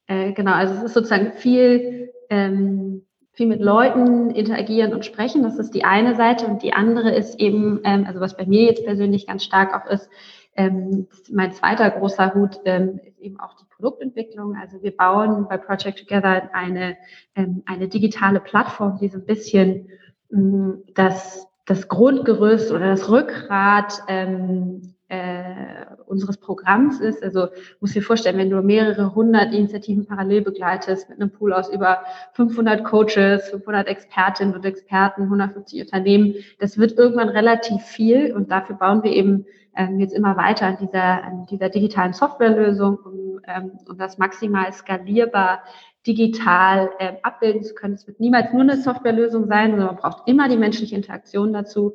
äh, 0.06 0.32
genau, 0.34 0.52
also 0.54 0.76
es 0.76 0.84
ist 0.84 0.94
sozusagen 0.94 1.34
viel 1.34 2.12
ähm, 2.30 3.02
viel 3.32 3.48
mit 3.48 3.62
Leuten 3.62 4.30
interagieren 4.30 4.94
und 4.94 5.06
sprechen. 5.06 5.42
Das 5.42 5.58
ist 5.58 5.74
die 5.74 5.86
eine 5.86 6.16
Seite. 6.16 6.46
Und 6.46 6.62
die 6.62 6.74
andere 6.74 7.16
ist 7.16 7.40
eben, 7.40 7.80
ähm, 7.84 8.06
also 8.06 8.20
was 8.20 8.38
bei 8.38 8.46
mir 8.46 8.66
jetzt 8.66 8.86
persönlich 8.86 9.26
ganz 9.26 9.44
stark 9.44 9.74
auch 9.74 9.90
ist, 9.90 10.08
ähm, 10.56 11.08
mein 11.32 11.52
zweiter 11.52 11.90
großer 11.90 12.36
Hut 12.36 12.60
ähm, 12.66 13.00
ist 13.06 13.20
eben 13.20 13.40
auch 13.40 13.56
die 13.56 13.66
Produktentwicklung. 13.74 14.56
Also 14.62 14.84
wir 14.84 14.96
bauen 14.96 15.48
bei 15.50 15.58
Project 15.58 15.98
Together 15.98 16.54
eine, 16.54 16.98
ähm, 17.36 17.64
eine 17.66 17.88
digitale 17.88 18.40
Plattform, 18.40 19.00
die 19.00 19.08
so 19.08 19.18
ein 19.18 19.26
bisschen 19.26 19.88
das, 20.32 21.48
das 21.66 21.88
Grundgerüst 21.88 22.72
oder 22.72 22.88
das 22.88 23.10
Rückgrat 23.10 24.02
ähm, 24.08 24.82
äh, 25.12 25.86
unseres 26.06 26.38
Programms 26.38 27.02
ist. 27.02 27.22
Also 27.22 27.48
muss 27.82 27.92
dir 27.92 28.02
vorstellen, 28.02 28.38
wenn 28.38 28.50
du 28.50 28.62
mehrere 28.62 29.14
hundert 29.14 29.54
Initiativen 29.54 30.06
parallel 30.06 30.42
begleitest 30.42 31.10
mit 31.10 31.20
einem 31.20 31.32
Pool 31.32 31.52
aus 31.52 31.70
über 31.70 32.04
500 32.34 32.84
Coaches, 32.86 33.50
500 33.50 33.88
Expertinnen 33.88 34.56
und 34.56 34.66
Experten, 34.66 35.24
150 35.24 35.82
Unternehmen, 35.82 36.36
das 36.60 36.78
wird 36.78 36.98
irgendwann 36.98 37.30
relativ 37.30 37.82
viel 37.82 38.34
und 38.34 38.52
dafür 38.52 38.78
bauen 38.78 39.04
wir 39.04 39.12
eben 39.12 39.46
ähm, 39.76 40.00
jetzt 40.00 40.14
immer 40.14 40.38
weiter 40.38 40.68
an 40.68 40.78
dieser, 40.80 41.24
an 41.24 41.46
dieser 41.46 41.70
digitalen 41.70 42.14
Softwarelösung, 42.14 42.98
um, 43.04 43.42
ähm, 43.48 43.72
um 43.90 43.98
das 43.98 44.18
maximal 44.18 44.72
skalierbar 44.72 45.64
digital 46.08 46.90
äh, 47.00 47.14
abbilden 47.22 47.64
zu 47.64 47.74
können. 47.74 47.94
Es 47.94 48.08
wird 48.08 48.20
niemals 48.20 48.52
nur 48.52 48.62
eine 48.62 48.78
Softwarelösung 48.78 49.48
sein, 49.48 49.72
sondern 49.72 49.88
man 49.88 49.98
braucht 49.98 50.28
immer 50.28 50.50
die 50.50 50.58
menschliche 50.58 50.96
Interaktion 50.96 51.54
dazu. 51.54 51.94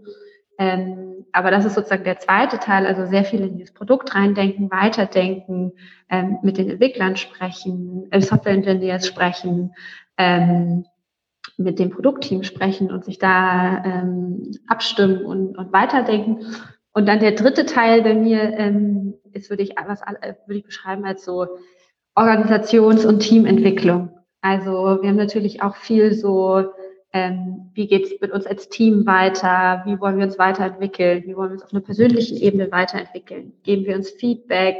Ähm, 0.58 1.26
aber 1.32 1.50
das 1.50 1.64
ist 1.64 1.74
sozusagen 1.74 2.04
der 2.04 2.18
zweite 2.18 2.58
Teil, 2.58 2.86
also 2.86 3.04
sehr 3.06 3.24
viel 3.24 3.40
in 3.40 3.58
dieses 3.58 3.74
Produkt 3.74 4.14
reindenken, 4.14 4.70
weiterdenken, 4.70 5.72
ähm, 6.08 6.38
mit 6.42 6.56
den 6.56 6.70
Entwicklern 6.70 7.16
sprechen, 7.16 8.06
äh, 8.10 8.20
Software 8.22 8.54
Engineers 8.54 9.06
sprechen, 9.06 9.74
ähm, 10.16 10.86
mit 11.58 11.78
dem 11.78 11.90
Produktteam 11.90 12.42
sprechen 12.42 12.90
und 12.90 13.04
sich 13.04 13.18
da 13.18 13.82
ähm, 13.84 14.52
abstimmen 14.66 15.24
und, 15.24 15.58
und 15.58 15.72
weiterdenken. 15.72 16.46
Und 16.92 17.06
dann 17.06 17.20
der 17.20 17.32
dritte 17.32 17.66
Teil 17.66 18.02
bei 18.02 18.14
mir 18.14 18.54
ähm, 18.56 19.14
ist, 19.32 19.50
würde 19.50 19.62
ich 19.62 19.74
was 19.86 20.00
äh, 20.00 20.34
würde 20.46 20.58
ich 20.58 20.64
beschreiben 20.64 21.04
als 21.04 21.24
so 21.24 21.46
Organisations- 22.16 23.04
und 23.04 23.20
Teamentwicklung. 23.20 24.10
Also 24.40 24.98
wir 25.02 25.08
haben 25.08 25.16
natürlich 25.16 25.62
auch 25.62 25.76
viel 25.76 26.14
so, 26.14 26.72
ähm, 27.12 27.70
wie 27.74 27.86
geht 27.86 28.04
es 28.04 28.20
mit 28.20 28.32
uns 28.32 28.46
als 28.46 28.68
Team 28.68 29.06
weiter, 29.06 29.82
wie 29.84 30.00
wollen 30.00 30.16
wir 30.16 30.24
uns 30.24 30.38
weiterentwickeln, 30.38 31.24
wie 31.26 31.36
wollen 31.36 31.50
wir 31.50 31.54
uns 31.54 31.64
auf 31.64 31.72
einer 31.72 31.82
persönlichen 31.82 32.36
Ebene 32.38 32.72
weiterentwickeln, 32.72 33.52
geben 33.62 33.84
wir 33.84 33.96
uns 33.96 34.10
Feedback, 34.10 34.76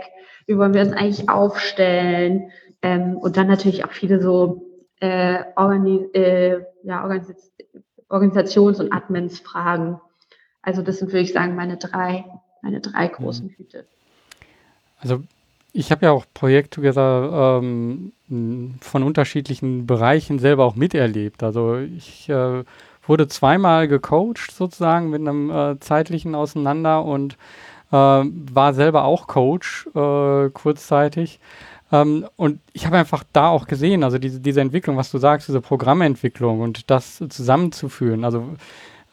wie 0.47 0.57
wollen 0.57 0.73
wir 0.73 0.83
uns 0.83 0.93
eigentlich 0.93 1.29
aufstellen 1.29 2.51
ähm, 2.83 3.17
und 3.17 3.37
dann 3.37 3.49
natürlich 3.49 3.85
auch 3.85 3.93
viele 3.93 4.21
so 4.21 4.63
äh, 5.01 5.45
Organi 5.57 6.09
äh, 6.15 6.63
ja, 6.83 7.03
Organis 7.03 7.53
Organisations- 8.09 8.81
und 8.81 8.93
Admins-Fragen. 8.93 10.01
Also 10.63 10.81
das 10.81 10.99
sind, 10.99 11.09
würde 11.09 11.21
ich 11.21 11.33
sagen, 11.33 11.57
meine 11.57 11.77
drei, 11.77 12.25
meine 12.63 12.81
drei 12.81 13.09
großen 13.09 13.49
Hüte. 13.49 13.85
Also 15.01 15.23
ich 15.77 15.91
habe 15.91 16.07
ja 16.07 16.13
auch 16.13 16.25
Projekt 16.33 16.75
Together 16.75 17.61
ähm, 17.61 18.13
von 18.81 19.03
unterschiedlichen 19.03 19.87
Bereichen 19.87 20.39
selber 20.39 20.65
auch 20.65 20.75
miterlebt. 20.75 21.43
Also 21.43 21.77
ich 21.77 22.29
äh, 22.31 22.65
wurde 23.07 23.29
zweimal 23.29 23.87
gecoacht 23.87 24.51
sozusagen 24.51 25.11
mit 25.11 25.21
einem 25.21 25.51
äh, 25.51 25.79
zeitlichen 25.79 26.35
Auseinander 26.35 27.05
und 27.05 27.35
äh, 27.93 27.95
war 27.95 28.73
selber 28.73 29.05
auch 29.05 29.27
Coach 29.27 29.87
äh, 29.95 30.49
kurzzeitig. 30.51 31.41
Ähm, 31.93 32.27
und 32.37 32.61
ich 32.73 32.87
habe 32.87 32.97
einfach 32.97 33.23
da 33.35 33.49
auch 33.49 33.67
gesehen, 33.67 34.03
also 34.03 34.17
diese, 34.17 34.41
diese 34.41 34.63
Entwicklung, 34.63 34.97
was 34.97 35.11
du 35.11 35.19
sagst, 35.19 35.47
diese 35.47 35.61
Programmentwicklung 35.61 36.61
und 36.61 36.91
das 36.91 37.23
zusammenzuführen. 37.29 38.25
Also 38.25 38.49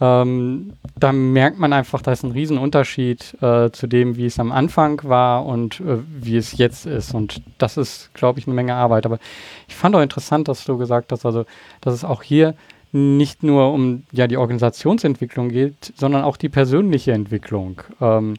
ähm, 0.02 0.74
da 0.98 1.12
merkt 1.12 1.60
man 1.60 1.72
einfach, 1.72 2.02
da 2.02 2.12
ist 2.12 2.24
ein 2.24 2.32
Riesenunterschied 2.32 3.42
äh, 3.42 3.72
zu 3.72 3.88
dem, 3.88 4.18
wie 4.18 4.26
es 4.26 4.40
am 4.40 4.52
Anfang 4.52 5.02
war 5.04 5.46
und 5.46 5.80
äh, 5.80 6.00
wie 6.20 6.38
es 6.38 6.58
jetzt 6.58 6.86
ist. 6.86 7.14
Und 7.14 7.42
das 7.58 7.78
ist, 7.78 8.14
glaube 8.14 8.40
ich, 8.40 8.48
eine 8.48 8.56
Menge 8.56 8.76
Arbeit. 8.76 9.06
Aber 9.06 9.20
ich 9.68 9.76
fand 9.76 9.96
auch 9.96 10.02
interessant, 10.02 10.48
dass 10.48 10.66
du 10.66 10.78
gesagt 10.78 11.12
hast, 11.12 11.26
also, 11.26 11.46
dass 11.82 11.94
es 11.94 12.04
auch 12.04 12.24
hier 12.24 12.56
nicht 12.92 13.44
nur 13.44 13.72
um 13.72 14.04
ja, 14.12 14.28
die 14.28 14.38
Organisationsentwicklung 14.38 15.50
geht, 15.50 15.94
sondern 15.96 16.24
auch 16.24 16.38
die 16.38 16.50
persönliche 16.50 17.12
Entwicklung. 17.12 17.82
Ähm, 18.02 18.36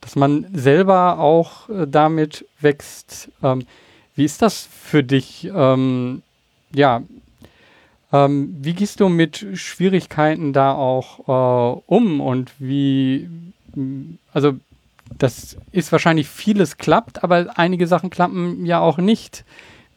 dass 0.00 0.16
man 0.16 0.46
selber 0.52 1.18
auch 1.20 1.68
äh, 1.68 1.86
damit 1.86 2.44
wächst. 2.60 3.30
Ähm, 3.42 3.64
wie 4.14 4.24
ist 4.24 4.42
das 4.42 4.68
für 4.70 5.02
dich? 5.02 5.50
Ähm, 5.54 6.22
ja, 6.74 7.02
ähm, 8.12 8.54
wie 8.60 8.74
gehst 8.74 9.00
du 9.00 9.08
mit 9.08 9.46
Schwierigkeiten 9.54 10.52
da 10.52 10.74
auch 10.74 11.76
äh, 11.76 11.82
um 11.86 12.20
und 12.20 12.52
wie, 12.58 13.28
also 14.32 14.54
das 15.18 15.56
ist 15.72 15.92
wahrscheinlich 15.92 16.28
vieles 16.28 16.76
klappt, 16.76 17.22
aber 17.24 17.58
einige 17.58 17.86
Sachen 17.86 18.10
klappen 18.10 18.64
ja 18.66 18.80
auch 18.80 18.98
nicht. 18.98 19.44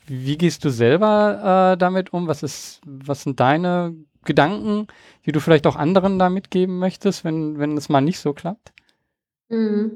Wie 0.08 0.38
gehst 0.38 0.64
du 0.64 0.70
selber 0.70 1.74
äh, 1.74 1.78
damit 1.78 2.14
um? 2.14 2.28
Was 2.28 2.44
ist, 2.44 2.82
was 2.86 3.24
sind 3.24 3.40
deine 3.40 3.94
Gedanken, 4.24 4.88
die 5.26 5.32
du 5.32 5.40
vielleicht 5.40 5.68
auch 5.68 5.76
anderen 5.76 6.20
da 6.20 6.30
mitgeben 6.30 6.80
möchtest, 6.80 7.24
wenn, 7.24 7.60
wenn 7.60 7.78
es 7.78 7.90
mal 7.90 8.02
nicht 8.02 8.20
so 8.20 8.34
klappt? 8.34 8.72
Mhm. 9.50 9.92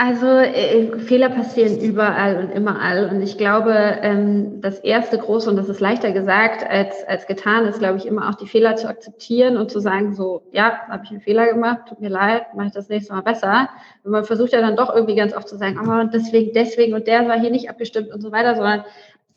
Also 0.00 0.28
äh, 0.28 0.96
Fehler 1.00 1.28
passieren 1.28 1.80
überall 1.80 2.36
und 2.36 2.50
immer 2.52 2.78
Und 3.10 3.20
ich 3.20 3.36
glaube, 3.36 3.72
ähm, 4.00 4.60
das 4.60 4.78
erste 4.78 5.18
große, 5.18 5.50
und 5.50 5.56
das 5.56 5.68
ist 5.68 5.80
leichter 5.80 6.12
gesagt 6.12 6.64
als, 6.64 7.02
als 7.08 7.26
getan, 7.26 7.66
ist, 7.66 7.80
glaube 7.80 7.98
ich, 7.98 8.06
immer 8.06 8.30
auch 8.30 8.36
die 8.36 8.46
Fehler 8.46 8.76
zu 8.76 8.86
akzeptieren 8.88 9.56
und 9.56 9.72
zu 9.72 9.80
sagen, 9.80 10.14
so, 10.14 10.42
ja, 10.52 10.82
habe 10.88 11.02
ich 11.02 11.10
einen 11.10 11.20
Fehler 11.20 11.52
gemacht, 11.52 11.80
tut 11.88 12.00
mir 12.00 12.10
leid, 12.10 12.54
mache 12.54 12.68
ich 12.68 12.72
das 12.72 12.88
nächste 12.88 13.12
Mal 13.12 13.22
besser. 13.22 13.70
Und 14.04 14.12
man 14.12 14.22
versucht 14.22 14.52
ja 14.52 14.60
dann 14.60 14.76
doch 14.76 14.94
irgendwie 14.94 15.16
ganz 15.16 15.34
oft 15.34 15.48
zu 15.48 15.56
sagen, 15.56 15.80
oh, 15.84 16.08
deswegen, 16.12 16.52
deswegen 16.54 16.94
und 16.94 17.08
der 17.08 17.26
war 17.26 17.40
hier 17.40 17.50
nicht 17.50 17.68
abgestimmt 17.68 18.12
und 18.12 18.20
so 18.20 18.30
weiter, 18.30 18.54
sondern 18.54 18.84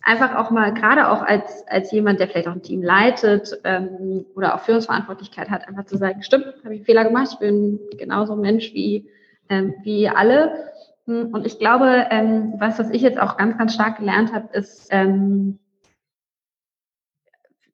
einfach 0.03 0.35
auch 0.35 0.51
mal, 0.51 0.75
gerade 0.75 1.09
auch 1.09 1.23
als, 1.23 1.67
als 1.69 1.91
jemand, 1.91 2.19
der 2.19 2.27
vielleicht 2.27 2.47
auch 2.47 2.53
ein 2.53 2.61
Team 2.61 2.83
leitet 2.83 3.59
ähm, 3.63 4.27
oder 4.35 4.53
auch 4.53 4.59
Führungsverantwortlichkeit 4.59 5.49
hat, 5.49 5.67
einfach 5.67 5.85
zu 5.85 5.97
sagen, 5.97 6.21
stimmt, 6.21 6.45
habe 6.63 6.75
ich 6.75 6.81
einen 6.81 6.85
Fehler 6.85 7.05
gemacht, 7.05 7.29
ich 7.31 7.39
bin 7.39 7.79
genauso 7.97 8.33
ein 8.33 8.41
Mensch 8.41 8.75
wie 8.75 9.09
ähm, 9.51 9.75
wie 9.83 10.09
alle. 10.09 10.71
Hm, 11.05 11.33
und 11.33 11.45
ich 11.45 11.59
glaube, 11.59 12.07
ähm, 12.09 12.53
was, 12.57 12.79
was 12.79 12.89
ich 12.89 13.01
jetzt 13.01 13.19
auch 13.19 13.37
ganz, 13.37 13.57
ganz 13.57 13.73
stark 13.73 13.97
gelernt 13.97 14.33
habe, 14.33 14.47
ist, 14.53 14.87
ähm, 14.89 15.59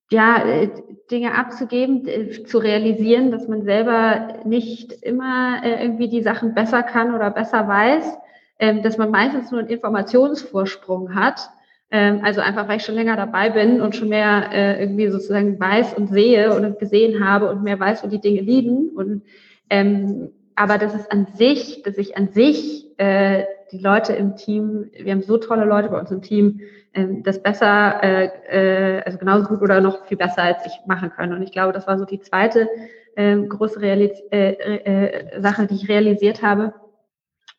ja, 0.10 0.44
äh, 0.44 0.70
Dinge 1.12 1.36
abzugeben, 1.36 2.08
zu 2.46 2.58
realisieren, 2.58 3.32
dass 3.32 3.48
man 3.48 3.64
selber 3.64 4.40
nicht 4.46 4.92
immer 4.92 5.62
äh, 5.64 5.84
irgendwie 5.84 6.10
die 6.10 6.22
Sachen 6.22 6.54
besser 6.54 6.84
kann 6.84 7.14
oder 7.14 7.30
besser 7.30 7.68
weiß, 7.68 8.18
ähm, 8.60 8.82
dass 8.84 8.98
man 8.98 9.12
meistens 9.12 9.52
nur 9.52 9.60
einen 9.60 9.70
Informationsvorsprung 9.70 11.14
hat. 11.14 11.50
Ähm, 11.92 12.22
also 12.24 12.42
einfach, 12.42 12.68
weil 12.68 12.78
ich 12.78 12.86
schon 12.86 12.96
länger 12.96 13.16
dabei 13.16 13.50
bin 13.50 13.82
und 13.82 13.96
schon 13.96 14.10
mehr 14.10 14.50
äh, 14.52 14.82
irgendwie 14.82 15.10
sozusagen 15.10 15.60
weiß 15.60 15.94
und 15.94 16.08
sehe 16.08 16.56
und 16.56 16.80
gesehen 16.80 17.26
habe 17.26 17.50
und 17.50 17.64
mehr 17.64 17.80
weiß, 17.80 18.04
wo 18.04 18.08
die 18.08 18.22
Dinge 18.22 18.42
liegen. 18.42 18.90
Und 18.90 19.24
ähm, 19.70 20.30
aber 20.58 20.80
das 20.80 20.96
ist 20.96 21.12
an 21.12 21.28
sich, 21.36 21.84
dass 21.84 21.98
ich 22.00 22.18
an 22.18 22.30
sich 22.30 22.86
äh, 22.98 23.46
die 23.72 23.78
Leute 23.78 24.14
im 24.14 24.36
Team, 24.36 24.90
wir 24.92 25.12
haben 25.12 25.22
so 25.22 25.38
tolle 25.38 25.66
Leute 25.66 25.90
bei 25.90 26.00
uns 26.00 26.10
im 26.10 26.24
Team, 26.24 26.62
äh, 26.94 27.06
das 27.22 27.44
besser, 27.44 28.04
äh, 28.04 28.26
äh, 28.50 29.02
also 29.04 29.20
genauso 29.20 29.46
gut 29.46 29.62
oder 29.62 29.82
noch 29.82 30.08
viel 30.08 30.18
besser 30.18 30.42
als 30.42 30.66
ich 30.66 30.74
machen 30.88 31.12
können. 31.12 31.34
Und 31.34 31.44
ich 31.44 31.52
glaube, 31.52 31.74
das 31.74 31.86
war 31.86 32.00
so 32.00 32.06
die 32.06 32.20
zweite 32.20 32.68
äh, 33.16 33.38
große 33.38 33.80
Realis 33.80 34.20
äh, 34.32 34.54
äh, 34.54 35.42
Sache, 35.42 35.68
die 35.68 35.76
ich 35.76 35.90
realisiert 35.90 36.42
habe. 36.42 36.74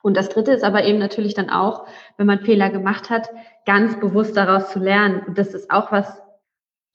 Und 0.02 0.16
das 0.16 0.28
dritte 0.28 0.50
ist 0.52 0.64
aber 0.64 0.82
eben 0.82 0.98
natürlich 0.98 1.34
dann 1.34 1.50
auch, 1.50 1.86
wenn 2.16 2.26
man 2.26 2.40
Fehler 2.40 2.68
gemacht 2.68 3.10
hat, 3.10 3.28
ganz 3.64 3.98
bewusst 4.00 4.36
daraus 4.36 4.72
zu 4.72 4.80
lernen. 4.80 5.22
Und 5.24 5.38
das 5.38 5.54
ist 5.54 5.70
auch 5.70 5.92
was, 5.92 6.20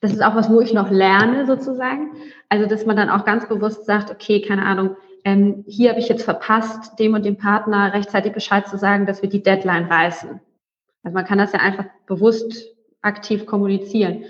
das 0.02 0.12
ist 0.12 0.22
auch 0.22 0.36
was, 0.36 0.50
wo 0.50 0.60
ich 0.60 0.74
noch 0.74 0.92
lerne 0.92 1.46
sozusagen. 1.46 2.12
Also, 2.50 2.66
dass 2.66 2.86
man 2.86 2.98
dann 2.98 3.10
auch 3.10 3.24
ganz 3.24 3.48
bewusst 3.48 3.86
sagt, 3.86 4.12
okay, 4.12 4.42
keine 4.42 4.66
Ahnung, 4.66 4.98
ähm, 5.26 5.64
hier 5.68 5.92
habe 5.92 6.00
ich 6.00 6.10
jetzt 6.10 6.24
verpasst, 6.24 7.00
dem 7.00 7.14
und 7.14 7.26
dem 7.26 7.38
Partner 7.38 7.94
rechtzeitig 7.94 8.34
Bescheid 8.34 8.68
zu 8.68 8.78
sagen, 8.78 9.06
dass 9.06 9.22
wir 9.22 9.30
die 9.30 9.44
Deadline 9.44 9.86
reißen. 9.86 10.42
Also 11.04 11.14
man 11.14 11.26
kann 11.26 11.38
das 11.38 11.54
ja 11.54 11.60
einfach 11.60 11.86
bewusst 12.08 12.74
aktiv 13.02 13.46
kommunizieren. 13.46 14.26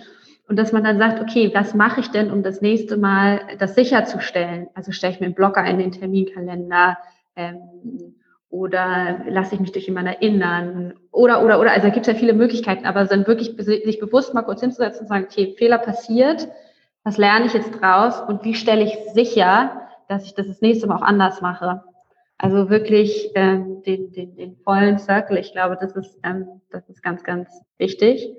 Und 0.47 0.57
dass 0.57 0.71
man 0.71 0.83
dann 0.83 0.97
sagt, 0.97 1.21
okay, 1.21 1.51
was 1.53 1.73
mache 1.73 2.01
ich 2.01 2.09
denn, 2.09 2.31
um 2.31 2.43
das 2.43 2.61
nächste 2.61 2.97
Mal 2.97 3.41
das 3.59 3.75
sicherzustellen? 3.75 4.67
Also 4.73 4.91
stelle 4.91 5.13
ich 5.13 5.19
mir 5.19 5.27
einen 5.27 5.35
Blocker 5.35 5.63
in 5.65 5.77
den 5.77 5.91
Terminkalender 5.91 6.97
ähm, 7.35 8.15
oder 8.49 9.21
lasse 9.27 9.55
ich 9.55 9.61
mich 9.61 9.71
durch 9.71 9.87
jemanden 9.87 10.13
erinnern 10.13 10.93
oder, 11.11 11.43
oder, 11.43 11.59
oder. 11.59 11.71
Also 11.71 11.87
da 11.87 11.93
gibt 11.93 12.07
es 12.07 12.13
ja 12.13 12.19
viele 12.19 12.33
Möglichkeiten, 12.33 12.85
aber 12.85 13.05
dann 13.05 13.25
wirklich 13.25 13.55
sich 13.57 13.99
bewusst 13.99 14.33
mal 14.33 14.43
kurz 14.43 14.61
hinzusetzen 14.61 15.01
und 15.01 15.07
sagen, 15.07 15.25
okay, 15.29 15.55
Fehler 15.57 15.79
passiert, 15.79 16.47
was 17.03 17.17
lerne 17.17 17.45
ich 17.45 17.53
jetzt 17.53 17.71
draus 17.71 18.19
und 18.19 18.43
wie 18.43 18.53
stelle 18.53 18.83
ich 18.83 18.95
sicher, 19.13 19.82
dass 20.07 20.25
ich 20.25 20.33
das 20.33 20.47
das 20.47 20.61
nächste 20.61 20.87
Mal 20.87 20.97
auch 20.97 21.01
anders 21.01 21.41
mache. 21.41 21.83
Also 22.37 22.69
wirklich 22.69 23.31
ähm, 23.35 23.83
den, 23.83 24.11
den, 24.11 24.35
den 24.35 24.57
vollen 24.57 24.99
Circle. 24.99 25.37
Ich 25.37 25.53
glaube, 25.53 25.77
das 25.79 25.95
ist, 25.95 26.19
ähm, 26.23 26.61
das 26.71 26.87
ist 26.89 27.01
ganz, 27.01 27.23
ganz 27.23 27.49
wichtig, 27.77 28.35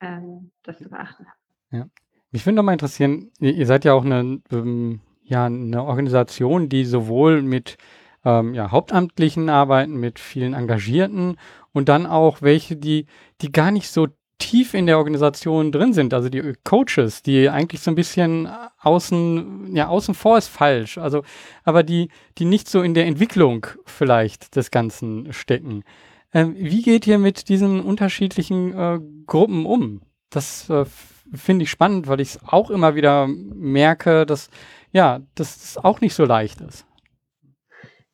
ähm, 0.00 0.50
das 0.62 0.78
zu 0.78 0.90
beachten. 0.90 1.26
Ja. 1.70 1.86
Mich 2.30 2.44
würde 2.46 2.56
nochmal 2.56 2.74
interessieren, 2.74 3.30
ihr 3.40 3.66
seid 3.66 3.84
ja 3.84 3.92
auch 3.92 4.04
eine, 4.04 4.40
ähm, 4.52 5.00
ja, 5.22 5.46
eine 5.46 5.84
Organisation, 5.84 6.68
die 6.68 6.84
sowohl 6.84 7.42
mit 7.42 7.76
ähm, 8.24 8.54
ja, 8.54 8.70
Hauptamtlichen 8.70 9.48
arbeiten, 9.48 9.96
mit 9.96 10.18
vielen 10.18 10.54
Engagierten 10.54 11.36
und 11.72 11.88
dann 11.88 12.06
auch 12.06 12.42
welche, 12.42 12.76
die, 12.76 13.06
die 13.40 13.50
gar 13.50 13.70
nicht 13.70 13.88
so 13.90 14.08
tief 14.40 14.74
in 14.74 14.86
der 14.86 14.98
Organisation 14.98 15.70
drin 15.70 15.92
sind, 15.92 16.12
also 16.12 16.28
die 16.28 16.54
Coaches, 16.64 17.22
die 17.22 17.48
eigentlich 17.48 17.80
so 17.80 17.92
ein 17.92 17.94
bisschen 17.94 18.48
außen, 18.80 19.76
ja, 19.76 19.86
außen 19.86 20.14
vor 20.14 20.38
ist 20.38 20.48
falsch, 20.48 20.98
also, 20.98 21.22
aber 21.62 21.84
die, 21.84 22.08
die 22.38 22.46
nicht 22.46 22.68
so 22.68 22.82
in 22.82 22.94
der 22.94 23.06
Entwicklung 23.06 23.66
vielleicht 23.84 24.56
des 24.56 24.72
Ganzen 24.72 25.32
stecken. 25.32 25.84
Ähm, 26.32 26.54
wie 26.56 26.82
geht 26.82 27.06
ihr 27.06 27.18
mit 27.18 27.48
diesen 27.48 27.80
unterschiedlichen 27.80 28.72
äh, 28.72 28.98
Gruppen 29.26 29.66
um? 29.66 30.02
Das 30.30 30.68
äh, 30.70 30.84
finde 31.32 31.64
ich 31.64 31.70
spannend, 31.70 32.08
weil 32.08 32.20
ich 32.20 32.30
es 32.30 32.40
auch 32.44 32.70
immer 32.70 32.94
wieder 32.94 33.28
merke, 33.28 34.26
dass, 34.26 34.48
ja, 34.92 35.20
dass 35.34 35.56
es 35.62 35.76
auch 35.78 36.00
nicht 36.00 36.14
so 36.14 36.24
leicht 36.24 36.60
ist. 36.60 36.86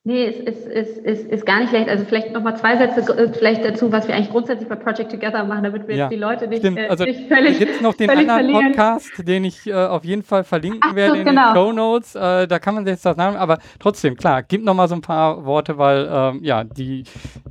Nee, 0.06 0.28
es 0.28 0.38
ist, 0.38 0.68
ist, 0.68 0.98
ist, 0.98 1.26
ist 1.32 1.46
gar 1.46 1.58
nicht 1.58 1.70
schlecht. 1.70 1.88
Also 1.88 2.04
vielleicht 2.04 2.32
nochmal 2.32 2.56
zwei 2.56 2.76
Sätze 2.76 3.00
äh, 3.12 3.28
vielleicht 3.32 3.64
dazu, 3.64 3.90
was 3.90 4.06
wir 4.06 4.14
eigentlich 4.14 4.30
grundsätzlich 4.30 4.68
bei 4.68 4.76
Project 4.76 5.10
Together 5.10 5.42
machen, 5.42 5.64
damit 5.64 5.88
wir 5.88 5.96
ja, 5.96 6.04
jetzt 6.04 6.12
die 6.12 6.16
Leute 6.16 6.46
nicht, 6.46 6.60
stimmt. 6.60 6.78
Äh, 6.78 6.86
also, 6.86 7.02
nicht 7.02 7.26
völlig 7.26 7.58
gibt 7.58 7.72
es 7.72 7.80
noch 7.80 7.92
den 7.92 8.10
anderen 8.10 8.28
verlieren. 8.28 8.66
Podcast, 8.66 9.10
den 9.26 9.42
ich 9.42 9.66
äh, 9.66 9.72
auf 9.72 10.04
jeden 10.04 10.22
Fall 10.22 10.44
verlinken 10.44 10.80
Ach, 10.84 10.94
werde 10.94 11.14
so, 11.14 11.18
in 11.18 11.24
genau. 11.24 11.52
den 11.52 11.54
Show 11.56 11.72
Notes. 11.72 12.14
Äh, 12.14 12.46
da 12.46 12.60
kann 12.60 12.76
man 12.76 12.86
jetzt 12.86 13.04
das 13.04 13.16
Namen, 13.16 13.36
aber 13.36 13.58
trotzdem, 13.80 14.16
klar, 14.16 14.44
gib 14.44 14.62
nochmal 14.62 14.86
so 14.86 14.94
ein 14.94 15.00
paar 15.00 15.44
Worte, 15.44 15.76
weil 15.76 16.08
ähm, 16.08 16.38
ja, 16.44 16.62
die, 16.62 17.02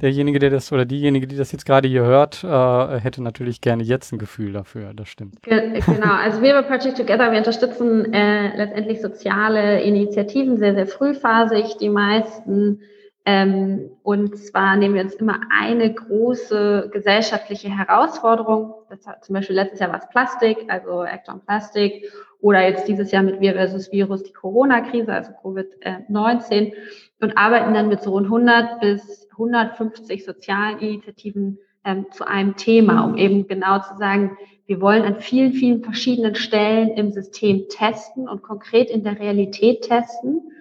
derjenige, 0.01 0.39
der 0.39 0.49
das 0.49 0.71
oder 0.71 0.85
diejenige, 0.85 1.27
die 1.27 1.35
das 1.35 1.51
jetzt 1.51 1.65
gerade 1.65 1.89
hier 1.89 2.03
hört, 2.03 2.41
äh, 2.41 3.01
hätte 3.01 3.21
natürlich 3.21 3.59
gerne 3.59 3.83
jetzt 3.83 4.13
ein 4.13 4.17
Gefühl 4.17 4.53
dafür. 4.53 4.93
Das 4.93 5.09
stimmt. 5.09 5.43
Ge 5.43 5.81
genau, 5.85 6.13
also 6.23 6.41
wir 6.41 6.53
bei 6.53 6.61
Project 6.61 6.95
Together, 6.95 7.33
wir 7.33 7.39
unterstützen 7.39 8.13
äh, 8.13 8.55
letztendlich 8.55 9.01
soziale 9.01 9.81
Initiativen 9.81 10.55
sehr, 10.55 10.73
sehr 10.73 10.87
frühphasig. 10.87 11.75
Die 11.81 11.89
meisten 11.89 12.44
meisten 12.45 12.81
Ähm, 13.27 13.89
und 14.03 14.37
zwar 14.37 14.77
nehmen 14.77 14.93
wir 14.93 15.01
uns 15.01 15.15
immer 15.15 15.39
eine 15.49 15.91
große 15.91 16.89
gesellschaftliche 16.93 17.69
Herausforderung. 17.69 18.75
Das 18.89 19.07
hat 19.07 19.25
zum 19.25 19.33
Beispiel 19.33 19.55
letztes 19.55 19.79
Jahr 19.79 19.89
war 19.91 19.97
es 19.97 20.09
Plastik, 20.09 20.65
also 20.67 21.03
Act 21.03 21.27
on 21.27 21.41
Plastic, 21.41 22.11
oder 22.39 22.61
jetzt 22.61 22.87
dieses 22.87 23.11
Jahr 23.11 23.23
mit 23.23 23.39
Wir 23.39 23.53
versus 23.53 23.91
Virus 23.91 24.21
die 24.21 24.31
Corona-Krise, 24.31 25.11
also 25.11 25.31
Covid-19, 25.43 26.73
und 27.19 27.35
arbeiten 27.35 27.73
dann 27.73 27.87
mit 27.87 28.03
so 28.03 28.11
rund 28.11 28.27
100 28.27 28.79
bis 28.79 29.27
150 29.31 30.23
sozialen 30.23 30.77
Initiativen 30.77 31.57
ähm, 31.83 32.05
zu 32.11 32.27
einem 32.27 32.55
Thema, 32.55 33.05
um 33.05 33.17
eben 33.17 33.47
genau 33.47 33.79
zu 33.79 33.97
sagen, 33.97 34.37
wir 34.67 34.81
wollen 34.81 35.01
an 35.01 35.19
vielen, 35.19 35.53
vielen 35.53 35.83
verschiedenen 35.83 36.35
Stellen 36.35 36.89
im 36.89 37.11
System 37.11 37.63
testen 37.69 38.29
und 38.29 38.43
konkret 38.43 38.91
in 38.91 39.03
der 39.03 39.19
Realität 39.19 39.81
testen 39.81 40.51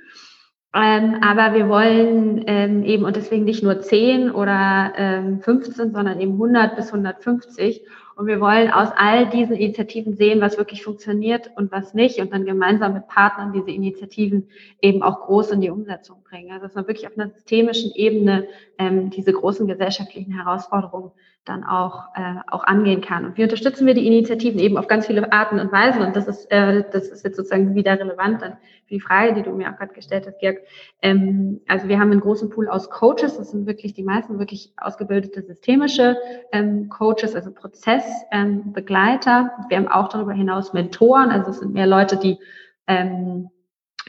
ähm, 0.74 1.18
aber 1.22 1.54
wir 1.54 1.68
wollen 1.68 2.42
ähm, 2.48 2.82
eben 2.82 3.04
und 3.04 3.14
deswegen 3.14 3.44
nicht 3.44 3.62
nur 3.62 3.80
10 3.80 4.32
oder 4.32 4.92
ähm, 4.96 5.40
15, 5.40 5.92
sondern 5.92 6.20
eben 6.20 6.32
100 6.32 6.74
bis 6.74 6.88
150. 6.88 7.82
Und 8.16 8.26
wir 8.26 8.40
wollen 8.40 8.70
aus 8.70 8.90
all 8.96 9.28
diesen 9.28 9.56
Initiativen 9.56 10.14
sehen, 10.14 10.40
was 10.40 10.58
wirklich 10.58 10.84
funktioniert 10.84 11.50
und 11.56 11.72
was 11.72 11.94
nicht 11.94 12.20
und 12.20 12.32
dann 12.32 12.44
gemeinsam 12.44 12.94
mit 12.94 13.08
Partnern 13.08 13.52
diese 13.52 13.70
Initiativen 13.70 14.48
eben 14.80 15.02
auch 15.02 15.20
groß 15.20 15.52
in 15.52 15.60
die 15.60 15.70
Umsetzung 15.70 16.22
bringen. 16.22 16.52
Also 16.52 16.66
dass 16.66 16.74
man 16.74 16.86
wirklich 16.86 17.06
auf 17.06 17.16
einer 17.16 17.30
systemischen 17.30 17.92
Ebene 17.94 18.46
ähm, 18.78 19.10
diese 19.10 19.32
großen 19.32 19.66
gesellschaftlichen 19.66 20.32
Herausforderungen 20.32 21.12
dann 21.44 21.62
auch, 21.62 22.06
äh, 22.14 22.36
auch 22.46 22.64
angehen 22.64 23.02
kann. 23.02 23.26
Und 23.26 23.36
wie 23.36 23.42
unterstützen 23.42 23.86
wir 23.86 23.94
die 23.94 24.06
Initiativen 24.06 24.58
eben 24.58 24.78
auf 24.78 24.88
ganz 24.88 25.06
viele 25.06 25.30
Arten 25.30 25.60
und 25.60 25.70
Weisen. 25.72 26.02
Und 26.02 26.16
das 26.16 26.26
ist, 26.26 26.50
äh, 26.50 26.84
das 26.90 27.08
ist 27.08 27.22
jetzt 27.24 27.36
sozusagen 27.36 27.74
wieder 27.74 27.98
relevant 27.98 28.40
dann 28.40 28.52
für 28.86 28.94
die 28.94 29.00
Frage, 29.00 29.34
die 29.34 29.42
du 29.42 29.50
mir 29.50 29.70
auch 29.70 29.76
gerade 29.76 29.92
gestellt 29.92 30.26
hast, 30.26 30.38
Georg. 30.40 30.58
Ähm, 31.02 31.60
also 31.68 31.88
wir 31.88 32.00
haben 32.00 32.10
einen 32.12 32.20
großen 32.20 32.48
Pool 32.48 32.68
aus 32.68 32.88
Coaches. 32.88 33.36
Das 33.36 33.50
sind 33.50 33.66
wirklich 33.66 33.92
die 33.92 34.02
meisten 34.02 34.38
wirklich 34.38 34.72
ausgebildete 34.78 35.42
systemische 35.42 36.16
ähm, 36.50 36.88
Coaches, 36.88 37.34
also 37.34 37.52
Prozessbegleiter. 37.52 39.50
Ähm, 39.58 39.64
wir 39.68 39.76
haben 39.76 39.88
auch 39.88 40.08
darüber 40.08 40.32
hinaus 40.32 40.72
Mentoren. 40.72 41.30
Also 41.30 41.50
es 41.50 41.58
sind 41.58 41.74
mehr 41.74 41.86
Leute, 41.86 42.16
die 42.16 42.38
ähm, 42.86 43.50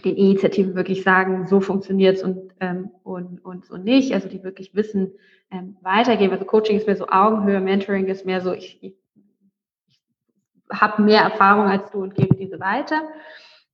den 0.03 0.15
Initiativen 0.15 0.75
wirklich 0.75 1.03
sagen, 1.03 1.47
so 1.47 1.61
funktioniert's 1.61 2.23
und, 2.23 2.53
ähm, 2.59 2.91
und, 3.03 3.43
und 3.43 3.65
so 3.65 3.77
nicht, 3.77 4.13
also 4.13 4.27
die 4.27 4.43
wirklich 4.43 4.75
Wissen 4.75 5.13
ähm, 5.51 5.77
weitergeben. 5.81 6.33
Also 6.33 6.45
Coaching 6.45 6.77
ist 6.77 6.87
mehr 6.87 6.97
so 6.97 7.07
Augenhöhe, 7.07 7.59
Mentoring 7.59 8.07
ist 8.07 8.25
mehr 8.25 8.41
so, 8.41 8.53
ich, 8.53 8.77
ich, 8.81 8.95
ich 9.87 10.01
habe 10.71 11.01
mehr 11.01 11.21
Erfahrung 11.21 11.67
als 11.67 11.89
du 11.91 12.03
und 12.03 12.15
gebe 12.15 12.35
diese 12.35 12.59
weiter. 12.59 13.01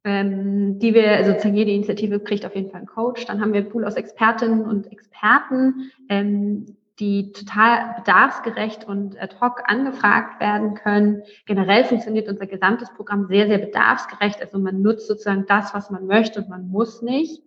Ähm, 0.04 0.80
die 0.80 0.96
wir, 0.96 1.12
also 1.12 1.32
sozusagen 1.32 1.56
jede 1.56 1.70
Initiative 1.70 2.20
kriegt 2.20 2.44
auf 2.44 2.56
jeden 2.56 2.72
Fall 2.72 2.80
einen 2.80 2.88
Coach. 2.88 3.26
Dann 3.26 3.40
haben 3.40 3.54
wir 3.54 3.62
einen 3.62 3.70
Pool 3.70 3.86
aus 3.86 3.94
Expertinnen 3.94 4.66
und 4.66 4.92
Experten, 4.92 5.92
ähm, 6.10 6.66
die 7.02 7.32
total 7.32 7.96
bedarfsgerecht 7.98 8.88
und 8.88 9.20
ad 9.20 9.36
hoc 9.42 9.64
angefragt 9.66 10.40
werden 10.40 10.76
können. 10.76 11.24
Generell 11.48 11.84
funktioniert 11.84 12.30
unser 12.30 12.46
gesamtes 12.46 12.94
Programm 12.94 13.26
sehr, 13.28 13.48
sehr 13.48 13.58
bedarfsgerecht. 13.58 14.40
Also 14.40 14.60
man 14.60 14.82
nutzt 14.82 15.08
sozusagen 15.08 15.46
das, 15.48 15.74
was 15.74 15.90
man 15.90 16.06
möchte 16.06 16.42
und 16.42 16.50
man 16.50 16.68
muss 16.68 17.02
nicht. 17.02 17.42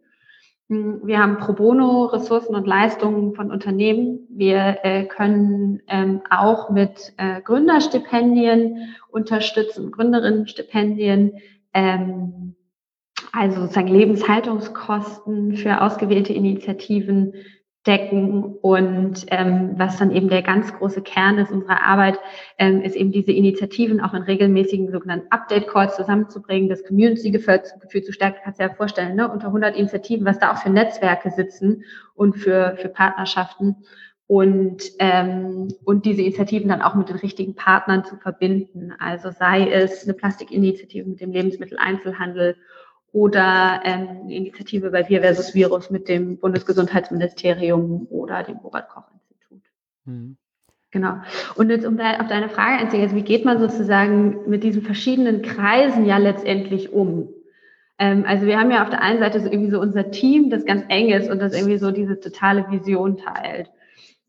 Hm, 0.69 1.03
wir 1.05 1.21
haben 1.21 1.39
Pro 1.39 1.53
Bono 1.53 2.07
Ressourcen 2.07 2.57
und 2.57 2.67
Leistungen 2.67 3.35
von 3.35 3.53
Unternehmen. 3.53 4.27
Wir 4.29 4.79
äh, 4.83 5.05
können 5.05 5.81
ähm, 5.87 6.23
auch 6.31 6.71
mit 6.71 7.13
äh, 7.17 7.41
Gründerstipendien 7.41 8.97
unterstützen, 9.09 9.93
Gründerinnenstipendien, 9.93 11.39
ähm, 11.73 12.57
also 13.33 13.61
sozusagen 13.61 13.89
Lebenshaltungskosten 13.89 15.57
für 15.57 15.81
ausgewählte 15.81 16.33
Initiativen 16.33 17.35
decken. 17.87 18.43
Und 18.43 19.26
ähm, 19.28 19.74
was 19.76 19.99
dann 19.99 20.11
eben 20.11 20.28
der 20.28 20.43
ganz 20.43 20.72
große 20.74 21.03
Kern 21.03 21.39
ist 21.39 21.51
unserer 21.51 21.82
Arbeit, 21.82 22.18
ähm, 22.59 22.82
ist 22.82 22.97
eben 22.97 23.12
diese 23.12 23.32
Initiativen 23.32 24.01
auch 24.01 24.14
in 24.14 24.22
regelmäßigen 24.22 24.91
sogenannten 24.91 25.30
Update-Calls 25.30 25.97
zusammenzubringen, 25.97 26.68
das 26.68 26.85
Community-Gefühl 26.85 28.03
zu 28.03 28.12
stärken. 28.12 28.41
Kannst 28.43 28.61
du 28.61 28.64
ja 28.64 28.74
vorstellen, 28.74 29.16
ne? 29.16 29.30
unter 29.30 29.49
100 29.49 29.76
Initiativen, 29.76 30.26
was 30.26 30.39
da 30.39 30.53
auch 30.53 30.59
für 30.59 30.70
Netzwerke 30.70 31.30
sitzen 31.30 31.85
und 32.14 32.37
für, 32.37 32.76
für 32.78 32.89
Partnerschaften. 32.89 33.76
Und, 34.26 34.85
ähm, 35.01 35.68
und 35.85 36.07
diese 36.07 36.22
Initiativen 36.22 36.68
dann 36.68 36.80
auch 36.80 36.95
mit 36.95 37.11
den 37.11 37.16
richtigen 37.16 37.55
Partnern 37.55 38.05
zu 38.05 38.16
verbinden. 38.16 38.95
Also 38.99 39.30
sei 39.30 39.70
es 39.70 40.05
eine 40.05 40.14
Plastikinitiative 40.14 41.07
mit 41.07 41.20
dem 41.20 41.32
Lebensmitteleinzelhandel 41.32 42.57
oder 43.15 43.81
ähm, 43.85 44.23
eine 44.25 44.35
Initiative 44.35 44.91
bei 44.91 45.09
Wir 45.09 45.21
versus 45.21 45.55
Virus 45.55 45.89
mit 45.89 46.09
dem 46.09 46.37
Bundesgesundheitsministerium 46.37 48.09
oder 48.11 48.43
dem 48.43 48.57
Robert-Koch-Institut. 48.57 49.62
Mhm. 50.05 50.37
Genau. 50.91 51.19
Und 51.55 51.71
jetzt 51.71 51.87
um 51.87 51.97
da 51.97 52.19
auf 52.19 52.27
deine 52.27 52.49
Frage 52.49 52.81
einzugehen, 52.81 53.05
also 53.05 53.15
wie 53.15 53.23
geht 53.23 53.45
man 53.45 53.61
sozusagen 53.61 54.51
mit 54.51 54.65
diesen 54.65 54.83
verschiedenen 54.83 55.43
Kreisen 55.43 56.07
ja 56.07 56.19
letztendlich 56.19 56.93
um? 56.93 57.29
Ähm, 58.01 58.25
also 58.27 58.47
wir 58.47 58.59
haben 58.59 58.73
ja 58.73 58.83
auf 58.83 58.91
der 58.91 59.03
einen 59.03 59.21
Seite 59.21 59.39
so 59.39 59.47
irgendwie 59.47 59.71
so 59.71 59.81
unser 59.81 60.11
Team, 60.11 60.51
das 60.51 60.65
ganz 60.65 60.85
eng 60.89 61.11
ist 61.11 61.31
und 61.31 61.39
das 61.39 61.55
irgendwie 61.55 61.79
so 61.79 61.93
diese 61.93 62.19
totale 62.19 62.67
Vision 62.69 63.17
teilt. 63.17 63.71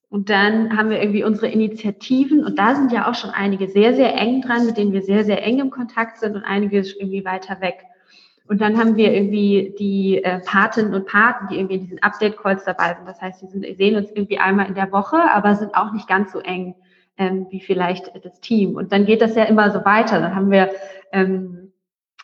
Und 0.10 0.30
dann 0.30 0.78
haben 0.78 0.92
wir 0.92 1.02
irgendwie 1.02 1.24
unsere 1.24 1.48
Initiativen 1.48 2.46
und 2.46 2.60
da 2.60 2.76
sind 2.76 2.92
ja 2.92 3.10
auch 3.10 3.16
schon 3.16 3.32
einige 3.32 3.68
sehr, 3.68 3.96
sehr 3.96 4.14
eng 4.16 4.44
dran, 4.44 4.68
mit 4.68 4.78
denen 4.78 4.94
wir 4.94 5.02
sehr, 5.02 5.24
sehr 5.24 5.44
eng 5.44 5.58
im 5.58 5.72
Kontakt 5.72 6.20
sind 6.20 6.36
und 6.36 6.44
einige 6.44 6.78
irgendwie 6.78 7.26
weiter 7.26 7.62
weg. 7.62 7.86
Und 8.48 8.62
dann 8.62 8.78
haben 8.78 8.96
wir 8.96 9.12
irgendwie 9.12 9.74
die 9.80 10.24
äh, 10.24 10.40
Patinnen 10.40 10.94
und 10.94 11.08
Paten, 11.08 11.48
die 11.48 11.56
irgendwie 11.56 11.76
in 11.76 11.82
diesen 11.82 12.04
Update-Calls 12.04 12.64
dabei 12.64 12.94
sind. 12.94 13.08
Das 13.08 13.20
heißt, 13.20 13.42
die 13.42 13.48
sind, 13.48 13.66
sehen 13.78 13.96
uns 13.96 14.12
irgendwie 14.12 14.38
einmal 14.38 14.68
in 14.68 14.76
der 14.76 14.92
Woche, 14.92 15.18
aber 15.18 15.56
sind 15.56 15.76
auch 15.76 15.92
nicht 15.94 16.08
ganz 16.08 16.32
so 16.32 16.40
eng 16.40 16.76
ähm, 17.18 17.48
wie 17.50 17.60
vielleicht 17.60 18.12
das 18.24 18.40
Team. 18.42 18.76
Und 18.76 18.92
dann 18.92 19.06
geht 19.06 19.22
das 19.22 19.36
ja 19.36 19.46
immer 19.46 19.72
so 19.72 19.84
weiter. 19.84 20.20
Dann 20.20 20.36
haben 20.36 20.52
wir 20.52 20.70
ähm, 21.12 21.65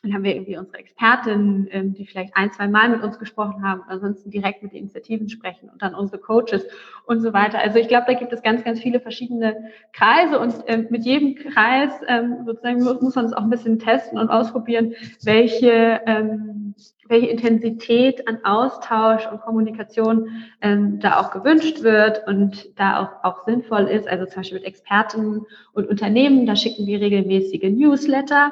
dann 0.04 0.14
haben 0.14 0.24
wir 0.24 0.34
irgendwie 0.34 0.58
unsere 0.58 0.80
Expertinnen, 0.80 1.68
ähm, 1.72 1.93
die 1.93 2.08
vielleicht 2.08 2.36
ein, 2.36 2.52
zwei 2.52 2.68
Mal 2.68 2.89
mit 2.89 3.04
uns 3.04 3.20
gesprochen 3.20 3.62
haben, 3.64 3.84
ansonsten 3.88 4.32
direkt 4.32 4.64
mit 4.64 4.72
den 4.72 4.80
Initiativen 4.80 5.30
sprechen 5.30 5.70
und 5.70 5.82
dann 5.82 5.93
unsere 5.93 6.20
Coaches 6.20 6.66
und 7.06 7.22
so 7.22 7.34
weiter. 7.34 7.60
Also 7.60 7.78
ich 7.78 7.88
glaube, 7.88 8.06
da 8.08 8.14
gibt 8.14 8.34
es 8.34 8.41
ganz, 8.41 8.64
ganz 8.64 8.80
viele 8.80 8.99
verschiedene 8.99 9.70
Kreise 9.93 10.39
und 10.39 10.56
ähm, 10.66 10.88
mit 10.89 11.06
jedem 11.06 11.36
Kreis 11.36 11.91
ähm, 12.08 12.38
sozusagen 12.45 12.84
muss 12.84 13.16
man 13.16 13.26
es 13.26 13.34
auch 13.34 13.43
ein 13.43 13.52
bisschen 13.52 13.78
testen 13.78 14.18
und 14.18 14.30
ausprobieren, 14.30 14.95
welche, 15.24 16.02
ähm, 16.08 16.74
welche 17.08 17.28
Intensität 17.28 18.28
an 18.28 18.39
Austausch 18.43 19.28
und 19.32 19.41
Kommunikation 19.41 20.30
ähm, 20.62 20.99
da 20.99 21.20
auch 21.20 21.30
gewünscht 21.30 21.84
wird 21.84 22.28
und 22.28 22.80
da 22.80 23.04
auch, 23.04 23.24
auch 23.24 23.45
sinnvoll 23.45 23.84
ist. 23.84 24.08
Also 24.08 24.26
zum 24.26 24.38
Beispiel 24.38 24.58
mit 24.58 24.68
Experten 24.68 25.45
und 25.74 25.88
Unternehmen, 25.88 26.47
da 26.47 26.56
schicken 26.56 26.88
wir 26.88 26.99
regelmäßige 26.99 27.70
Newsletter 27.70 28.52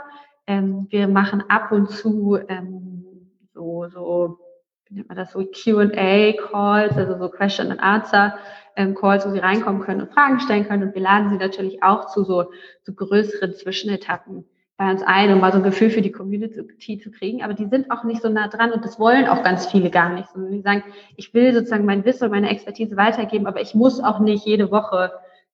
ähm, 0.49 0.87
wir 0.89 1.07
machen 1.07 1.43
ab 1.47 1.71
und 1.71 1.91
zu 1.91 2.39
ähm, 2.47 3.05
so, 3.53 3.85
so, 3.87 4.39
wie 4.87 4.95
nennt 4.95 5.07
man 5.07 5.15
das, 5.15 5.31
so 5.31 5.45
Q&A-Calls, 5.45 6.97
also 6.97 7.19
so 7.19 7.29
Question 7.29 7.71
and 7.71 7.79
Answer 7.79 8.35
ähm, 8.75 8.95
Calls, 8.95 9.27
wo 9.27 9.29
sie 9.31 9.37
reinkommen 9.37 9.83
können 9.83 10.01
und 10.01 10.11
Fragen 10.11 10.39
stellen 10.39 10.67
können. 10.67 10.81
Und 10.81 10.95
wir 10.95 11.03
laden 11.03 11.29
sie 11.29 11.37
natürlich 11.37 11.83
auch 11.83 12.07
zu 12.07 12.23
so, 12.23 12.51
so 12.81 12.93
größeren 12.93 13.53
Zwischenetappen 13.53 14.43
bei 14.75 14.89
uns 14.89 15.03
ein, 15.03 15.31
um 15.31 15.39
mal 15.39 15.51
so 15.51 15.59
ein 15.59 15.63
Gefühl 15.63 15.91
für 15.91 16.01
die 16.01 16.11
Community 16.11 16.97
zu 16.97 17.11
kriegen. 17.11 17.43
Aber 17.43 17.53
die 17.53 17.67
sind 17.67 17.91
auch 17.91 18.03
nicht 18.03 18.23
so 18.23 18.29
nah 18.29 18.47
dran 18.47 18.71
und 18.71 18.83
das 18.83 18.99
wollen 18.99 19.27
auch 19.27 19.43
ganz 19.43 19.67
viele 19.67 19.91
gar 19.91 20.11
nicht. 20.15 20.29
Sondern 20.29 20.51
die 20.51 20.61
sagen, 20.61 20.83
ich 21.15 21.31
will 21.35 21.53
sozusagen 21.53 21.85
mein 21.85 22.05
Wissen 22.05 22.23
und 22.23 22.31
meine 22.31 22.49
Expertise 22.49 22.97
weitergeben, 22.97 23.45
aber 23.45 23.61
ich 23.61 23.75
muss 23.75 24.03
auch 24.03 24.19
nicht 24.19 24.47
jede 24.47 24.71
Woche 24.71 25.11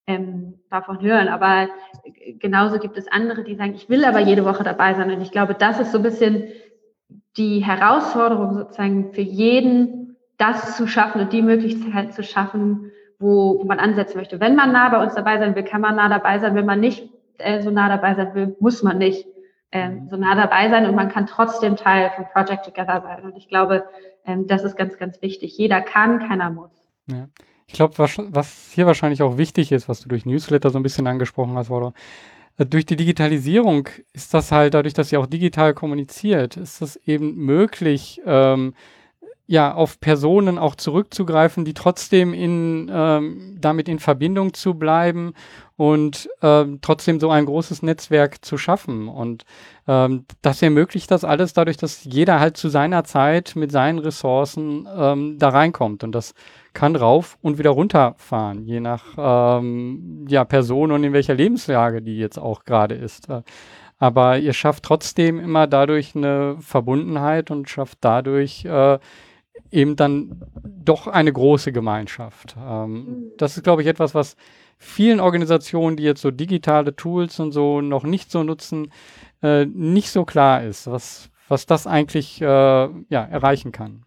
ähm, 0.08 0.60
davon 0.70 1.01
hören. 1.01 1.28
Aber 1.28 1.68
genauso 2.39 2.80
gibt 2.80 2.97
es 2.97 3.08
andere, 3.08 3.43
die 3.43 3.56
sagen, 3.56 3.74
ich 3.74 3.89
will 3.89 4.06
aber 4.06 4.20
jede 4.20 4.45
Woche 4.45 4.64
dabei 4.64 4.93
sein. 4.93 5.12
Und 5.12 5.22
ich 5.22 5.32
glaube, 5.32 5.56
das 5.56 5.80
ist 5.80 5.91
so 5.91 5.99
ein 5.99 6.03
bisschen 6.03 6.47
die 7.38 7.60
Herausforderung 7.60 8.53
sozusagen 8.53 9.14
für 9.14 9.22
jeden, 9.22 10.18
das 10.38 10.78
zu 10.78 10.88
schaffen 10.88 11.22
und 11.22 11.34
die 11.34 11.41
Möglichkeit 11.41 12.14
zu 12.14 12.24
schaffen, 12.24 12.91
wo, 13.20 13.64
man 13.64 13.80
ansetzen 13.80 14.18
möchte. 14.18 14.39
Wenn 14.39 14.56
man 14.56 14.72
nah 14.72 14.89
bei 14.89 15.01
uns 15.01 15.16
dabei 15.16 15.38
sein 15.39 15.56
will, 15.56 15.64
kann 15.64 15.82
man 15.82 15.95
nah 15.95 16.10
dabei 16.10 16.39
sein. 16.39 16.56
Wenn 16.56 16.66
man 16.66 16.80
nicht 16.80 17.10
äh, 17.38 17.62
so 17.62 17.72
nah 17.72 17.88
dabei 17.89 18.16
sein 18.16 18.34
will, 18.36 18.56
muss 18.60 18.84
man 18.84 18.97
nicht 18.97 19.26
ähm, 19.72 20.08
so 20.10 20.18
nah 20.18 20.36
dabei 20.36 20.70
sein 20.70 20.86
und 20.86 20.95
man 20.95 21.10
kann 21.10 21.26
trotzdem 21.26 21.76
Teil 21.76 22.12
von 22.16 22.26
Project 22.32 22.66
Together 22.66 23.01
sein. 23.01 23.24
Und 23.24 23.38
ich 23.38 23.47
glaube, 23.47 23.86
ähm, 24.26 24.47
das 24.47 24.64
ist 24.64 24.78
ganz, 24.78 24.97
ganz 24.97 25.22
wichtig. 25.22 25.58
Jeder 25.58 25.82
kann, 25.82 26.20
keiner 26.28 26.49
muss. 26.49 26.72
Ja. 27.08 27.28
Ich 27.68 27.74
glaube, 27.74 27.97
was, 27.97 28.18
was, 28.18 28.72
hier 28.74 28.86
wahrscheinlich 28.86 29.22
auch 29.22 29.38
wichtig 29.38 29.72
ist, 29.72 29.89
was 29.89 30.01
du 30.01 30.09
durch 30.09 30.26
Newsletter 30.26 30.70
so 30.70 30.80
ein 30.80 30.84
bisschen 30.84 31.07
angesprochen 31.07 31.55
hast, 31.55 31.70
Waldo, 31.70 31.93
äh, 32.57 32.66
durch 32.66 32.86
die 32.86 32.95
Digitalisierung 32.95 33.89
ist 34.13 34.34
das 34.34 34.51
halt, 34.51 34.74
dadurch, 34.74 34.93
dass 34.93 35.09
sie 35.09 35.18
auch 35.18 35.28
digital 35.28 35.74
kommuniziert, 35.74 36.57
ist 36.57 36.82
es 36.82 36.95
eben 37.07 37.36
möglich, 37.36 38.22
ähm, 38.26 38.74
ja, 39.47 39.74
auf 39.74 39.99
Personen 39.99 40.57
auch 40.57 40.76
zurückzugreifen, 40.76 41.66
die 41.66 41.76
trotzdem 41.76 42.34
in, 42.34 42.89
ähm, 42.91 43.57
damit 43.59 43.88
in 43.88 43.99
Verbindung 43.99 44.53
zu 44.53 44.74
bleiben 44.74 45.34
und 45.78 46.30
ähm, 46.41 46.80
trotzdem 46.82 47.19
so 47.19 47.30
ein 47.30 47.45
großes 47.45 47.82
Netzwerk 47.82 48.43
zu 48.45 48.57
schaffen. 48.57 49.09
Und 49.09 49.43
ähm, 49.88 50.26
das 50.41 50.61
ermöglicht 50.61 51.11
das 51.11 51.23
alles 51.23 51.53
dadurch, 51.53 51.78
dass 51.78 52.05
jeder 52.05 52.39
halt 52.39 52.55
zu 52.55 52.69
seiner 52.69 53.03
Zeit 53.03 53.53
mit 53.55 53.71
seinen 53.71 53.99
Ressourcen 53.99 54.88
ähm, 54.95 55.38
da 55.38 55.49
reinkommt. 55.49 56.03
Und 56.03 56.13
das 56.13 56.34
kann 56.73 56.95
rauf 56.95 57.38
und 57.41 57.57
wieder 57.57 57.71
runterfahren, 57.71 58.65
je 58.65 58.80
nach 58.80 59.03
ähm, 59.17 60.26
ja, 60.30 60.45
Person 60.45 60.91
und 60.91 61.03
in 61.03 61.13
welcher 61.13 61.34
Lebenslage 61.34 62.01
die 62.01 62.17
jetzt 62.17 62.38
auch 62.38 62.63
gerade 62.63 62.95
ist. 62.95 63.28
Aber 63.97 64.38
ihr 64.38 64.53
schafft 64.53 64.84
trotzdem 64.84 65.39
immer 65.39 65.67
dadurch 65.67 66.15
eine 66.15 66.57
Verbundenheit 66.59 67.51
und 67.51 67.69
schafft 67.69 67.99
dadurch 68.01 68.65
äh, 68.65 68.99
eben 69.71 69.95
dann 69.95 70.41
doch 70.63 71.07
eine 71.07 71.32
große 71.32 71.71
Gemeinschaft. 71.71 72.55
Ähm, 72.59 72.91
mhm. 72.91 73.32
Das 73.38 73.57
ist, 73.57 73.63
glaube 73.63 73.82
ich, 73.82 73.88
etwas, 73.88 74.13
was 74.13 74.36
vielen 74.78 75.19
Organisationen, 75.19 75.97
die 75.97 76.03
jetzt 76.03 76.21
so 76.21 76.32
digitale 76.32 76.95
Tools 76.95 77.39
und 77.39 77.51
so 77.51 77.82
noch 77.82 78.03
nicht 78.03 78.32
so 78.32 78.43
nutzen, 78.43 78.91
äh, 79.41 79.65
nicht 79.65 80.09
so 80.11 80.26
klar 80.26 80.63
ist, 80.63 80.88
was, 80.88 81.30
was 81.47 81.65
das 81.65 81.88
eigentlich 81.88 82.41
äh, 82.41 82.45
ja, 82.45 83.23
erreichen 83.23 83.71
kann. 83.71 84.03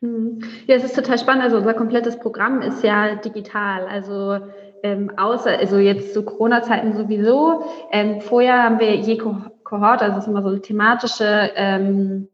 Mhm. 0.00 0.40
Ja, 0.66 0.76
es 0.76 0.84
ist 0.84 0.96
total 0.96 1.18
spannend. 1.18 1.44
Also 1.44 1.56
unser 1.56 1.74
komplettes 1.74 2.18
Programm 2.18 2.62
ist 2.62 2.82
ja 2.82 3.16
digital. 3.16 3.86
Also 3.86 4.38
ähm, 4.82 5.10
außer, 5.16 5.58
also 5.58 5.78
jetzt 5.78 6.14
zu 6.14 6.24
Corona-Zeiten 6.24 6.96
sowieso. 6.96 7.64
Ähm, 7.90 8.20
vorher 8.20 8.62
haben 8.62 8.78
wir 8.78 8.94
je 8.94 9.18
Kohort, 9.18 10.02
also 10.02 10.14
das 10.14 10.24
ist 10.24 10.30
immer 10.30 10.42
so 10.42 10.48
eine 10.48 10.60
thematische 10.60 11.50
ähm, 11.54 12.28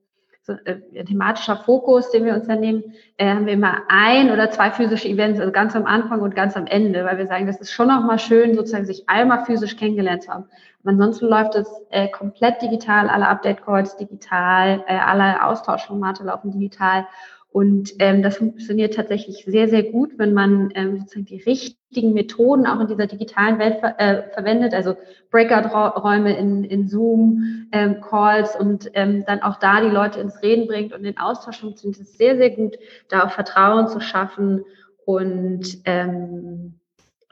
so, 0.47 0.53
äh, 0.53 1.05
thematischer 1.05 1.57
Fokus, 1.57 2.11
den 2.11 2.27
wir 2.27 2.35
uns 2.35 2.47
dann 2.47 2.61
nehmen, 2.61 2.85
äh, 3.17 3.31
haben 3.31 3.47
wir 3.47 3.55
immer 3.55 3.79
ein 3.89 4.31
oder 4.31 4.51
zwei 4.51 4.71
physische 4.71 5.09
Events, 5.09 5.41
also 5.41 5.51
ganz 5.51 5.75
am 5.75 5.87
Anfang 5.87 6.21
und 6.21 6.37
ganz 6.37 6.55
am 6.55 6.67
Ende, 6.67 7.05
weil 7.07 7.17
wir 7.17 7.27
sagen, 7.27 7.47
das 7.47 7.61
ist 7.63 7.73
schon 7.73 7.89
nochmal 7.89 8.19
schön, 8.19 8.55
sozusagen 8.55 8.85
sich 8.85 9.09
einmal 9.09 9.47
physisch 9.47 9.79
kennengelernt 9.79 10.23
zu 10.25 10.33
haben. 10.33 10.45
Aber 10.83 10.91
ansonsten 10.91 11.27
läuft 11.27 11.55
es 11.55 11.67
äh, 11.89 12.09
komplett 12.09 12.61
digital, 12.61 13.09
alle 13.09 13.27
Update-Calls 13.27 13.97
digital, 13.97 14.85
äh, 14.87 14.99
alle 14.99 15.43
Austauschformate 15.43 16.25
laufen 16.25 16.51
digital. 16.51 17.07
Und 17.55 17.95
ähm, 18.01 18.25
das 18.25 18.39
funktioniert 18.39 18.95
tatsächlich 18.95 19.45
sehr, 19.45 19.69
sehr 19.69 19.85
gut, 19.85 20.19
wenn 20.19 20.35
man 20.35 20.73
ähm, 20.75 20.99
sozusagen 20.99 21.27
die 21.27 21.41
richtigen 21.41 22.13
Methoden 22.13 22.67
auch 22.67 22.81
in 22.81 22.89
dieser 22.89 23.07
digitalen 23.07 23.61
Welt 23.61 23.79
ver 23.79 23.95
äh, 24.01 24.29
verwendet, 24.33 24.75
also 24.75 24.97
Breakout-Räume 25.31 26.37
in, 26.37 26.65
in 26.65 26.89
Zoom, 26.89 27.69
ähm, 27.71 28.01
Calls 28.01 28.57
und 28.57 28.91
ähm, 28.95 29.23
dann 29.25 29.41
auch 29.41 29.61
da 29.61 29.81
die 29.81 29.95
Leute 29.95 30.19
ins 30.19 30.43
Reden 30.43 30.67
bringt 30.67 30.93
und 30.93 31.05
den 31.05 31.17
Austausch 31.17 31.61
funktioniert. 31.61 32.01
Es 32.01 32.19
sehr, 32.19 32.37
sehr 32.37 32.51
gut, 32.51 32.77
da 33.09 33.25
auch 33.25 33.31
Vertrauen 33.31 33.87
zu 33.87 34.01
schaffen 34.01 34.65
und 35.05 35.79
ähm, 35.85 36.81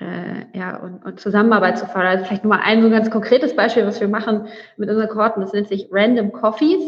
äh, 0.02 0.58
ja, 0.58 0.76
und, 0.76 1.04
und 1.04 1.20
Zusammenarbeit 1.20 1.78
zu 1.78 1.86
fördern. 1.86 2.12
Also 2.12 2.24
vielleicht 2.24 2.44
nur 2.44 2.56
mal 2.56 2.62
ein 2.64 2.82
so 2.82 2.90
ganz 2.90 3.10
konkretes 3.10 3.54
Beispiel, 3.54 3.86
was 3.86 4.00
wir 4.00 4.08
machen 4.08 4.46
mit 4.76 4.88
unseren 4.88 5.08
Kohorten, 5.08 5.40
das 5.40 5.52
nennt 5.52 5.68
sich 5.68 5.88
Random 5.90 6.32
Coffees. 6.32 6.82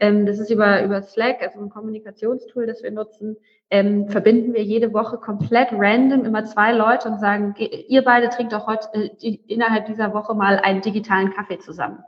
Ähm, 0.00 0.26
das 0.26 0.38
ist 0.38 0.50
über, 0.50 0.82
über 0.84 1.02
Slack, 1.02 1.38
also 1.42 1.60
ein 1.60 1.70
Kommunikationstool, 1.70 2.66
das 2.66 2.82
wir 2.82 2.90
nutzen, 2.90 3.36
ähm, 3.70 4.08
verbinden 4.08 4.54
wir 4.54 4.62
jede 4.62 4.92
Woche 4.92 5.16
komplett 5.18 5.68
random 5.72 6.24
immer 6.24 6.44
zwei 6.44 6.72
Leute 6.72 7.08
und 7.08 7.20
sagen, 7.20 7.54
ihr 7.58 8.02
beide 8.02 8.28
trinkt 8.28 8.52
doch 8.52 8.66
heute 8.66 8.88
äh, 8.92 9.10
die, 9.20 9.40
innerhalb 9.46 9.86
dieser 9.86 10.14
Woche 10.14 10.34
mal 10.34 10.58
einen 10.58 10.80
digitalen 10.80 11.32
Kaffee 11.32 11.58
zusammen. 11.58 11.98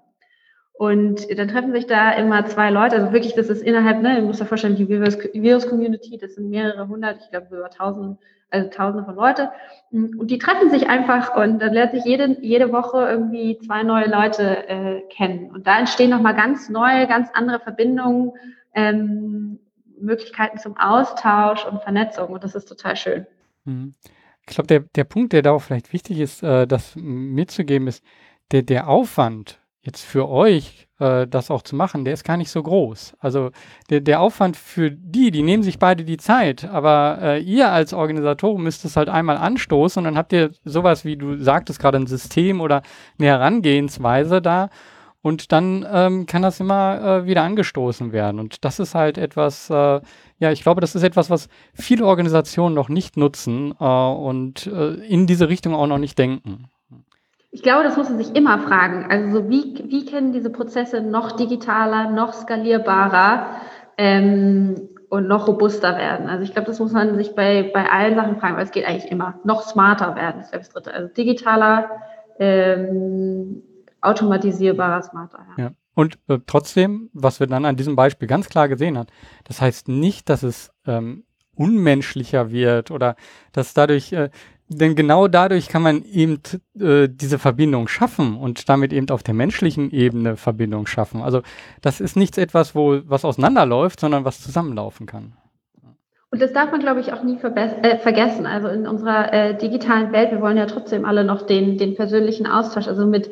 Und 0.72 1.38
dann 1.38 1.48
treffen 1.48 1.72
sich 1.72 1.86
da 1.86 2.12
immer 2.12 2.46
zwei 2.46 2.70
Leute, 2.70 2.96
also 2.96 3.12
wirklich, 3.12 3.34
das 3.34 3.50
ist 3.50 3.62
innerhalb, 3.62 4.00
ne, 4.00 4.16
ihr 4.16 4.22
müsst 4.22 4.40
euch 4.40 4.48
vorstellen, 4.48 4.76
die 4.76 4.88
Virus-Community, 4.88 6.16
das 6.16 6.36
sind 6.36 6.48
mehrere 6.48 6.88
hundert, 6.88 7.18
ich 7.22 7.30
glaube 7.30 7.54
über 7.54 7.68
tausend 7.68 8.18
also 8.50 8.68
tausende 8.70 9.04
von 9.04 9.14
Leute. 9.14 9.50
Und 9.90 10.30
die 10.30 10.38
treffen 10.38 10.70
sich 10.70 10.88
einfach 10.88 11.34
und 11.36 11.58
dann 11.60 11.72
lernt 11.72 11.92
sich 11.92 12.04
jede, 12.04 12.36
jede 12.40 12.72
Woche 12.72 13.08
irgendwie 13.08 13.58
zwei 13.58 13.82
neue 13.82 14.08
Leute 14.08 14.68
äh, 14.68 15.00
kennen. 15.08 15.50
Und 15.50 15.66
da 15.66 15.78
entstehen 15.78 16.10
nochmal 16.10 16.34
ganz 16.34 16.68
neue, 16.68 17.06
ganz 17.06 17.28
andere 17.32 17.60
Verbindungen, 17.60 18.32
ähm, 18.74 19.58
Möglichkeiten 20.00 20.58
zum 20.58 20.76
Austausch 20.76 21.66
und 21.66 21.82
Vernetzung. 21.82 22.28
Und 22.28 22.44
das 22.44 22.54
ist 22.54 22.66
total 22.66 22.96
schön. 22.96 23.26
Mhm. 23.64 23.94
Ich 24.48 24.54
glaube, 24.54 24.68
der, 24.68 24.80
der 24.80 25.04
Punkt, 25.04 25.32
der 25.32 25.42
da 25.42 25.52
auch 25.52 25.62
vielleicht 25.62 25.92
wichtig 25.92 26.18
ist, 26.18 26.42
äh, 26.42 26.66
das 26.66 26.96
mitzugeben, 26.96 27.88
ist, 27.88 28.04
der, 28.50 28.62
der 28.62 28.88
Aufwand 28.88 29.60
jetzt 29.82 30.04
für 30.04 30.28
euch 30.28 30.88
äh, 31.00 31.26
das 31.26 31.50
auch 31.50 31.62
zu 31.62 31.74
machen, 31.74 32.04
der 32.04 32.14
ist 32.14 32.24
gar 32.24 32.36
nicht 32.36 32.50
so 32.50 32.62
groß. 32.62 33.14
Also 33.18 33.50
der, 33.88 34.00
der 34.00 34.20
Aufwand 34.20 34.56
für 34.56 34.90
die, 34.90 35.30
die 35.30 35.42
nehmen 35.42 35.62
sich 35.62 35.78
beide 35.78 36.04
die 36.04 36.18
Zeit, 36.18 36.64
aber 36.64 37.18
äh, 37.20 37.40
ihr 37.40 37.70
als 37.70 37.92
Organisatoren 37.92 38.62
müsst 38.62 38.84
es 38.84 38.96
halt 38.96 39.08
einmal 39.08 39.36
anstoßen 39.36 40.00
und 40.00 40.04
dann 40.04 40.18
habt 40.18 40.32
ihr 40.32 40.50
sowas, 40.64 41.04
wie 41.04 41.16
du 41.16 41.36
sagtest, 41.38 41.80
gerade 41.80 41.98
ein 41.98 42.06
System 42.06 42.60
oder 42.60 42.82
eine 43.18 43.28
Herangehensweise 43.28 44.40
da 44.40 44.68
und 45.22 45.52
dann 45.52 45.86
ähm, 45.90 46.26
kann 46.26 46.42
das 46.42 46.60
immer 46.60 47.02
äh, 47.02 47.26
wieder 47.26 47.42
angestoßen 47.42 48.12
werden. 48.12 48.40
Und 48.40 48.64
das 48.64 48.78
ist 48.78 48.94
halt 48.94 49.18
etwas, 49.18 49.68
äh, 49.68 50.00
ja, 50.38 50.50
ich 50.50 50.62
glaube, 50.62 50.80
das 50.80 50.94
ist 50.94 51.02
etwas, 51.02 51.28
was 51.28 51.48
viele 51.74 52.06
Organisationen 52.06 52.74
noch 52.74 52.88
nicht 52.88 53.16
nutzen 53.16 53.74
äh, 53.78 53.84
und 53.84 54.66
äh, 54.66 54.94
in 55.06 55.26
diese 55.26 55.48
Richtung 55.48 55.74
auch 55.74 55.86
noch 55.86 55.98
nicht 55.98 56.18
denken. 56.18 56.70
Ich 57.52 57.62
glaube, 57.62 57.82
das 57.82 57.96
muss 57.96 58.08
man 58.08 58.18
sich 58.18 58.34
immer 58.36 58.60
fragen. 58.60 59.06
Also 59.10 59.40
so 59.40 59.48
wie, 59.48 59.82
wie 59.88 60.06
können 60.06 60.32
diese 60.32 60.50
Prozesse 60.50 61.00
noch 61.00 61.32
digitaler, 61.32 62.10
noch 62.10 62.32
skalierbarer 62.32 63.56
ähm, 63.98 64.88
und 65.08 65.26
noch 65.26 65.48
robuster 65.48 65.96
werden? 65.96 66.28
Also 66.28 66.44
ich 66.44 66.52
glaube, 66.52 66.68
das 66.68 66.78
muss 66.78 66.92
man 66.92 67.16
sich 67.16 67.34
bei, 67.34 67.70
bei 67.74 67.90
allen 67.90 68.14
Sachen 68.14 68.36
fragen, 68.38 68.56
weil 68.56 68.64
es 68.64 68.70
geht 68.70 68.86
eigentlich 68.86 69.10
immer. 69.10 69.40
Noch 69.42 69.62
smarter 69.62 70.14
werden, 70.14 70.44
das 70.52 70.68
dritte. 70.68 70.94
Also 70.94 71.08
digitaler, 71.12 71.90
ähm, 72.38 73.62
automatisierbarer, 74.00 75.02
smarter. 75.02 75.40
Ja. 75.56 75.64
ja. 75.64 75.70
Und 75.94 76.18
äh, 76.28 76.38
trotzdem, 76.46 77.10
was 77.12 77.40
wir 77.40 77.48
dann 77.48 77.64
an 77.64 77.76
diesem 77.76 77.96
Beispiel 77.96 78.28
ganz 78.28 78.48
klar 78.48 78.68
gesehen 78.68 78.96
haben, 78.96 79.08
das 79.44 79.60
heißt 79.60 79.88
nicht, 79.88 80.28
dass 80.28 80.44
es 80.44 80.72
ähm, 80.86 81.24
unmenschlicher 81.56 82.50
wird 82.52 82.90
oder 82.90 83.16
dass 83.52 83.74
dadurch 83.74 84.12
äh, 84.12 84.30
denn 84.72 84.94
genau 84.94 85.26
dadurch 85.26 85.68
kann 85.68 85.82
man 85.82 86.04
eben 86.04 86.40
äh, 86.78 87.08
diese 87.08 87.40
Verbindung 87.40 87.88
schaffen 87.88 88.36
und 88.36 88.68
damit 88.68 88.92
eben 88.92 89.10
auf 89.10 89.24
der 89.24 89.34
menschlichen 89.34 89.90
Ebene 89.90 90.36
Verbindung 90.36 90.86
schaffen. 90.86 91.22
Also 91.22 91.42
das 91.82 92.00
ist 92.00 92.16
nichts 92.16 92.38
etwas, 92.38 92.74
wo 92.76 93.00
was 93.04 93.24
auseinanderläuft, 93.24 93.98
sondern 93.98 94.24
was 94.24 94.40
zusammenlaufen 94.40 95.06
kann. 95.06 95.32
Und 96.30 96.40
das 96.40 96.52
darf 96.52 96.70
man, 96.70 96.78
glaube 96.78 97.00
ich, 97.00 97.12
auch 97.12 97.24
nie 97.24 97.36
äh, 97.36 97.98
vergessen. 97.98 98.46
Also 98.46 98.68
in 98.68 98.86
unserer 98.86 99.32
äh, 99.32 99.58
digitalen 99.58 100.12
Welt, 100.12 100.30
wir 100.30 100.40
wollen 100.40 100.56
ja 100.56 100.66
trotzdem 100.66 101.04
alle 101.04 101.24
noch 101.24 101.42
den, 101.42 101.76
den 101.76 101.96
persönlichen 101.96 102.46
Austausch. 102.46 102.86
Also 102.86 103.04
mit, 103.06 103.28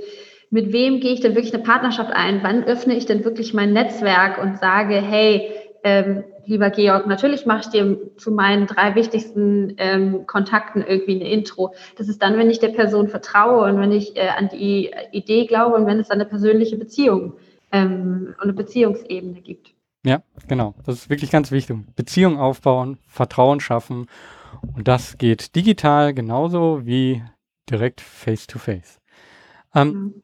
mit 0.50 0.72
wem 0.72 0.98
gehe 0.98 1.12
ich 1.12 1.20
denn 1.20 1.36
wirklich 1.36 1.54
eine 1.54 1.62
Partnerschaft 1.62 2.10
ein? 2.12 2.40
Wann 2.42 2.64
öffne 2.64 2.96
ich 2.96 3.06
denn 3.06 3.24
wirklich 3.24 3.54
mein 3.54 3.72
Netzwerk 3.72 4.42
und 4.42 4.58
sage, 4.58 4.94
hey, 4.94 5.52
ähm, 5.84 6.24
lieber 6.48 6.70
Georg, 6.70 7.06
natürlich 7.06 7.46
mache 7.46 7.60
ich 7.60 7.68
dir 7.68 7.98
zu 8.16 8.32
meinen 8.32 8.66
drei 8.66 8.94
wichtigsten 8.94 9.74
ähm, 9.76 10.26
Kontakten 10.26 10.82
irgendwie 10.82 11.16
eine 11.16 11.30
Intro. 11.30 11.74
Das 11.96 12.08
ist 12.08 12.22
dann, 12.22 12.38
wenn 12.38 12.50
ich 12.50 12.58
der 12.58 12.68
Person 12.68 13.08
vertraue 13.08 13.70
und 13.70 13.80
wenn 13.80 13.92
ich 13.92 14.16
äh, 14.16 14.28
an 14.28 14.48
die 14.48 14.90
Idee 15.12 15.46
glaube 15.46 15.76
und 15.76 15.86
wenn 15.86 16.00
es 16.00 16.10
eine 16.10 16.24
persönliche 16.24 16.76
Beziehung 16.76 17.34
ähm, 17.70 18.34
und 18.38 18.42
eine 18.42 18.54
Beziehungsebene 18.54 19.42
gibt. 19.42 19.74
Ja, 20.04 20.22
genau. 20.48 20.74
Das 20.86 20.94
ist 20.94 21.10
wirklich 21.10 21.30
ganz 21.30 21.50
wichtig. 21.50 21.76
Beziehung 21.94 22.38
aufbauen, 22.38 22.98
Vertrauen 23.06 23.60
schaffen. 23.60 24.06
Und 24.74 24.88
das 24.88 25.18
geht 25.18 25.54
digital 25.54 26.14
genauso 26.14 26.86
wie 26.86 27.22
direkt 27.68 28.00
face-to-face. 28.00 28.98
-face. 29.74 29.80
Ähm, 29.80 29.88
mhm. 29.88 30.22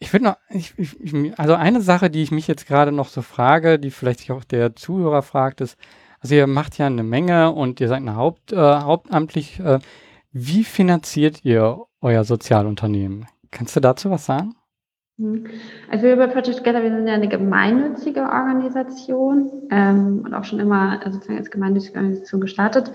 Ich 0.00 0.12
würde 0.12 0.26
noch, 0.26 0.36
ich, 0.50 0.74
ich, 0.78 1.38
also 1.38 1.54
eine 1.54 1.80
Sache, 1.80 2.08
die 2.08 2.22
ich 2.22 2.30
mich 2.30 2.46
jetzt 2.46 2.66
gerade 2.66 2.92
noch 2.92 3.08
so 3.08 3.22
frage, 3.22 3.78
die 3.78 3.90
vielleicht 3.90 4.20
sich 4.20 4.30
auch 4.30 4.44
der 4.44 4.76
Zuhörer 4.76 5.22
fragt, 5.22 5.60
ist, 5.60 5.76
also 6.20 6.34
ihr 6.34 6.46
macht 6.46 6.78
ja 6.78 6.86
eine 6.86 7.02
Menge 7.02 7.52
und 7.52 7.80
ihr 7.80 7.88
seid 7.88 7.98
eine 7.98 8.16
Haupt, 8.16 8.52
äh, 8.52 8.56
hauptamtlich. 8.56 9.60
Äh, 9.60 9.78
wie 10.32 10.64
finanziert 10.64 11.44
ihr 11.44 11.84
euer 12.00 12.24
Sozialunternehmen? 12.24 13.26
Kannst 13.50 13.74
du 13.76 13.80
dazu 13.80 14.10
was 14.10 14.26
sagen? 14.26 14.54
Mhm. 15.16 15.46
Also 15.90 16.06
wir 16.06 16.16
bei 16.16 16.26
Project 16.28 16.58
Together, 16.58 16.82
wir 16.82 16.90
sind 16.90 17.06
ja 17.06 17.14
eine 17.14 17.28
gemeinnützige 17.28 18.22
Organisation 18.22 19.50
ähm, 19.70 20.22
und 20.24 20.34
auch 20.34 20.44
schon 20.44 20.60
immer 20.60 21.00
sozusagen 21.04 21.38
als 21.38 21.50
gemeinnützige 21.50 21.98
Organisation 21.98 22.40
gestartet. 22.40 22.92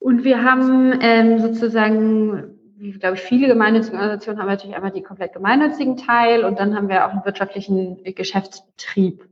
Und 0.00 0.24
wir 0.24 0.42
haben 0.42 0.98
ähm, 1.00 1.38
sozusagen 1.40 2.57
wie 2.78 2.92
glaube 2.92 3.16
ich 3.16 3.22
viele 3.22 3.48
gemeinnützige 3.48 3.96
Organisationen 3.96 4.38
haben 4.38 4.46
wir 4.46 4.52
natürlich 4.52 4.76
einmal 4.76 4.92
die 4.92 5.02
komplett 5.02 5.32
gemeinnützigen 5.32 5.96
Teil 5.96 6.44
und 6.44 6.58
dann 6.58 6.76
haben 6.76 6.88
wir 6.88 7.06
auch 7.06 7.10
einen 7.10 7.24
wirtschaftlichen 7.24 8.02
Geschäftsbetrieb, 8.04 9.28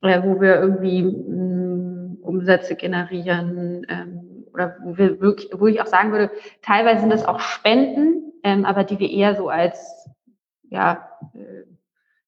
äh, 0.00 0.22
wo 0.22 0.40
wir 0.40 0.56
irgendwie 0.56 1.02
mh, 1.02 1.12
mm, 1.12 2.18
Umsätze 2.22 2.74
generieren 2.76 3.86
ähm, 3.88 4.46
oder 4.52 4.76
wo 4.82 4.96
wir 4.96 5.20
wirklich, 5.20 5.50
wo 5.54 5.66
ich 5.66 5.80
auch 5.80 5.86
sagen 5.86 6.12
würde, 6.12 6.30
teilweise 6.62 7.00
sind 7.00 7.10
das 7.10 7.26
auch 7.26 7.40
Spenden, 7.40 8.32
ähm, 8.42 8.64
aber 8.64 8.84
die 8.84 8.98
wir 8.98 9.10
eher 9.10 9.34
so 9.34 9.48
als 9.48 10.08
ja, 10.72 11.08
äh, 11.34 11.64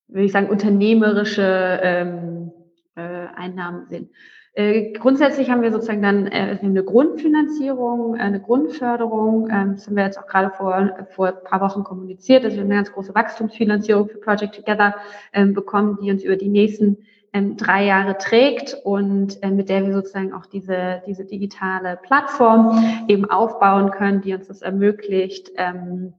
würde 0.09 0.27
ich 0.27 0.33
sagen, 0.33 0.49
unternehmerische 0.49 1.81
ähm, 1.83 2.53
äh, 2.95 3.01
Einnahmen 3.01 3.87
sehen. 3.89 4.11
Äh, 4.57 4.93
grundsätzlich 4.93 5.51
haben 5.51 5.63
wir 5.63 5.73
sozusagen 5.73 6.03
dann 6.03 6.29
äh, 6.29 6.59
eine 6.63 6.85
Grundfinanzierung, 6.85 8.15
äh, 8.15 8.21
eine 8.21 8.41
Grundförderung. 8.41 9.49
Ähm, 9.51 9.73
das 9.75 9.87
haben 9.87 9.97
wir 9.97 10.05
jetzt 10.05 10.19
auch 10.19 10.29
gerade 10.29 10.51
vor, 10.51 11.07
vor 11.11 11.27
ein 11.29 11.45
paar 11.45 11.61
Wochen 11.61 11.83
kommuniziert. 11.83 12.45
Also 12.45 12.59
wir 12.59 12.65
eine 12.65 12.77
ganz 12.77 12.93
große 12.93 13.15
Wachstumsfinanzierung 13.15 14.09
für 14.09 14.19
Project 14.19 14.55
Together 14.55 14.95
ähm, 15.33 15.55
bekommen, 15.55 15.99
die 16.01 16.11
uns 16.13 16.23
über 16.23 16.37
die 16.37 16.49
nächsten 16.49 16.99
ähm, 17.33 17.57
drei 17.57 17.85
Jahre 17.85 18.17
trägt 18.17 18.77
und 18.85 19.43
äh, 19.43 19.51
mit 19.51 19.69
der 19.69 19.85
wir 19.87 19.93
sozusagen 19.93 20.33
auch 20.33 20.47
diese, 20.47 21.03
diese 21.05 21.25
digitale 21.25 21.99
Plattform 22.01 23.05
eben 23.09 23.29
aufbauen 23.29 23.91
können, 23.91 24.21
die 24.21 24.35
uns 24.35 24.47
das 24.47 24.63
ermöglicht, 24.63 25.51
ähm, 25.57 26.15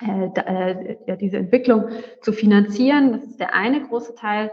äh, 0.00 0.96
äh, 1.06 1.16
diese 1.18 1.36
Entwicklung 1.36 1.90
zu 2.22 2.32
finanzieren. 2.32 3.12
Das 3.12 3.24
ist 3.24 3.38
der 3.38 3.54
eine 3.54 3.82
große 3.82 4.14
Teil. 4.14 4.50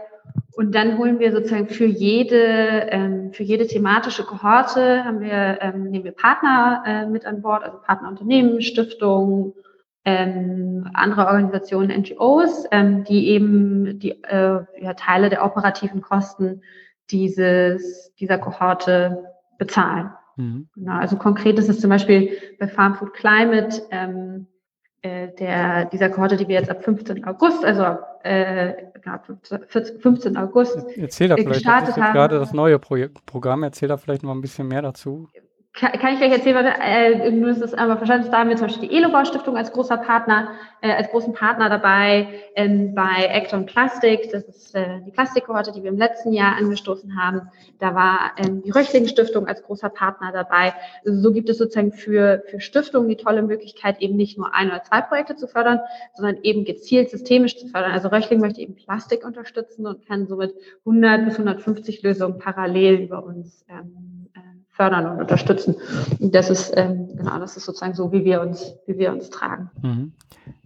Und 0.56 0.74
dann 0.74 0.98
holen 0.98 1.18
wir 1.18 1.32
sozusagen 1.32 1.68
für 1.68 1.86
jede, 1.86 2.86
ähm, 2.90 3.32
für 3.32 3.42
jede 3.42 3.66
thematische 3.66 4.24
Kohorte 4.24 5.04
haben 5.04 5.20
wir, 5.20 5.58
ähm, 5.60 5.90
nehmen 5.90 6.04
wir 6.04 6.12
Partner 6.12 6.82
äh, 6.86 7.06
mit 7.06 7.26
an 7.26 7.42
Bord, 7.42 7.64
also 7.64 7.78
Partnerunternehmen, 7.78 8.62
Stiftungen, 8.62 9.52
ähm, 10.04 10.88
andere 10.94 11.26
Organisationen, 11.26 11.90
NGOs, 11.90 12.66
ähm, 12.70 13.04
die 13.04 13.28
eben 13.30 13.98
die 13.98 14.22
äh, 14.22 14.60
ja, 14.80 14.94
Teile 14.94 15.28
der 15.28 15.44
operativen 15.44 16.02
Kosten 16.02 16.62
dieses, 17.10 18.14
dieser 18.20 18.38
Kohorte 18.38 19.24
bezahlen. 19.58 20.10
Mhm. 20.36 20.68
Genau, 20.74 20.98
also 20.98 21.16
konkret 21.16 21.58
ist 21.58 21.68
es 21.68 21.80
zum 21.80 21.90
Beispiel 21.90 22.30
bei 22.58 22.68
Farm 22.68 22.94
Food 22.94 23.14
Climate 23.14 23.82
ähm, 23.90 24.46
äh, 25.04 25.28
der, 25.38 25.84
dieser 25.86 26.08
Kohorte, 26.08 26.36
die 26.36 26.48
wir 26.48 26.54
jetzt 26.54 26.70
ab 26.70 26.82
15. 26.82 27.24
August, 27.24 27.62
also 27.62 27.98
äh, 28.22 28.72
15. 30.00 30.36
August 30.38 30.78
Erzähl 30.96 31.28
da 31.28 31.36
vielleicht, 31.36 31.52
gestartet 31.52 31.90
das 31.90 31.96
ist 31.98 32.02
haben. 32.02 32.14
gerade 32.14 32.38
das 32.38 32.54
neue 32.54 32.78
Projekt, 32.78 33.26
Programm, 33.26 33.62
erzähl 33.62 33.88
da 33.88 33.98
vielleicht 33.98 34.22
noch 34.22 34.30
ein 34.30 34.40
bisschen 34.40 34.66
mehr 34.66 34.80
dazu 34.80 35.28
kann, 35.74 35.90
kann 35.92 36.12
ich 36.12 36.20
gleich 36.20 36.32
erzählen, 36.32 36.66
äh, 36.66 37.30
nur 37.32 37.50
ist 37.50 37.60
es 37.60 37.74
aber 37.74 37.96
verstanden, 37.96 38.28
da 38.30 38.38
haben 38.38 38.48
wir 38.48 38.56
zum 38.56 38.68
Beispiel 38.68 38.88
die 38.88 38.96
Elobau 38.96 39.24
Stiftung 39.24 39.56
als 39.56 39.72
großer 39.72 39.96
Partner, 39.96 40.50
äh, 40.80 40.92
als 40.92 41.10
großen 41.10 41.32
Partner 41.32 41.68
dabei, 41.68 42.28
ähm, 42.54 42.94
bei 42.94 43.28
Acton 43.28 43.66
Plastic, 43.66 44.30
das 44.30 44.44
ist 44.44 44.74
äh, 44.76 45.00
die 45.04 45.10
Plastikkohorte, 45.10 45.72
die 45.72 45.82
wir 45.82 45.90
im 45.90 45.98
letzten 45.98 46.32
Jahr 46.32 46.56
angestoßen 46.56 47.20
haben. 47.20 47.48
Da 47.80 47.92
war 47.92 48.32
ähm, 48.36 48.62
die 48.62 48.70
Röchling 48.70 49.08
Stiftung 49.08 49.48
als 49.48 49.64
großer 49.64 49.88
Partner 49.88 50.30
dabei. 50.30 50.74
Also 51.04 51.20
so 51.20 51.32
gibt 51.32 51.48
es 51.48 51.58
sozusagen 51.58 51.92
für, 51.92 52.44
für 52.46 52.60
Stiftungen 52.60 53.08
die 53.08 53.16
tolle 53.16 53.42
Möglichkeit, 53.42 54.00
eben 54.00 54.14
nicht 54.14 54.38
nur 54.38 54.54
ein 54.54 54.68
oder 54.68 54.84
zwei 54.84 55.00
Projekte 55.00 55.34
zu 55.34 55.48
fördern, 55.48 55.80
sondern 56.14 56.38
eben 56.44 56.64
gezielt 56.64 57.10
systemisch 57.10 57.56
zu 57.56 57.66
fördern. 57.66 57.90
Also 57.90 58.08
Röchling 58.08 58.38
möchte 58.38 58.60
eben 58.60 58.76
Plastik 58.76 59.26
unterstützen 59.26 59.88
und 59.88 60.06
kann 60.06 60.28
somit 60.28 60.54
100 60.86 61.24
bis 61.24 61.34
150 61.34 62.02
Lösungen 62.04 62.38
parallel 62.38 63.00
über 63.00 63.24
uns 63.24 63.64
ähm, 63.68 64.23
fördern 64.74 65.06
und 65.06 65.20
unterstützen. 65.20 65.76
Und 66.18 66.34
das 66.34 66.50
ist 66.50 66.72
ähm, 66.76 67.08
genau, 67.16 67.38
das 67.38 67.56
ist 67.56 67.64
sozusagen 67.64 67.94
so, 67.94 68.12
wie 68.12 68.24
wir 68.24 68.40
uns, 68.40 68.74
wie 68.86 68.98
wir 68.98 69.12
uns 69.12 69.30
tragen. 69.30 69.70
Mhm. 69.82 70.12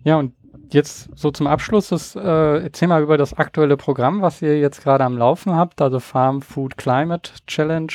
Ja, 0.03 0.17
und 0.17 0.33
jetzt 0.71 1.11
so 1.15 1.31
zum 1.31 1.47
Abschluss, 1.47 1.91
das, 1.91 2.17
äh, 2.17 2.63
erzähl 2.63 2.89
mal 2.89 3.03
über 3.03 3.19
das 3.19 3.35
aktuelle 3.35 3.77
Programm, 3.77 4.23
was 4.23 4.41
ihr 4.43 4.59
jetzt 4.59 4.83
gerade 4.83 5.05
am 5.05 5.19
Laufen 5.19 5.55
habt, 5.55 5.81
also 5.83 6.01
Farm 6.01 6.41
Food 6.41 6.77
Climate 6.77 7.31
Challenge. 7.47 7.93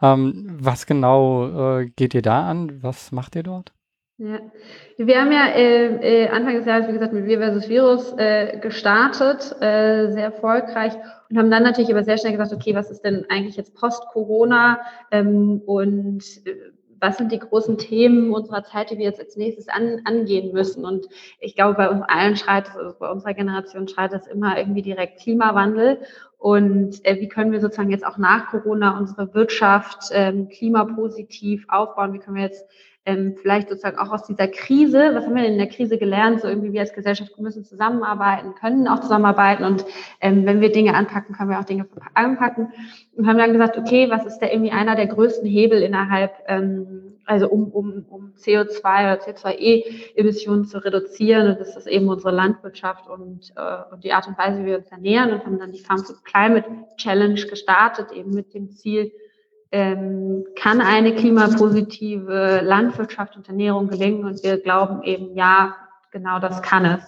Ähm, 0.00 0.56
was 0.60 0.86
genau 0.86 1.78
äh, 1.78 1.86
geht 1.90 2.14
ihr 2.14 2.22
da 2.22 2.48
an? 2.48 2.82
Was 2.82 3.12
macht 3.12 3.34
ihr 3.36 3.42
dort? 3.42 3.72
Ja. 4.20 4.38
Wir 4.98 5.18
haben 5.18 5.32
ja 5.32 5.46
äh, 5.46 6.24
äh, 6.24 6.28
Anfang 6.28 6.54
des 6.56 6.66
Jahres, 6.66 6.86
wie 6.88 6.92
gesagt, 6.92 7.14
mit 7.14 7.24
Wir 7.24 7.38
versus 7.38 7.70
Virus 7.70 8.12
äh, 8.18 8.58
gestartet, 8.58 9.56
äh, 9.62 10.12
sehr 10.12 10.24
erfolgreich 10.24 10.92
und 11.30 11.38
haben 11.38 11.50
dann 11.50 11.62
natürlich 11.62 11.90
aber 11.90 12.04
sehr 12.04 12.18
schnell 12.18 12.32
gesagt, 12.32 12.52
okay, 12.52 12.74
was 12.74 12.90
ist 12.90 13.02
denn 13.02 13.24
eigentlich 13.30 13.56
jetzt 13.56 13.74
Post-Corona 13.74 14.78
ähm, 15.10 15.62
und 15.64 16.22
äh, 16.44 16.54
was 17.00 17.16
sind 17.16 17.32
die 17.32 17.38
großen 17.38 17.78
Themen 17.78 18.34
unserer 18.34 18.62
Zeit, 18.62 18.90
die 18.90 18.98
wir 18.98 19.06
jetzt 19.06 19.20
als 19.20 19.36
nächstes 19.36 19.68
an, 19.68 20.02
angehen 20.04 20.52
müssen? 20.52 20.84
Und 20.84 21.06
ich 21.38 21.54
glaube, 21.54 21.76
bei 21.76 21.88
uns 21.88 22.02
allen 22.06 22.36
schreit 22.36 22.68
es, 22.68 22.76
also 22.76 22.94
bei 22.98 23.10
unserer 23.10 23.32
Generation 23.32 23.88
schreit 23.88 24.12
es 24.12 24.26
immer 24.26 24.58
irgendwie 24.58 24.82
direkt 24.82 25.20
Klimawandel. 25.20 26.00
Und 26.36 27.02
äh, 27.06 27.18
wie 27.20 27.28
können 27.28 27.52
wir 27.52 27.60
sozusagen 27.60 27.90
jetzt 27.90 28.04
auch 28.04 28.18
nach 28.18 28.50
Corona 28.50 28.98
unsere 28.98 29.32
Wirtschaft 29.32 30.10
ähm, 30.12 30.50
klimapositiv 30.50 31.64
aufbauen? 31.68 32.12
Wie 32.12 32.18
können 32.18 32.36
wir 32.36 32.42
jetzt 32.42 32.66
ähm, 33.10 33.34
vielleicht 33.40 33.68
sozusagen 33.68 33.98
auch 33.98 34.12
aus 34.12 34.24
dieser 34.24 34.46
Krise, 34.48 35.10
was 35.14 35.26
haben 35.26 35.34
wir 35.34 35.42
denn 35.42 35.52
in 35.52 35.58
der 35.58 35.68
Krise 35.68 35.98
gelernt? 35.98 36.40
So 36.40 36.48
irgendwie 36.48 36.72
wir 36.72 36.80
als 36.80 36.92
Gesellschaft 36.92 37.38
müssen 37.38 37.64
zusammenarbeiten, 37.64 38.54
können 38.54 38.86
auch 38.86 39.00
zusammenarbeiten 39.00 39.64
und 39.64 39.84
ähm, 40.20 40.46
wenn 40.46 40.60
wir 40.60 40.70
Dinge 40.70 40.94
anpacken, 40.94 41.34
können 41.34 41.50
wir 41.50 41.58
auch 41.58 41.64
Dinge 41.64 41.86
anpacken. 42.14 42.72
Und 43.16 43.26
haben 43.26 43.38
dann 43.38 43.52
gesagt, 43.52 43.76
okay, 43.76 44.08
was 44.10 44.24
ist 44.24 44.38
da 44.38 44.46
irgendwie 44.46 44.70
einer 44.70 44.94
der 44.94 45.08
größten 45.08 45.48
Hebel 45.48 45.82
innerhalb, 45.82 46.32
ähm, 46.46 47.18
also 47.26 47.48
um, 47.48 47.70
um, 47.70 48.04
um 48.08 48.32
CO2 48.38 48.78
oder 48.78 49.20
CO2e-Emissionen 49.20 50.64
zu 50.64 50.84
reduzieren 50.84 51.48
und 51.48 51.60
das 51.60 51.76
ist 51.76 51.86
eben 51.86 52.08
unsere 52.08 52.34
Landwirtschaft 52.34 53.08
und, 53.08 53.52
äh, 53.56 53.92
und 53.92 54.04
die 54.04 54.12
Art 54.12 54.28
und 54.28 54.38
Weise, 54.38 54.62
wie 54.62 54.66
wir 54.66 54.78
uns 54.78 54.90
ernähren 54.90 55.32
und 55.32 55.44
haben 55.44 55.58
dann 55.58 55.72
die 55.72 55.80
Farm 55.80 56.04
to 56.04 56.14
Climate 56.24 56.68
Challenge 56.96 57.40
gestartet, 57.46 58.12
eben 58.12 58.30
mit 58.30 58.54
dem 58.54 58.70
Ziel, 58.70 59.12
ähm, 59.72 60.44
kann 60.56 60.80
eine 60.80 61.14
klimapositive 61.14 62.60
Landwirtschaft 62.64 63.36
und 63.36 63.48
Ernährung 63.48 63.88
gelingen? 63.88 64.24
Und 64.24 64.42
wir 64.42 64.58
glauben 64.58 65.02
eben, 65.02 65.34
ja, 65.34 65.76
genau 66.10 66.38
das 66.38 66.62
kann 66.62 66.84
es. 66.84 67.04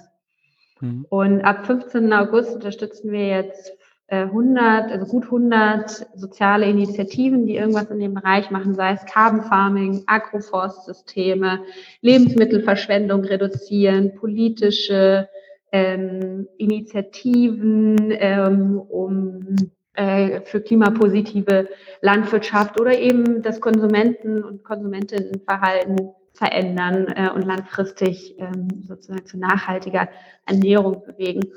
Mhm. 0.80 1.06
Und 1.08 1.40
ab 1.42 1.66
15. 1.66 2.12
August 2.12 2.54
unterstützen 2.54 3.10
wir 3.10 3.26
jetzt 3.26 3.72
100, 4.12 4.90
äh, 4.90 4.92
also 4.92 5.06
gut 5.06 5.24
100 5.24 6.06
soziale 6.14 6.66
Initiativen, 6.66 7.46
die 7.46 7.56
irgendwas 7.56 7.90
in 7.90 7.98
dem 7.98 8.14
Bereich 8.14 8.50
machen, 8.50 8.74
sei 8.74 8.92
es 8.92 9.04
Carbon 9.06 9.42
Farming, 9.42 10.02
Agroforstsysteme, 10.06 11.60
Lebensmittelverschwendung 12.02 13.24
reduzieren, 13.24 14.14
politische 14.14 15.28
ähm, 15.72 16.46
Initiativen, 16.58 18.10
ähm, 18.10 18.78
um 18.78 19.56
für 19.94 20.60
klimapositive 20.62 21.68
Landwirtschaft 22.00 22.80
oder 22.80 22.98
eben 22.98 23.42
das 23.42 23.60
Konsumenten- 23.60 24.42
und 24.42 24.64
Konsumentinnenverhalten 24.64 26.12
verändern 26.34 27.06
äh, 27.08 27.30
und 27.30 27.44
langfristig 27.44 28.36
ähm, 28.38 28.68
sozusagen 28.86 29.26
zu 29.26 29.38
nachhaltiger 29.38 30.08
Ernährung 30.46 31.04
bewegen. 31.04 31.52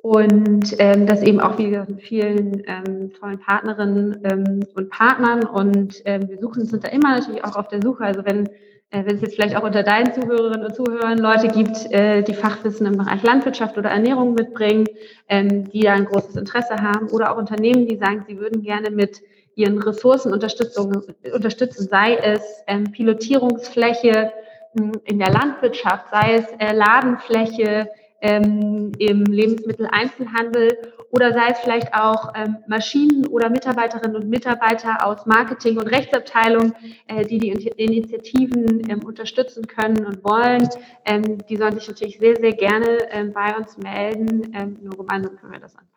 Und 0.00 0.74
ähm, 0.78 1.06
das 1.06 1.22
eben 1.22 1.40
auch 1.40 1.58
wieder 1.58 1.86
mit 1.88 2.02
vielen 2.02 2.62
ähm, 2.66 3.12
tollen 3.18 3.40
Partnerinnen 3.40 4.20
ähm, 4.24 4.60
und 4.74 4.90
Partnern. 4.90 5.44
Und 5.44 6.02
ähm, 6.04 6.28
wir 6.28 6.38
suchen, 6.38 6.64
sind 6.64 6.84
da 6.84 6.88
immer 6.88 7.18
natürlich 7.18 7.44
auch 7.44 7.56
auf 7.56 7.68
der 7.68 7.82
Suche. 7.82 8.04
Also 8.04 8.24
wenn 8.24 8.46
äh, 8.46 8.50
wenn 8.90 9.16
es 9.16 9.22
jetzt 9.22 9.34
vielleicht 9.34 9.54
auch 9.54 9.64
unter 9.64 9.82
deinen 9.82 10.14
Zuhörerinnen 10.14 10.64
und 10.64 10.74
Zuhörern 10.74 11.18
Leute 11.18 11.48
gibt, 11.48 11.92
äh, 11.92 12.22
die 12.22 12.32
Fachwissen 12.32 12.86
im 12.86 12.96
Bereich 12.96 13.22
Landwirtschaft 13.22 13.76
oder 13.76 13.90
Ernährung 13.90 14.34
mitbringen, 14.34 14.86
ähm, 15.28 15.70
die 15.70 15.82
da 15.82 15.92
ein 15.92 16.06
großes 16.06 16.36
Interesse 16.36 16.76
haben, 16.76 17.08
oder 17.08 17.32
auch 17.32 17.36
Unternehmen, 17.36 17.86
die 17.86 17.96
sagen, 17.96 18.24
sie 18.26 18.38
würden 18.38 18.62
gerne 18.62 18.90
mit 18.90 19.20
ihren 19.54 19.78
Ressourcen 19.82 20.32
Unterstützung, 20.32 21.02
unterstützen, 21.34 21.88
sei 21.88 22.14
es 22.16 22.62
ähm, 22.66 22.84
Pilotierungsfläche 22.92 24.32
hm, 24.78 24.92
in 25.04 25.18
der 25.18 25.32
Landwirtschaft, 25.32 26.06
sei 26.10 26.36
es 26.36 26.46
äh, 26.58 26.72
Ladenfläche 26.72 27.88
ähm, 28.22 28.92
im 28.98 29.24
Lebensmitteleinzelhandel 29.24 30.78
oder 31.10 31.32
sei 31.32 31.48
es 31.50 31.58
vielleicht 31.58 31.94
auch 31.94 32.32
ähm, 32.34 32.58
Maschinen 32.66 33.26
oder 33.26 33.48
Mitarbeiterinnen 33.48 34.16
und 34.16 34.28
Mitarbeiter 34.28 35.04
aus 35.06 35.26
Marketing 35.26 35.78
und 35.78 35.86
Rechtsabteilung, 35.86 36.74
äh, 37.06 37.24
die 37.24 37.38
die 37.38 37.48
Initiativen 37.48 38.88
ähm, 38.90 39.04
unterstützen 39.04 39.66
können 39.66 40.04
und 40.04 40.22
wollen. 40.24 40.68
Ähm, 41.04 41.38
die 41.48 41.56
sollen 41.56 41.78
sich 41.78 41.88
natürlich 41.88 42.18
sehr, 42.18 42.36
sehr 42.36 42.52
gerne 42.52 43.10
ähm, 43.10 43.32
bei 43.32 43.56
uns 43.56 43.78
melden. 43.78 44.52
Ähm, 44.54 44.78
nur 44.82 44.96
gemeinsam 44.96 45.36
können 45.36 45.52
wir 45.52 45.60
das 45.60 45.76
anpacken. 45.76 45.94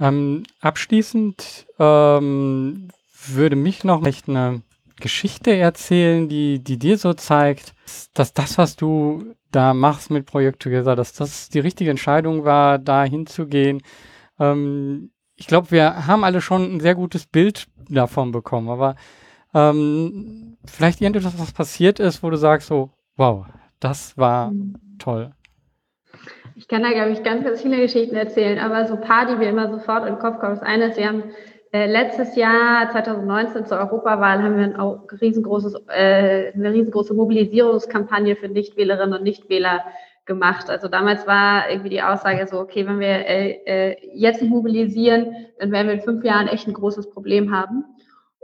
Ähm, 0.00 0.42
abschließend 0.60 1.66
würde 1.78 3.56
mich 3.56 3.84
noch 3.84 4.04
echt 4.04 4.28
eine 4.28 4.62
Geschichte 5.00 5.54
erzählen, 5.54 6.28
die, 6.28 6.60
die 6.60 6.78
dir 6.78 6.96
so 6.96 7.12
zeigt, 7.12 7.74
dass 8.14 8.32
das, 8.32 8.56
was 8.56 8.76
du 8.76 9.34
da 9.50 9.74
machst 9.74 10.10
mit 10.10 10.26
Projekt 10.26 10.62
Together, 10.62 10.96
dass 10.96 11.12
das 11.12 11.48
die 11.50 11.58
richtige 11.58 11.90
Entscheidung 11.90 12.44
war, 12.44 12.78
da 12.78 13.04
hinzugehen. 13.04 13.82
Ähm, 14.38 15.12
ich 15.36 15.46
glaube, 15.46 15.70
wir 15.70 16.06
haben 16.06 16.24
alle 16.24 16.40
schon 16.40 16.76
ein 16.76 16.80
sehr 16.80 16.94
gutes 16.94 17.26
Bild 17.26 17.66
davon 17.88 18.32
bekommen, 18.32 18.68
aber 18.68 18.96
ähm, 19.54 20.56
vielleicht 20.64 21.00
irgendetwas, 21.00 21.38
was 21.38 21.52
passiert 21.52 22.00
ist, 22.00 22.22
wo 22.22 22.30
du 22.30 22.36
sagst 22.36 22.68
so, 22.68 22.90
wow, 23.16 23.46
das 23.80 24.16
war 24.16 24.50
mhm. 24.50 24.76
toll. 24.98 25.32
Ich 26.54 26.68
kann 26.68 26.82
da, 26.82 26.90
glaube 26.90 27.10
ich, 27.10 27.22
ganz, 27.22 27.44
ganz 27.44 27.62
viele 27.62 27.78
Geschichten 27.78 28.14
erzählen, 28.14 28.58
aber 28.58 28.86
so 28.86 28.94
ein 28.94 29.00
paar, 29.00 29.26
die 29.26 29.36
mir 29.36 29.48
immer 29.48 29.70
sofort 29.70 30.06
in 30.06 30.14
den 30.14 30.18
Kopf 30.18 30.38
kommen. 30.38 30.54
Das 30.54 30.62
eine 30.62 30.86
ist, 30.86 30.96
wir 30.96 31.08
haben 31.08 31.24
äh, 31.72 31.86
letztes 31.86 32.36
Jahr, 32.36 32.90
2019 32.90 33.64
zur 33.66 33.78
Europawahl, 33.78 34.42
haben 34.42 34.56
wir 34.58 34.64
ein 34.64 34.76
riesengroßes, 35.20 35.74
äh, 35.88 36.52
eine 36.52 36.72
riesengroße 36.72 37.14
Mobilisierungskampagne 37.14 38.36
für 38.36 38.48
Nichtwählerinnen 38.48 39.18
und 39.18 39.24
Nichtwähler 39.24 39.82
gemacht. 40.24 40.70
Also 40.70 40.88
damals 40.88 41.26
war 41.26 41.68
irgendwie 41.68 41.90
die 41.90 42.02
Aussage 42.02 42.46
so, 42.46 42.60
okay, 42.60 42.86
wenn 42.86 43.00
wir 43.00 43.08
äh, 43.08 43.50
äh, 43.66 43.96
jetzt 44.14 44.42
mobilisieren, 44.42 45.34
dann 45.58 45.72
werden 45.72 45.88
wir 45.88 45.94
in 45.94 46.02
fünf 46.02 46.24
Jahren 46.24 46.48
echt 46.48 46.66
ein 46.68 46.74
großes 46.74 47.10
Problem 47.10 47.54
haben. 47.54 47.84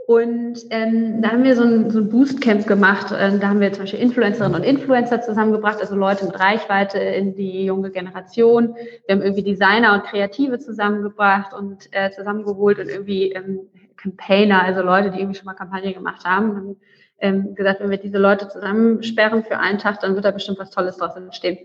Und 0.07 0.61
ähm, 0.71 1.21
da 1.21 1.29
haben 1.29 1.43
wir 1.43 1.55
so 1.55 1.63
ein, 1.63 1.91
so 1.91 1.99
ein 1.99 2.09
Boostcamp 2.09 2.65
gemacht. 2.65 3.13
Ähm, 3.15 3.39
da 3.39 3.49
haben 3.49 3.59
wir 3.59 3.71
zum 3.71 3.83
Beispiel 3.83 3.99
Influencerinnen 3.99 4.55
und 4.55 4.63
Influencer 4.63 5.21
zusammengebracht, 5.21 5.79
also 5.79 5.95
Leute 5.95 6.25
mit 6.25 6.39
Reichweite 6.39 6.97
in 6.97 7.35
die 7.35 7.65
junge 7.65 7.91
Generation. 7.91 8.75
Wir 9.05 9.15
haben 9.15 9.21
irgendwie 9.21 9.43
Designer 9.43 9.93
und 9.93 10.05
Kreative 10.05 10.57
zusammengebracht 10.57 11.53
und 11.53 11.89
äh, 11.91 12.09
zusammengeholt 12.09 12.79
und 12.79 12.89
irgendwie 12.89 13.33
ähm, 13.33 13.67
Campaigner, 13.97 14.63
also 14.63 14.81
Leute, 14.81 15.11
die 15.11 15.19
irgendwie 15.19 15.37
schon 15.37 15.45
mal 15.45 15.53
Kampagne 15.53 15.93
gemacht 15.93 16.25
haben. 16.25 16.55
haben 16.55 16.75
ähm, 17.21 17.55
gesagt, 17.55 17.81
wenn 17.81 17.89
wir 17.89 17.97
diese 17.97 18.17
Leute 18.17 18.47
zusammensperren 18.47 19.43
für 19.43 19.57
einen 19.59 19.79
Tag, 19.79 19.99
dann 20.01 20.15
wird 20.15 20.25
da 20.25 20.31
bestimmt 20.31 20.59
was 20.59 20.71
Tolles 20.71 20.97
draus 20.97 21.15
entstehen. 21.15 21.59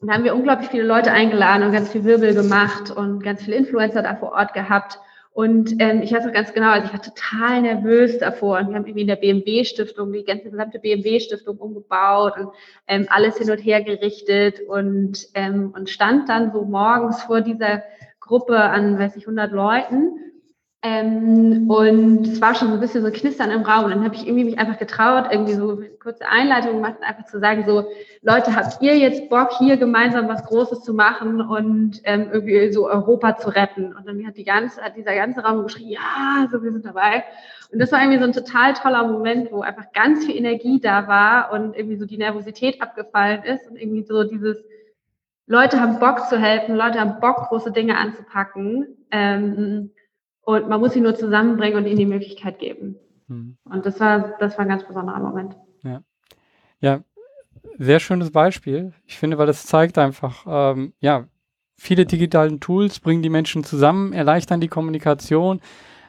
Und 0.00 0.08
da 0.08 0.14
haben 0.14 0.24
wir 0.24 0.34
unglaublich 0.34 0.68
viele 0.68 0.82
Leute 0.84 1.12
eingeladen 1.12 1.62
und 1.62 1.72
ganz 1.72 1.90
viel 1.90 2.04
Wirbel 2.04 2.34
gemacht 2.34 2.90
und 2.90 3.22
ganz 3.22 3.42
viele 3.44 3.56
Influencer 3.56 4.02
da 4.02 4.16
vor 4.16 4.32
Ort 4.32 4.52
gehabt. 4.52 4.98
Und 5.34 5.80
ähm, 5.80 6.02
ich 6.02 6.12
weiß 6.12 6.26
auch 6.26 6.32
ganz 6.32 6.52
genau, 6.52 6.70
also 6.70 6.86
ich 6.86 6.92
war 6.92 7.00
total 7.00 7.62
nervös 7.62 8.18
davor. 8.18 8.58
Und 8.58 8.68
wir 8.68 8.74
haben 8.74 8.84
irgendwie 8.84 9.02
in 9.02 9.06
der 9.06 9.16
BMW-Stiftung 9.16 10.12
die 10.12 10.24
ganze 10.24 10.50
gesamte 10.50 10.78
BMW-Stiftung 10.78 11.56
umgebaut 11.56 12.34
und 12.36 12.48
ähm, 12.86 13.06
alles 13.08 13.38
hin 13.38 13.50
und 13.50 13.58
her 13.58 13.82
gerichtet 13.82 14.60
und, 14.68 15.28
ähm, 15.34 15.72
und 15.74 15.88
stand 15.88 16.28
dann 16.28 16.52
so 16.52 16.64
morgens 16.64 17.22
vor 17.22 17.40
dieser 17.40 17.82
Gruppe 18.20 18.58
an, 18.58 18.98
weiß 18.98 19.16
ich, 19.16 19.22
100 19.22 19.52
Leuten 19.52 20.31
ähm, 20.84 21.70
und 21.70 22.26
es 22.26 22.40
war 22.40 22.56
schon 22.56 22.68
so 22.68 22.74
ein 22.74 22.80
bisschen 22.80 23.04
so 23.04 23.10
Knistern 23.12 23.52
im 23.52 23.62
Raum. 23.62 23.84
Und 23.84 23.90
dann 23.92 24.04
habe 24.04 24.16
ich 24.16 24.26
irgendwie 24.26 24.44
mich 24.44 24.58
einfach 24.58 24.78
getraut, 24.78 25.26
irgendwie 25.30 25.54
so 25.54 25.76
eine 25.76 25.90
kurze 25.90 26.26
Einleitung 26.26 26.74
gemacht 26.74 26.96
und 26.98 27.06
einfach 27.06 27.24
zu 27.26 27.38
sagen, 27.38 27.64
so, 27.64 27.84
Leute, 28.20 28.56
habt 28.56 28.82
ihr 28.82 28.98
jetzt 28.98 29.28
Bock, 29.28 29.50
hier 29.58 29.76
gemeinsam 29.76 30.26
was 30.26 30.44
Großes 30.44 30.82
zu 30.82 30.92
machen 30.92 31.40
und 31.40 32.00
ähm, 32.02 32.30
irgendwie 32.32 32.72
so 32.72 32.88
Europa 32.88 33.36
zu 33.36 33.50
retten? 33.50 33.94
Und 33.94 34.08
dann 34.08 34.26
hat, 34.26 34.36
die 34.36 34.44
ganze, 34.44 34.82
hat 34.82 34.96
dieser 34.96 35.14
ganze 35.14 35.42
Raum 35.42 35.62
geschrien, 35.62 35.90
ja, 35.90 36.48
so, 36.50 36.60
wir 36.64 36.72
sind 36.72 36.84
dabei. 36.84 37.22
Und 37.70 37.78
das 37.78 37.92
war 37.92 38.00
irgendwie 38.00 38.18
so 38.18 38.24
ein 38.24 38.32
total 38.32 38.72
toller 38.74 39.06
Moment, 39.06 39.52
wo 39.52 39.60
einfach 39.60 39.92
ganz 39.92 40.26
viel 40.26 40.36
Energie 40.36 40.80
da 40.80 41.06
war 41.06 41.52
und 41.52 41.76
irgendwie 41.76 41.96
so 41.96 42.06
die 42.06 42.18
Nervosität 42.18 42.82
abgefallen 42.82 43.44
ist 43.44 43.70
und 43.70 43.76
irgendwie 43.76 44.02
so 44.02 44.24
dieses, 44.24 44.56
Leute 45.46 45.80
haben 45.80 46.00
Bock 46.00 46.28
zu 46.28 46.38
helfen, 46.38 46.74
Leute 46.74 46.98
haben 46.98 47.20
Bock, 47.20 47.48
große 47.48 47.70
Dinge 47.70 47.98
anzupacken. 47.98 48.96
Ähm, 49.12 49.90
und 50.42 50.68
man 50.68 50.80
muss 50.80 50.92
sie 50.92 51.00
nur 51.00 51.14
zusammenbringen 51.14 51.78
und 51.78 51.86
ihnen 51.86 51.98
die 51.98 52.06
Möglichkeit 52.06 52.58
geben. 52.58 52.96
Mhm. 53.28 53.56
Und 53.64 53.86
das 53.86 54.00
war, 54.00 54.34
das 54.38 54.58
war 54.58 54.64
ein 54.64 54.68
ganz 54.68 54.84
besonderer 54.86 55.20
Moment. 55.20 55.56
Ja. 55.82 56.02
Ja, 56.80 57.00
sehr 57.78 58.00
schönes 58.00 58.30
Beispiel. 58.30 58.92
Ich 59.06 59.18
finde, 59.18 59.38
weil 59.38 59.46
das 59.46 59.66
zeigt 59.66 59.98
einfach, 59.98 60.44
ähm, 60.48 60.94
ja, 61.00 61.26
viele 61.76 62.06
digitalen 62.06 62.60
Tools 62.60 63.00
bringen 63.00 63.22
die 63.22 63.30
Menschen 63.30 63.64
zusammen, 63.64 64.12
erleichtern 64.12 64.60
die 64.60 64.68
Kommunikation, 64.68 65.60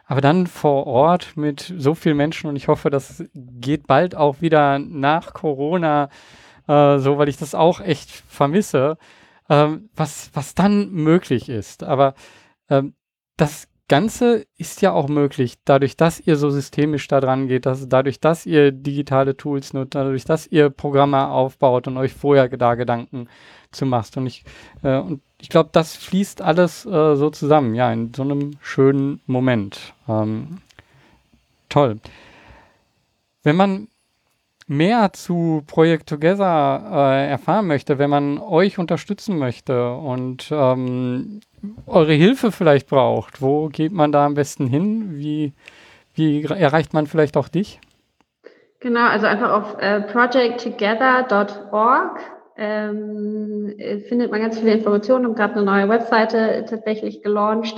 aber 0.05 0.21
dann 0.21 0.47
vor 0.47 0.87
Ort 0.87 1.37
mit 1.37 1.73
so 1.77 1.95
vielen 1.95 2.17
Menschen 2.17 2.49
und 2.49 2.55
ich 2.55 2.67
hoffe, 2.67 2.89
das 2.89 3.23
geht 3.33 3.87
bald 3.87 4.15
auch 4.15 4.41
wieder 4.41 4.79
nach 4.79 5.33
Corona 5.33 6.09
äh, 6.67 6.99
so, 6.99 7.17
weil 7.17 7.29
ich 7.29 7.37
das 7.37 7.55
auch 7.55 7.79
echt 7.79 8.09
vermisse, 8.09 8.97
äh, 9.49 9.67
was, 9.95 10.29
was 10.33 10.55
dann 10.55 10.91
möglich 10.91 11.49
ist. 11.49 11.83
Aber 11.83 12.15
äh, 12.67 12.83
das 13.37 13.67
Ganze 13.93 14.47
ist 14.57 14.81
ja 14.81 14.91
auch 14.91 15.07
möglich, 15.07 15.59
dadurch, 15.65 15.95
dass 15.95 16.19
ihr 16.19 16.35
so 16.35 16.49
systemisch 16.49 17.07
da 17.07 17.21
dran 17.21 17.47
geht, 17.47 17.67
dass, 17.67 17.87
dadurch, 17.87 18.19
dass 18.19 18.47
ihr 18.47 18.71
digitale 18.71 19.37
Tools 19.37 19.71
nutzt, 19.73 19.93
dadurch, 19.93 20.25
dass 20.25 20.47
ihr 20.47 20.71
Programme 20.71 21.27
aufbaut 21.27 21.87
und 21.87 21.97
euch 21.97 22.11
vorher 22.11 22.47
da 22.47 22.73
Gedanken 22.73 23.27
zu 23.69 23.85
macht. 23.85 24.17
Und 24.17 24.25
ich, 24.25 24.45
äh, 24.81 24.99
ich 25.39 25.49
glaube, 25.49 25.69
das 25.73 25.95
fließt 25.95 26.41
alles 26.41 26.87
äh, 26.87 27.15
so 27.15 27.29
zusammen, 27.29 27.75
ja, 27.75 27.93
in 27.93 28.11
so 28.15 28.23
einem 28.23 28.57
schönen 28.61 29.21
Moment. 29.27 29.93
Ähm, 30.09 30.57
toll. 31.69 31.99
Wenn 33.43 33.55
man 33.55 33.89
mehr 34.67 35.13
zu 35.13 35.63
Project 35.67 36.09
Together 36.09 36.83
äh, 36.91 37.29
erfahren 37.29 37.67
möchte, 37.67 37.97
wenn 37.97 38.09
man 38.09 38.39
euch 38.39 38.79
unterstützen 38.79 39.37
möchte 39.37 39.93
und 39.93 40.49
ähm, 40.51 41.39
eure 41.85 42.13
Hilfe 42.13 42.51
vielleicht 42.51 42.87
braucht, 42.87 43.41
wo 43.41 43.69
geht 43.69 43.91
man 43.91 44.11
da 44.11 44.25
am 44.25 44.33
besten 44.33 44.65
hin? 44.67 45.15
Wie, 45.15 45.53
wie 46.13 46.43
erreicht 46.43 46.93
man 46.93 47.07
vielleicht 47.07 47.37
auch 47.37 47.47
dich? 47.47 47.79
Genau, 48.79 49.07
also 49.07 49.27
einfach 49.27 49.51
auf 49.51 49.77
äh, 49.79 50.01
projecttogether.org 50.01 52.19
ähm, 52.57 53.73
findet 54.07 54.29
man 54.29 54.41
ganz 54.41 54.59
viele 54.59 54.73
Informationen 54.73 55.25
und 55.25 55.35
gerade 55.35 55.55
eine 55.55 55.63
neue 55.63 55.89
Webseite 55.89 56.65
tatsächlich 56.69 57.23
gelauncht. 57.23 57.75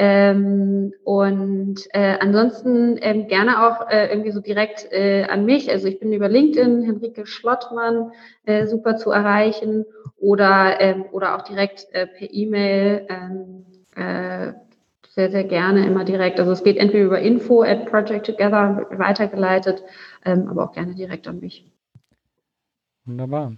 Ähm, 0.00 0.94
und 1.02 1.80
äh, 1.92 2.18
ansonsten 2.20 2.98
ähm, 3.00 3.26
gerne 3.26 3.66
auch 3.66 3.90
äh, 3.90 4.06
irgendwie 4.06 4.30
so 4.30 4.40
direkt 4.40 4.86
äh, 4.92 5.24
an 5.24 5.44
mich. 5.44 5.70
Also 5.72 5.88
ich 5.88 5.98
bin 5.98 6.12
über 6.12 6.28
LinkedIn, 6.28 6.84
Henrike 6.84 7.26
Schlottmann, 7.26 8.12
äh, 8.46 8.66
super 8.66 8.96
zu 8.96 9.10
erreichen 9.10 9.84
oder, 10.16 10.80
ähm, 10.80 11.04
oder 11.10 11.36
auch 11.36 11.42
direkt 11.42 11.88
äh, 11.92 12.06
per 12.06 12.32
E-Mail. 12.32 13.06
Ähm, 13.08 13.64
äh, 13.96 14.52
sehr, 15.18 15.32
sehr 15.32 15.44
gerne 15.44 15.84
immer 15.84 16.04
direkt. 16.04 16.38
Also 16.38 16.52
es 16.52 16.62
geht 16.62 16.76
entweder 16.76 17.04
über 17.04 17.18
info 17.18 17.62
at 17.62 17.86
Project 17.86 18.26
Together 18.26 18.86
weitergeleitet, 18.92 19.82
ähm, 20.24 20.46
aber 20.48 20.62
auch 20.62 20.72
gerne 20.72 20.94
direkt 20.94 21.26
an 21.26 21.40
mich. 21.40 21.68
Wunderbar. 23.04 23.54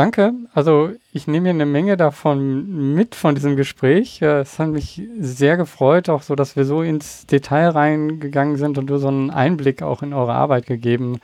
Danke. 0.00 0.32
Also 0.54 0.92
ich 1.12 1.26
nehme 1.26 1.42
mir 1.42 1.50
eine 1.50 1.66
Menge 1.66 1.98
davon 1.98 2.94
mit 2.94 3.14
von 3.14 3.34
diesem 3.34 3.56
Gespräch. 3.56 4.22
Äh, 4.22 4.40
es 4.40 4.58
hat 4.58 4.68
mich 4.68 5.02
sehr 5.18 5.58
gefreut, 5.58 6.08
auch 6.08 6.22
so, 6.22 6.34
dass 6.34 6.56
wir 6.56 6.64
so 6.64 6.80
ins 6.80 7.26
Detail 7.26 7.68
reingegangen 7.68 8.56
sind 8.56 8.78
und 8.78 8.86
du 8.86 8.96
so 8.96 9.08
einen 9.08 9.30
Einblick 9.30 9.82
auch 9.82 10.02
in 10.02 10.14
eure 10.14 10.32
Arbeit 10.32 10.64
gegeben 10.64 11.20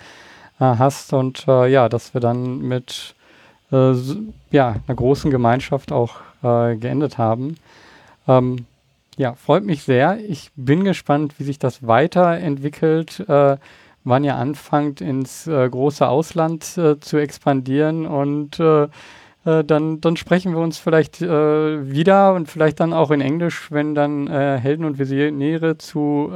äh, 0.61 0.65
hast 0.65 1.15
und 1.15 1.49
äh, 1.49 1.69
ja, 1.69 1.89
dass 1.89 2.13
wir 2.13 2.21
dann 2.21 2.59
mit 2.59 3.15
äh, 3.73 3.95
ja, 4.51 4.77
einer 4.87 4.95
großen 4.95 5.31
Gemeinschaft 5.31 5.91
auch 5.91 6.17
äh, 6.43 6.77
geendet 6.77 7.17
haben. 7.17 7.57
Ähm, 8.29 8.67
ja, 9.17 9.37
freut 9.37 9.65
mich 9.65 9.85
sehr. 9.85 10.19
Ich 10.29 10.51
bin 10.55 10.85
gespannt, 10.85 11.37
wie 11.39 11.45
sich 11.45 11.59
das 11.59 11.87
weiterentwickelt 11.87 13.21
äh, 13.27 13.57
wann 14.07 14.25
ihr 14.25 14.37
anfangt, 14.37 15.01
ins 15.01 15.47
äh, 15.47 15.69
große 15.69 16.09
Ausland 16.09 16.79
äh, 16.79 16.99
zu 16.99 17.19
expandieren 17.19 18.07
und 18.07 18.59
äh, 18.61 18.89
äh, 19.47 19.65
dann, 19.65 20.01
dann 20.01 20.17
sprechen 20.17 20.53
wir 20.53 20.61
uns 20.61 20.79
vielleicht 20.79 21.23
äh, 21.23 21.29
wieder 21.91 22.35
und 22.35 22.49
vielleicht 22.49 22.81
dann 22.81 22.93
auch 22.93 23.11
in 23.11 23.21
Englisch, 23.21 23.71
wenn 23.71 23.95
dann 23.95 24.27
äh, 24.27 24.59
Helden 24.59 24.85
und 24.85 24.99
Visionäre 24.99 25.79
zu 25.79 26.31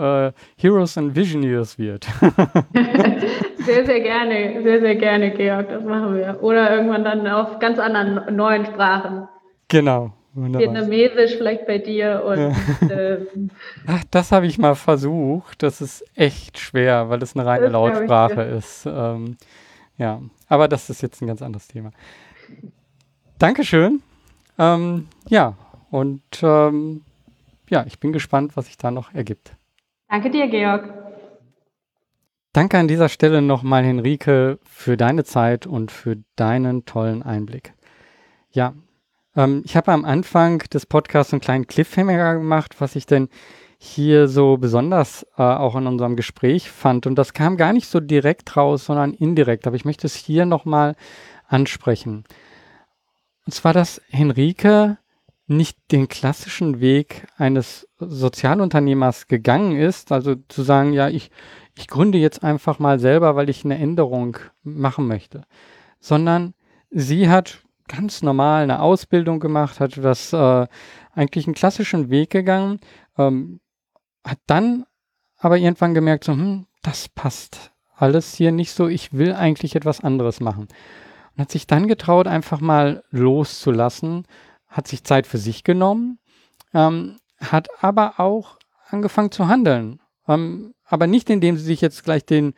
Heroes 0.56 0.96
and 0.96 1.16
Visionaries 1.16 1.78
wird. 1.78 2.04
sehr, 3.58 3.86
sehr 3.86 4.00
gerne, 4.00 4.62
sehr, 4.62 4.80
sehr 4.80 4.96
gerne, 4.96 5.30
Georg, 5.32 5.68
das 5.68 5.84
machen 5.84 6.14
wir. 6.14 6.38
Oder 6.42 6.74
irgendwann 6.74 7.04
dann 7.04 7.26
auf 7.26 7.58
ganz 7.58 7.78
anderen 7.78 8.36
neuen 8.36 8.66
Sprachen. 8.66 9.28
Genau. 9.68 10.12
Wunderbar. 10.32 10.74
Vietnamesisch 10.74 11.36
vielleicht 11.36 11.66
bei 11.66 11.78
dir 11.78 12.22
und 12.24 12.38
ja. 12.38 12.88
ähm, 12.90 13.50
Ach, 13.86 14.04
das 14.10 14.30
habe 14.30 14.46
ich 14.46 14.58
mal 14.58 14.76
versucht. 14.76 15.62
Das 15.62 15.80
ist 15.80 16.04
echt 16.14 16.58
schwer, 16.58 17.10
weil 17.10 17.22
es 17.22 17.34
eine 17.34 17.44
reine 17.46 17.68
Lautsprache 17.68 18.42
ist. 18.42 18.86
Ähm, 18.86 19.36
ja, 19.96 20.22
aber 20.48 20.68
das 20.68 20.88
ist 20.88 21.02
jetzt 21.02 21.20
ein 21.20 21.26
ganz 21.26 21.42
anderes 21.42 21.66
Thema. 21.66 21.90
Dankeschön. 23.38 24.02
Ähm, 24.58 25.08
ja, 25.28 25.56
und 25.90 26.22
ähm, 26.42 27.02
ja, 27.68 27.84
ich 27.86 27.98
bin 27.98 28.12
gespannt, 28.12 28.56
was 28.56 28.66
sich 28.66 28.76
da 28.76 28.90
noch 28.90 29.12
ergibt. 29.14 29.56
Danke 30.08 30.30
dir, 30.30 30.48
Georg. 30.48 30.92
Danke 32.52 32.78
an 32.78 32.88
dieser 32.88 33.08
Stelle 33.08 33.42
nochmal, 33.42 33.84
Henrike, 33.84 34.58
für 34.64 34.96
deine 34.96 35.24
Zeit 35.24 35.66
und 35.66 35.92
für 35.92 36.16
deinen 36.34 36.84
tollen 36.84 37.22
Einblick. 37.22 37.74
Ja, 38.50 38.74
ähm, 39.40 39.62
ich 39.64 39.76
habe 39.76 39.92
am 39.92 40.04
Anfang 40.04 40.58
des 40.72 40.86
Podcasts 40.86 41.32
einen 41.32 41.40
kleinen 41.40 41.66
Cliffhanger 41.66 42.34
gemacht, 42.34 42.76
was 42.80 42.96
ich 42.96 43.06
denn 43.06 43.28
hier 43.78 44.28
so 44.28 44.58
besonders 44.58 45.26
äh, 45.38 45.42
auch 45.42 45.74
in 45.76 45.86
unserem 45.86 46.14
Gespräch 46.14 46.70
fand. 46.70 47.06
Und 47.06 47.14
das 47.16 47.32
kam 47.32 47.56
gar 47.56 47.72
nicht 47.72 47.88
so 47.88 47.98
direkt 47.98 48.56
raus, 48.56 48.84
sondern 48.84 49.14
indirekt. 49.14 49.66
Aber 49.66 49.76
ich 49.76 49.86
möchte 49.86 50.06
es 50.06 50.14
hier 50.14 50.44
nochmal 50.44 50.96
ansprechen. 51.48 52.24
Und 53.46 53.52
zwar, 53.54 53.72
dass 53.72 54.02
Henrike 54.10 54.98
nicht 55.46 55.78
den 55.90 56.08
klassischen 56.08 56.80
Weg 56.80 57.26
eines 57.36 57.88
Sozialunternehmers 57.98 59.26
gegangen 59.26 59.76
ist, 59.76 60.12
also 60.12 60.36
zu 60.48 60.62
sagen, 60.62 60.92
ja, 60.92 61.08
ich, 61.08 61.30
ich 61.76 61.88
gründe 61.88 62.18
jetzt 62.18 62.44
einfach 62.44 62.78
mal 62.78 63.00
selber, 63.00 63.34
weil 63.34 63.48
ich 63.48 63.64
eine 63.64 63.78
Änderung 63.78 64.36
machen 64.62 65.08
möchte, 65.08 65.44
sondern 65.98 66.54
sie 66.90 67.28
hat 67.28 67.64
ganz 67.90 68.22
normal 68.22 68.62
eine 68.62 68.80
Ausbildung 68.80 69.40
gemacht, 69.40 69.80
hat 69.80 69.96
das 69.98 70.32
äh, 70.32 70.66
eigentlich 71.12 71.46
einen 71.46 71.54
klassischen 71.54 72.08
Weg 72.08 72.30
gegangen, 72.30 72.80
ähm, 73.18 73.60
hat 74.24 74.38
dann 74.46 74.84
aber 75.38 75.58
irgendwann 75.58 75.94
gemerkt, 75.94 76.24
so, 76.24 76.32
hm, 76.32 76.66
das 76.82 77.08
passt 77.08 77.72
alles 77.96 78.34
hier 78.34 78.52
nicht 78.52 78.72
so, 78.72 78.88
ich 78.88 79.12
will 79.12 79.34
eigentlich 79.34 79.76
etwas 79.76 80.00
anderes 80.00 80.40
machen. 80.40 80.68
Und 81.34 81.42
hat 81.42 81.50
sich 81.50 81.66
dann 81.66 81.88
getraut, 81.88 82.26
einfach 82.26 82.60
mal 82.60 83.02
loszulassen, 83.10 84.26
hat 84.68 84.88
sich 84.88 85.04
Zeit 85.04 85.26
für 85.26 85.38
sich 85.38 85.64
genommen, 85.64 86.18
ähm, 86.72 87.16
hat 87.40 87.68
aber 87.82 88.20
auch 88.20 88.58
angefangen 88.88 89.32
zu 89.32 89.48
handeln. 89.48 90.00
Ähm, 90.28 90.74
aber 90.84 91.06
nicht 91.06 91.28
indem 91.28 91.56
sie 91.56 91.64
sich 91.64 91.80
jetzt 91.80 92.04
gleich 92.04 92.24
den 92.24 92.54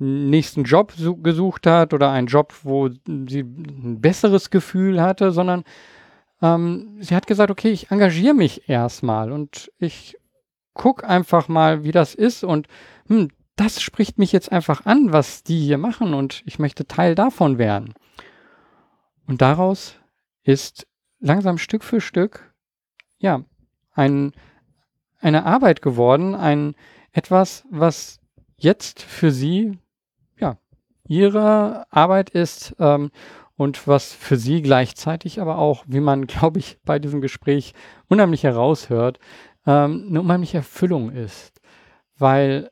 nächsten 0.00 0.64
Job 0.64 0.94
gesucht 1.22 1.66
hat 1.66 1.92
oder 1.94 2.10
einen 2.10 2.26
Job, 2.26 2.54
wo 2.62 2.88
sie 2.88 3.40
ein 3.40 4.00
besseres 4.00 4.50
Gefühl 4.50 5.00
hatte, 5.00 5.30
sondern 5.30 5.64
ähm, 6.42 6.96
sie 7.00 7.14
hat 7.14 7.26
gesagt, 7.26 7.50
okay, 7.50 7.70
ich 7.70 7.90
engagiere 7.90 8.34
mich 8.34 8.68
erstmal 8.68 9.30
und 9.30 9.70
ich 9.78 10.16
gucke 10.72 11.06
einfach 11.06 11.48
mal, 11.48 11.84
wie 11.84 11.92
das 11.92 12.14
ist 12.14 12.42
und 12.44 12.66
hm, 13.08 13.28
das 13.56 13.82
spricht 13.82 14.18
mich 14.18 14.32
jetzt 14.32 14.50
einfach 14.50 14.86
an, 14.86 15.12
was 15.12 15.42
die 15.42 15.60
hier 15.60 15.76
machen 15.76 16.14
und 16.14 16.42
ich 16.46 16.58
möchte 16.58 16.86
Teil 16.86 17.14
davon 17.14 17.58
werden. 17.58 17.92
Und 19.26 19.42
daraus 19.42 19.96
ist 20.42 20.86
langsam 21.18 21.58
Stück 21.58 21.84
für 21.84 22.00
Stück, 22.00 22.54
ja, 23.18 23.44
ein, 23.92 24.32
eine 25.20 25.44
Arbeit 25.44 25.82
geworden, 25.82 26.34
ein 26.34 26.74
etwas, 27.12 27.66
was 27.70 28.18
jetzt 28.56 29.02
für 29.02 29.30
sie, 29.30 29.78
ihre 31.10 31.86
Arbeit 31.90 32.30
ist 32.30 32.76
ähm, 32.78 33.10
und 33.56 33.88
was 33.88 34.12
für 34.12 34.36
sie 34.36 34.62
gleichzeitig 34.62 35.40
aber 35.40 35.58
auch, 35.58 35.84
wie 35.88 36.00
man, 36.00 36.26
glaube 36.28 36.60
ich, 36.60 36.78
bei 36.84 36.98
diesem 37.00 37.20
Gespräch 37.20 37.74
unheimlich 38.08 38.44
heraushört, 38.44 39.18
ähm, 39.66 40.06
eine 40.08 40.20
unheimliche 40.20 40.58
Erfüllung 40.58 41.10
ist. 41.10 41.60
Weil 42.16 42.70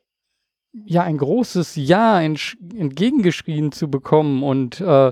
ja 0.71 1.03
ein 1.03 1.17
großes 1.17 1.75
Ja 1.75 2.21
entgegengeschrien 2.21 3.73
zu 3.73 3.89
bekommen 3.89 4.43
und 4.43 4.79
äh, 4.79 5.11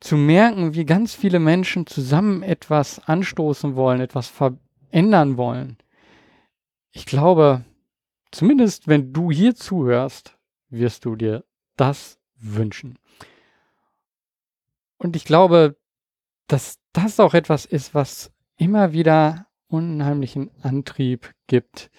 zu 0.00 0.16
merken, 0.16 0.74
wie 0.74 0.84
ganz 0.84 1.14
viele 1.14 1.38
Menschen 1.38 1.86
zusammen 1.86 2.42
etwas 2.42 3.00
anstoßen 3.08 3.76
wollen, 3.76 4.00
etwas 4.00 4.28
verändern 4.28 5.38
wollen. 5.38 5.78
Ich 6.90 7.06
glaube, 7.06 7.64
zumindest 8.30 8.88
wenn 8.88 9.12
du 9.12 9.30
hier 9.30 9.54
zuhörst, 9.54 10.36
wirst 10.68 11.04
du 11.06 11.16
dir 11.16 11.44
das 11.76 12.18
wünschen. 12.42 12.98
Und 14.98 15.16
ich 15.16 15.24
glaube, 15.24 15.76
dass 16.46 16.78
das 16.92 17.18
auch 17.18 17.34
etwas 17.34 17.64
ist, 17.64 17.94
was 17.94 18.30
immer 18.56 18.92
wieder 18.92 19.46
unheimlichen 19.68 20.50
Antrieb 20.62 21.32
gibt, 21.46 21.90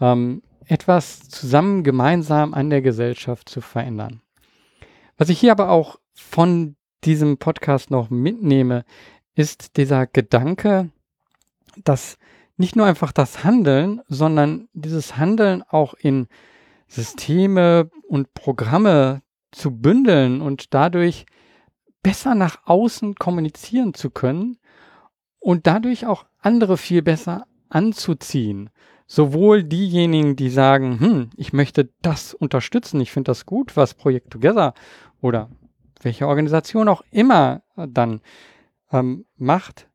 ähm, 0.00 0.42
etwas 0.66 1.28
zusammen 1.28 1.82
gemeinsam 1.82 2.54
an 2.54 2.70
der 2.70 2.82
Gesellschaft 2.82 3.48
zu 3.48 3.60
verändern. 3.60 4.22
Was 5.16 5.30
ich 5.30 5.40
hier 5.40 5.52
aber 5.52 5.70
auch 5.70 5.98
von 6.14 6.76
diesem 7.04 7.38
Podcast 7.38 7.90
noch 7.90 8.10
mitnehme, 8.10 8.84
ist 9.34 9.76
dieser 9.76 10.06
Gedanke, 10.06 10.90
dass 11.84 12.18
nicht 12.56 12.76
nur 12.76 12.86
einfach 12.86 13.12
das 13.12 13.44
Handeln, 13.44 14.00
sondern 14.08 14.68
dieses 14.72 15.16
Handeln 15.16 15.62
auch 15.62 15.94
in 15.94 16.28
Systeme 16.88 17.90
und 18.08 18.34
Programme 18.34 19.22
zu 19.50 19.70
bündeln 19.78 20.40
und 20.40 20.74
dadurch 20.74 21.26
besser 22.02 22.34
nach 22.34 22.58
außen 22.64 23.14
kommunizieren 23.16 23.94
zu 23.94 24.10
können 24.10 24.58
und 25.38 25.66
dadurch 25.66 26.06
auch 26.06 26.26
andere 26.38 26.76
viel 26.76 27.02
besser 27.02 27.46
anzuziehen. 27.68 28.70
Sowohl 29.06 29.64
diejenigen, 29.64 30.36
die 30.36 30.50
sagen, 30.50 31.00
hm, 31.00 31.30
ich 31.36 31.52
möchte 31.52 31.90
das 32.02 32.34
unterstützen, 32.34 33.00
ich 33.00 33.10
finde 33.10 33.30
das 33.30 33.46
gut, 33.46 33.76
was 33.76 33.94
Projekt 33.94 34.30
Together 34.30 34.74
oder 35.20 35.50
welche 36.02 36.28
Organisation 36.28 36.88
auch 36.88 37.02
immer 37.10 37.62
dann 37.74 38.20
ähm, 38.92 39.24
macht. 39.36 39.88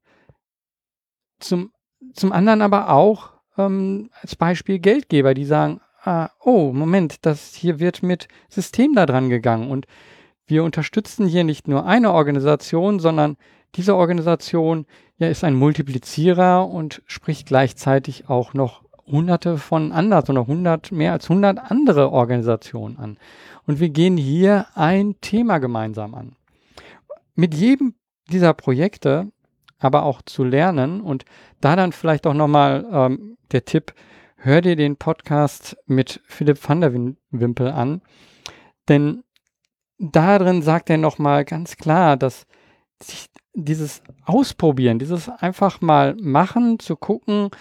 Zum, 1.39 1.71
zum 2.13 2.31
anderen 2.31 2.61
aber 2.61 2.89
auch 2.89 3.33
ähm, 3.57 4.09
als 4.21 4.35
Beispiel 4.35 4.79
Geldgeber, 4.79 5.33
die 5.33 5.45
sagen, 5.45 5.79
ah, 6.03 6.29
oh, 6.39 6.71
Moment, 6.73 7.25
das 7.25 7.53
hier 7.55 7.79
wird 7.79 8.03
mit 8.03 8.27
System 8.49 8.93
da 8.95 9.05
dran 9.05 9.29
gegangen 9.29 9.69
und 9.69 9.85
wir 10.45 10.63
unterstützen 10.63 11.25
hier 11.25 11.43
nicht 11.43 11.67
nur 11.67 11.85
eine 11.85 12.11
Organisation, 12.11 12.99
sondern 12.99 13.37
diese 13.75 13.95
Organisation 13.95 14.85
ja, 15.17 15.27
ist 15.29 15.43
ein 15.43 15.55
Multiplizierer 15.55 16.67
und 16.67 17.01
spricht 17.07 17.47
gleichzeitig 17.47 18.29
auch 18.29 18.53
noch 18.53 18.83
hunderte 19.05 19.57
von 19.57 19.91
anderen 19.91 20.37
oder 20.37 20.47
hundert, 20.47 20.91
mehr 20.91 21.13
als 21.13 21.29
hundert 21.29 21.71
andere 21.71 22.11
Organisationen 22.11 22.97
an. 22.97 23.17
Und 23.65 23.79
wir 23.79 23.89
gehen 23.89 24.17
hier 24.17 24.67
ein 24.75 25.15
Thema 25.21 25.57
gemeinsam 25.59 26.13
an. 26.15 26.35
Mit 27.35 27.53
jedem 27.53 27.95
dieser 28.31 28.53
Projekte 28.53 29.31
aber 29.79 30.03
auch 30.03 30.21
zu 30.21 30.43
lernen 30.43 31.01
und 31.01 31.25
da 31.59 31.75
dann 31.75 31.91
vielleicht 31.91 32.25
auch 32.25 32.33
nochmal 32.33 32.85
ähm, 32.91 33.37
der 33.51 33.65
Tipp, 33.65 33.93
hör 34.43 34.59
dir 34.59 34.75
den 34.75 34.97
Podcast 34.97 35.77
mit 35.85 36.21
Philipp 36.25 36.59
van 36.67 36.81
der 36.81 36.93
Wimpel 36.93 37.69
an, 37.69 38.01
denn 38.89 39.23
darin 39.97 40.61
sagt 40.61 40.89
er 40.89 40.97
nochmal 40.97 41.45
ganz 41.45 41.77
klar, 41.77 42.17
dass 42.17 42.45
sich 43.01 43.29
dieses 43.53 44.01
Ausprobieren, 44.25 44.99
dieses 44.99 45.29
einfach 45.29 45.79
mal 45.79 46.15
machen, 46.19 46.77
zu 46.79 46.97
gucken, 46.97 47.51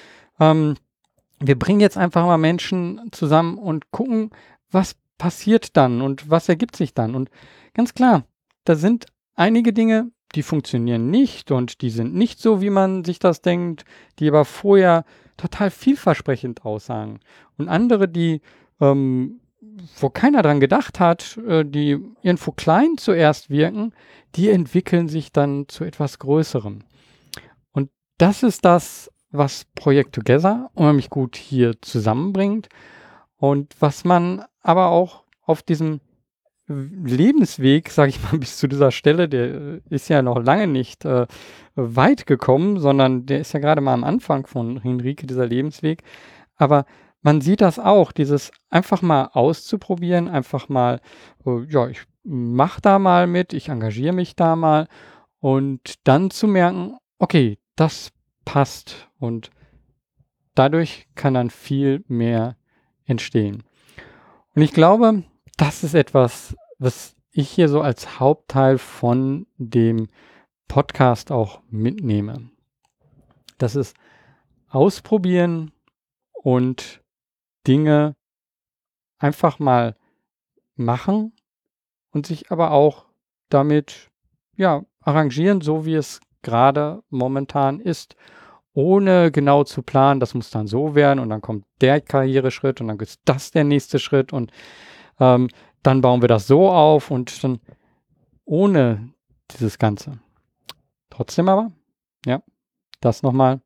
ähm, 0.40 0.74
wir 1.38 1.56
bringen 1.56 1.80
jetzt 1.80 1.96
einfach 1.96 2.26
mal 2.26 2.38
Menschen 2.38 3.00
zusammen 3.12 3.58
und 3.58 3.92
gucken, 3.92 4.30
was 4.70 4.96
passiert 5.18 5.76
dann 5.76 6.02
und 6.02 6.30
was 6.30 6.48
ergibt 6.48 6.74
sich 6.74 6.94
dann. 6.94 7.14
Und 7.14 7.30
ganz 7.74 7.94
klar, 7.94 8.24
da 8.64 8.74
sind 8.74 9.06
einige 9.34 9.72
Dinge, 9.72 10.10
die 10.34 10.42
funktionieren 10.42 11.10
nicht 11.10 11.50
und 11.50 11.82
die 11.82 11.90
sind 11.90 12.14
nicht 12.14 12.40
so, 12.40 12.60
wie 12.60 12.70
man 12.70 13.04
sich 13.04 13.18
das 13.18 13.42
denkt, 13.42 13.84
die 14.18 14.28
aber 14.28 14.44
vorher 14.44 15.04
total 15.36 15.70
vielversprechend 15.70 16.64
aussagen. 16.64 17.20
Und 17.58 17.68
andere, 17.68 18.08
die 18.08 18.40
ähm, 18.80 19.40
wo 19.98 20.10
keiner 20.10 20.42
dran 20.42 20.60
gedacht 20.60 21.00
hat, 21.00 21.38
äh, 21.46 21.64
die 21.64 21.98
irgendwo 22.22 22.52
klein 22.52 22.98
zuerst 22.98 23.50
wirken, 23.50 23.94
die 24.34 24.50
entwickeln 24.50 25.08
sich 25.08 25.32
dann 25.32 25.66
zu 25.68 25.84
etwas 25.84 26.18
Größerem. 26.18 26.80
Und 27.72 27.90
das 28.18 28.42
ist 28.42 28.64
das, 28.64 29.10
was 29.30 29.64
Projekt 29.74 30.14
Together 30.14 30.70
unheimlich 30.74 31.10
gut 31.10 31.36
hier 31.36 31.80
zusammenbringt 31.80 32.68
und 33.36 33.74
was 33.80 34.04
man 34.04 34.44
aber 34.60 34.88
auch 34.88 35.22
auf 35.42 35.62
diesem 35.62 36.00
Lebensweg, 36.68 37.90
sage 37.90 38.10
ich 38.10 38.22
mal, 38.22 38.38
bis 38.40 38.58
zu 38.58 38.68
dieser 38.68 38.90
Stelle, 38.90 39.28
der 39.28 39.80
ist 39.90 40.08
ja 40.08 40.22
noch 40.22 40.42
lange 40.42 40.66
nicht 40.66 41.04
äh, 41.04 41.26
weit 41.74 42.26
gekommen, 42.26 42.78
sondern 42.78 43.26
der 43.26 43.40
ist 43.40 43.52
ja 43.52 43.60
gerade 43.60 43.80
mal 43.80 43.94
am 43.94 44.04
Anfang 44.04 44.46
von 44.46 44.80
Henrike, 44.80 45.26
dieser 45.26 45.46
Lebensweg. 45.46 46.02
Aber 46.56 46.84
man 47.22 47.40
sieht 47.40 47.60
das 47.60 47.78
auch, 47.78 48.12
dieses 48.12 48.50
einfach 48.70 49.02
mal 49.02 49.30
auszuprobieren, 49.32 50.28
einfach 50.28 50.68
mal, 50.68 51.00
äh, 51.46 51.64
ja, 51.68 51.88
ich 51.88 52.02
mache 52.24 52.80
da 52.80 52.98
mal 52.98 53.26
mit, 53.26 53.52
ich 53.52 53.68
engagiere 53.68 54.12
mich 54.12 54.36
da 54.36 54.56
mal 54.56 54.86
und 55.40 55.94
dann 56.04 56.30
zu 56.30 56.46
merken, 56.46 56.96
okay, 57.18 57.58
das 57.76 58.12
passt 58.44 59.08
und 59.18 59.50
dadurch 60.54 61.08
kann 61.14 61.34
dann 61.34 61.50
viel 61.50 62.04
mehr 62.08 62.56
entstehen. 63.04 63.64
Und 64.54 64.62
ich 64.62 64.72
glaube, 64.72 65.24
das 65.56 65.84
ist 65.84 65.94
etwas, 65.94 66.56
was 66.78 67.14
ich 67.30 67.50
hier 67.50 67.68
so 67.68 67.80
als 67.80 68.20
Hauptteil 68.20 68.78
von 68.78 69.46
dem 69.56 70.08
Podcast 70.68 71.32
auch 71.32 71.60
mitnehme. 71.68 72.50
Das 73.58 73.76
ist 73.76 73.96
ausprobieren 74.68 75.72
und 76.32 77.02
Dinge 77.66 78.16
einfach 79.18 79.58
mal 79.58 79.96
machen 80.74 81.32
und 82.10 82.26
sich 82.26 82.50
aber 82.50 82.72
auch 82.72 83.06
damit 83.48 84.10
ja 84.56 84.84
arrangieren, 85.00 85.60
so 85.60 85.86
wie 85.86 85.94
es 85.94 86.20
gerade 86.42 87.02
momentan 87.08 87.80
ist, 87.80 88.16
ohne 88.74 89.30
genau 89.30 89.64
zu 89.64 89.82
planen, 89.82 90.20
das 90.20 90.34
muss 90.34 90.50
dann 90.50 90.66
so 90.66 90.94
werden 90.94 91.18
und 91.18 91.28
dann 91.28 91.42
kommt 91.42 91.64
der 91.80 92.00
Karriereschritt 92.00 92.80
und 92.80 92.88
dann 92.88 92.98
ist 92.98 93.20
das 93.24 93.50
der 93.50 93.64
nächste 93.64 93.98
Schritt 93.98 94.32
und 94.32 94.50
ähm, 95.20 95.48
dann 95.82 96.00
bauen 96.00 96.20
wir 96.20 96.28
das 96.28 96.46
so 96.46 96.70
auf 96.70 97.10
und 97.10 97.42
dann 97.42 97.60
ohne 98.44 99.10
dieses 99.50 99.78
Ganze. 99.78 100.18
Trotzdem 101.10 101.48
aber, 101.48 101.72
ja, 102.26 102.42
das 103.00 103.22
nochmal 103.22 103.60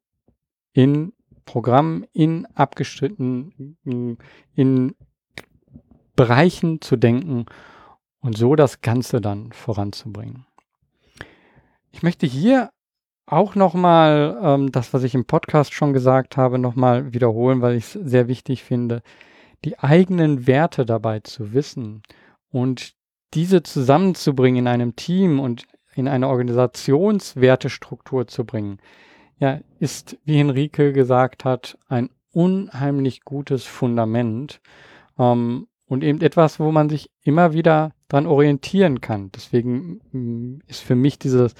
in 0.72 1.12
Programm 1.44 2.04
in 2.12 2.46
abgestrittenen, 2.54 3.78
in 4.54 4.94
Bereichen 6.16 6.80
zu 6.80 6.96
denken 6.96 7.46
und 8.20 8.36
so 8.36 8.56
das 8.56 8.80
Ganze 8.80 9.20
dann 9.20 9.52
voranzubringen. 9.52 10.46
Ich 11.92 12.02
möchte 12.02 12.26
hier 12.26 12.70
auch 13.26 13.54
nochmal 13.54 14.38
ähm, 14.42 14.72
das, 14.72 14.92
was 14.92 15.02
ich 15.02 15.14
im 15.14 15.24
Podcast 15.24 15.72
schon 15.72 15.92
gesagt 15.92 16.36
habe, 16.36 16.58
nochmal 16.58 17.12
wiederholen, 17.12 17.60
weil 17.60 17.76
ich 17.76 17.84
es 17.84 17.92
sehr 17.92 18.28
wichtig 18.28 18.62
finde, 18.62 19.02
die 19.64 19.78
eigenen 19.78 20.46
Werte 20.46 20.84
dabei 20.86 21.20
zu 21.20 21.52
wissen 21.52 22.02
und 22.50 22.94
diese 23.34 23.62
zusammenzubringen 23.62 24.60
in 24.60 24.68
einem 24.68 24.96
Team 24.96 25.40
und 25.40 25.66
in 25.94 26.08
eine 26.08 26.28
Organisationswertestruktur 26.28 28.26
zu 28.26 28.44
bringen, 28.44 28.78
ja, 29.38 29.60
ist, 29.78 30.18
wie 30.24 30.38
Henrike 30.38 30.92
gesagt 30.92 31.44
hat, 31.44 31.78
ein 31.88 32.10
unheimlich 32.32 33.22
gutes 33.24 33.64
Fundament 33.64 34.60
ähm, 35.18 35.68
und 35.86 36.04
eben 36.04 36.20
etwas, 36.20 36.60
wo 36.60 36.70
man 36.70 36.88
sich 36.88 37.10
immer 37.22 37.52
wieder 37.52 37.92
dran 38.08 38.26
orientieren 38.26 39.00
kann. 39.00 39.30
Deswegen 39.32 40.00
mm, 40.12 40.62
ist 40.66 40.80
für 40.80 40.94
mich 40.94 41.18
dieses, 41.18 41.54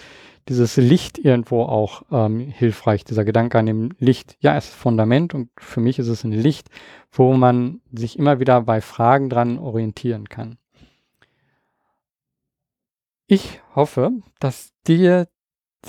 dieses 0.49 0.77
Licht 0.77 1.19
irgendwo 1.19 1.63
auch 1.63 2.03
ähm, 2.11 2.39
hilfreich, 2.41 3.05
dieser 3.05 3.25
Gedanke 3.25 3.59
an 3.59 3.67
dem 3.67 3.91
Licht. 3.99 4.37
Ja, 4.41 4.57
es 4.57 4.69
ist 4.69 4.75
Fundament 4.75 5.35
und 5.35 5.51
für 5.59 5.81
mich 5.81 5.99
ist 5.99 6.09
es 6.09 6.25
ein 6.25 6.33
Licht, 6.33 6.69
wo 7.11 7.33
man 7.35 7.81
sich 7.93 8.19
immer 8.19 8.41
wieder 8.41 8.63
bei 8.63 8.81
Fragen 8.81 9.29
dran 9.29 9.59
orientieren 9.59 10.29
kann. 10.29 10.59
Ich 13.27 13.61
hoffe, 13.75 14.13
dass 14.39 14.73
dir 14.87 15.27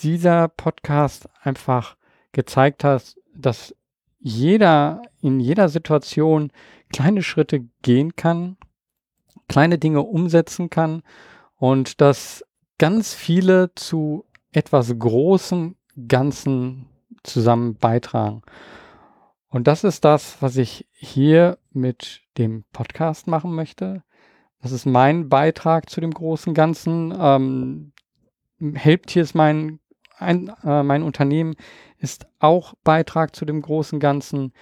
dieser 0.01 0.47
Podcast 0.47 1.30
einfach 1.41 1.97
gezeigt 2.32 2.84
hat, 2.84 3.16
dass 3.36 3.76
jeder 4.20 5.03
in 5.22 5.39
jeder 5.39 5.70
Situation 5.70 6.51
kleine 6.91 7.22
Schritte 7.22 7.68
gehen 7.84 8.16
kann, 8.16 8.58
kleine 9.48 9.78
Dinge 9.78 10.02
umsetzen 10.02 10.70
kann 10.70 11.04
und 11.58 12.02
dass 12.02 12.44
ganz 12.78 13.14
viele 13.14 13.74
zu 13.76 14.26
etwas 14.52 14.98
großen 14.98 15.76
Ganzen 16.08 16.88
zusammen 17.24 17.76
beitragen. 17.76 18.42
Und 19.50 19.68
das 19.68 19.84
ist 19.84 20.06
das, 20.06 20.38
was 20.42 20.58
ich 20.58 20.88
hier 20.92 21.58
mit 21.72 22.22
dem 22.38 22.64
Podcast 22.74 23.28
machen 23.28 23.54
möchte. 23.56 24.04
Das 24.62 24.72
ist 24.72 24.86
mein 24.86 25.30
Beitrag 25.30 25.90
zu 25.90 26.02
dem 26.02 26.12
großen 26.12 26.54
Ganzen. 26.54 27.14
Ähm, 27.18 27.94
Helptier 28.74 29.24
ist 29.24 29.36
mein, 29.36 29.80
ein, 30.18 30.52
äh, 30.64 30.84
mein 30.84 31.04
Unternehmen, 31.04 31.56
ist 31.98 32.28
auch 32.40 32.74
Beitrag 32.84 33.36
zu 33.36 33.46
dem 33.46 33.62
großen 33.62 34.00
Ganzen. 34.00 34.54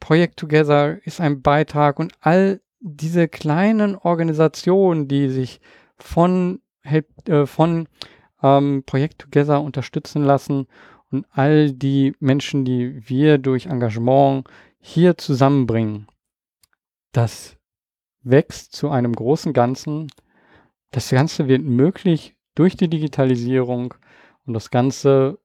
Project 0.00 0.38
Together 0.38 0.98
ist 1.06 1.20
ein 1.20 1.42
Beitrag 1.42 1.98
und 1.98 2.12
all 2.20 2.60
diese 2.80 3.28
kleinen 3.28 3.96
Organisationen, 3.96 5.08
die 5.08 5.28
sich 5.28 5.60
von, 5.96 6.60
äh, 6.82 7.46
von 7.46 7.88
ähm, 8.42 8.82
Projekt 8.84 9.20
Together 9.20 9.62
unterstützen 9.62 10.22
lassen 10.22 10.66
und 11.10 11.26
all 11.32 11.72
die 11.72 12.14
Menschen, 12.20 12.64
die 12.64 13.08
wir 13.08 13.38
durch 13.38 13.66
Engagement 13.66 14.46
hier 14.78 15.16
zusammenbringen, 15.16 16.06
das 17.12 17.56
wächst 18.22 18.72
zu 18.74 18.90
einem 18.90 19.14
großen 19.14 19.52
Ganzen. 19.52 20.08
Das 20.90 21.10
Ganze 21.10 21.48
wird 21.48 21.62
möglich 21.62 22.36
durch 22.54 22.76
die 22.76 22.88
Digitalisierung 22.88 23.94
und 24.44 24.54
das 24.54 24.70
Ganze 24.70 25.38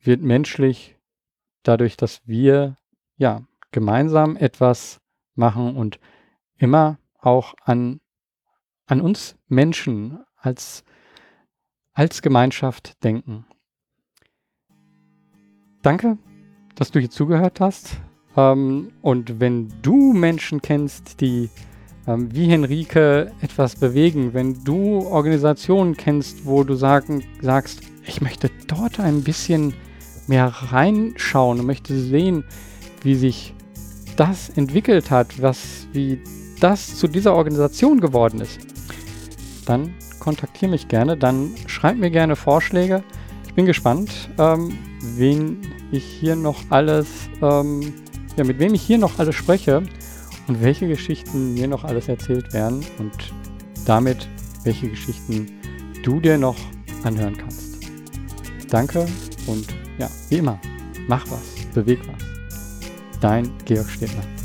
wird 0.00 0.22
menschlich 0.22 0.96
dadurch, 1.62 1.96
dass 1.96 2.22
wir 2.26 2.76
ja 3.16 3.42
gemeinsam 3.72 4.36
etwas 4.36 5.00
machen 5.34 5.76
und 5.76 5.98
immer 6.58 6.98
auch 7.20 7.54
an, 7.64 8.00
an 8.86 9.00
uns 9.00 9.36
Menschen 9.48 10.18
als, 10.36 10.84
als 11.92 12.22
Gemeinschaft 12.22 13.02
denken. 13.02 13.46
Danke, 15.82 16.18
dass 16.74 16.90
du 16.90 17.00
hier 17.00 17.10
zugehört 17.10 17.60
hast. 17.60 17.96
Ähm, 18.36 18.92
und 19.02 19.40
wenn 19.40 19.72
du 19.82 20.12
Menschen 20.12 20.60
kennst, 20.60 21.20
die 21.20 21.48
ähm, 22.06 22.32
wie 22.34 22.46
Henrike 22.46 23.32
etwas 23.40 23.76
bewegen, 23.76 24.34
wenn 24.34 24.62
du 24.64 25.00
Organisationen 25.00 25.96
kennst, 25.96 26.46
wo 26.46 26.62
du 26.64 26.74
sagen, 26.74 27.24
sagst, 27.40 27.80
ich 28.04 28.20
möchte 28.20 28.50
dort 28.68 29.00
ein 29.00 29.24
bisschen 29.24 29.74
mehr 30.26 30.46
reinschauen 30.46 31.60
und 31.60 31.66
möchte 31.66 31.98
sehen, 31.98 32.44
wie 33.02 33.14
sich 33.14 33.54
das 34.16 34.48
entwickelt 34.50 35.10
hat, 35.10 35.40
was, 35.42 35.86
wie 35.92 36.20
das 36.60 36.96
zu 36.96 37.08
dieser 37.08 37.34
Organisation 37.34 38.00
geworden 38.00 38.40
ist, 38.40 38.58
dann 39.66 39.94
kontaktiere 40.20 40.70
mich 40.70 40.88
gerne, 40.88 41.16
dann 41.16 41.50
schreib 41.66 41.96
mir 41.96 42.10
gerne 42.10 42.36
Vorschläge. 42.36 43.02
Ich 43.46 43.54
bin 43.54 43.66
gespannt, 43.66 44.30
ähm, 44.38 44.76
wen 45.00 45.60
ich 45.92 46.04
hier 46.04 46.36
noch 46.36 46.58
alles, 46.70 47.06
ähm, 47.42 47.94
ja, 48.36 48.44
mit 48.44 48.58
wem 48.58 48.74
ich 48.74 48.82
hier 48.82 48.98
noch 48.98 49.18
alles 49.18 49.34
spreche 49.34 49.82
und 50.46 50.62
welche 50.62 50.88
Geschichten 50.88 51.54
mir 51.54 51.68
noch 51.68 51.84
alles 51.84 52.08
erzählt 52.08 52.52
werden 52.52 52.84
und 52.98 53.12
damit 53.86 54.28
welche 54.64 54.88
Geschichten 54.88 55.48
du 56.02 56.20
dir 56.20 56.38
noch 56.38 56.56
anhören 57.04 57.36
kannst. 57.36 57.78
Danke 58.68 59.06
und 59.46 59.66
ja, 59.98 60.08
wie 60.28 60.38
immer, 60.38 60.58
mach 61.08 61.24
was, 61.30 61.66
beweg 61.72 62.00
was. 62.08 63.20
Dein 63.20 63.50
Georg 63.64 63.88
Stedtler. 63.88 64.35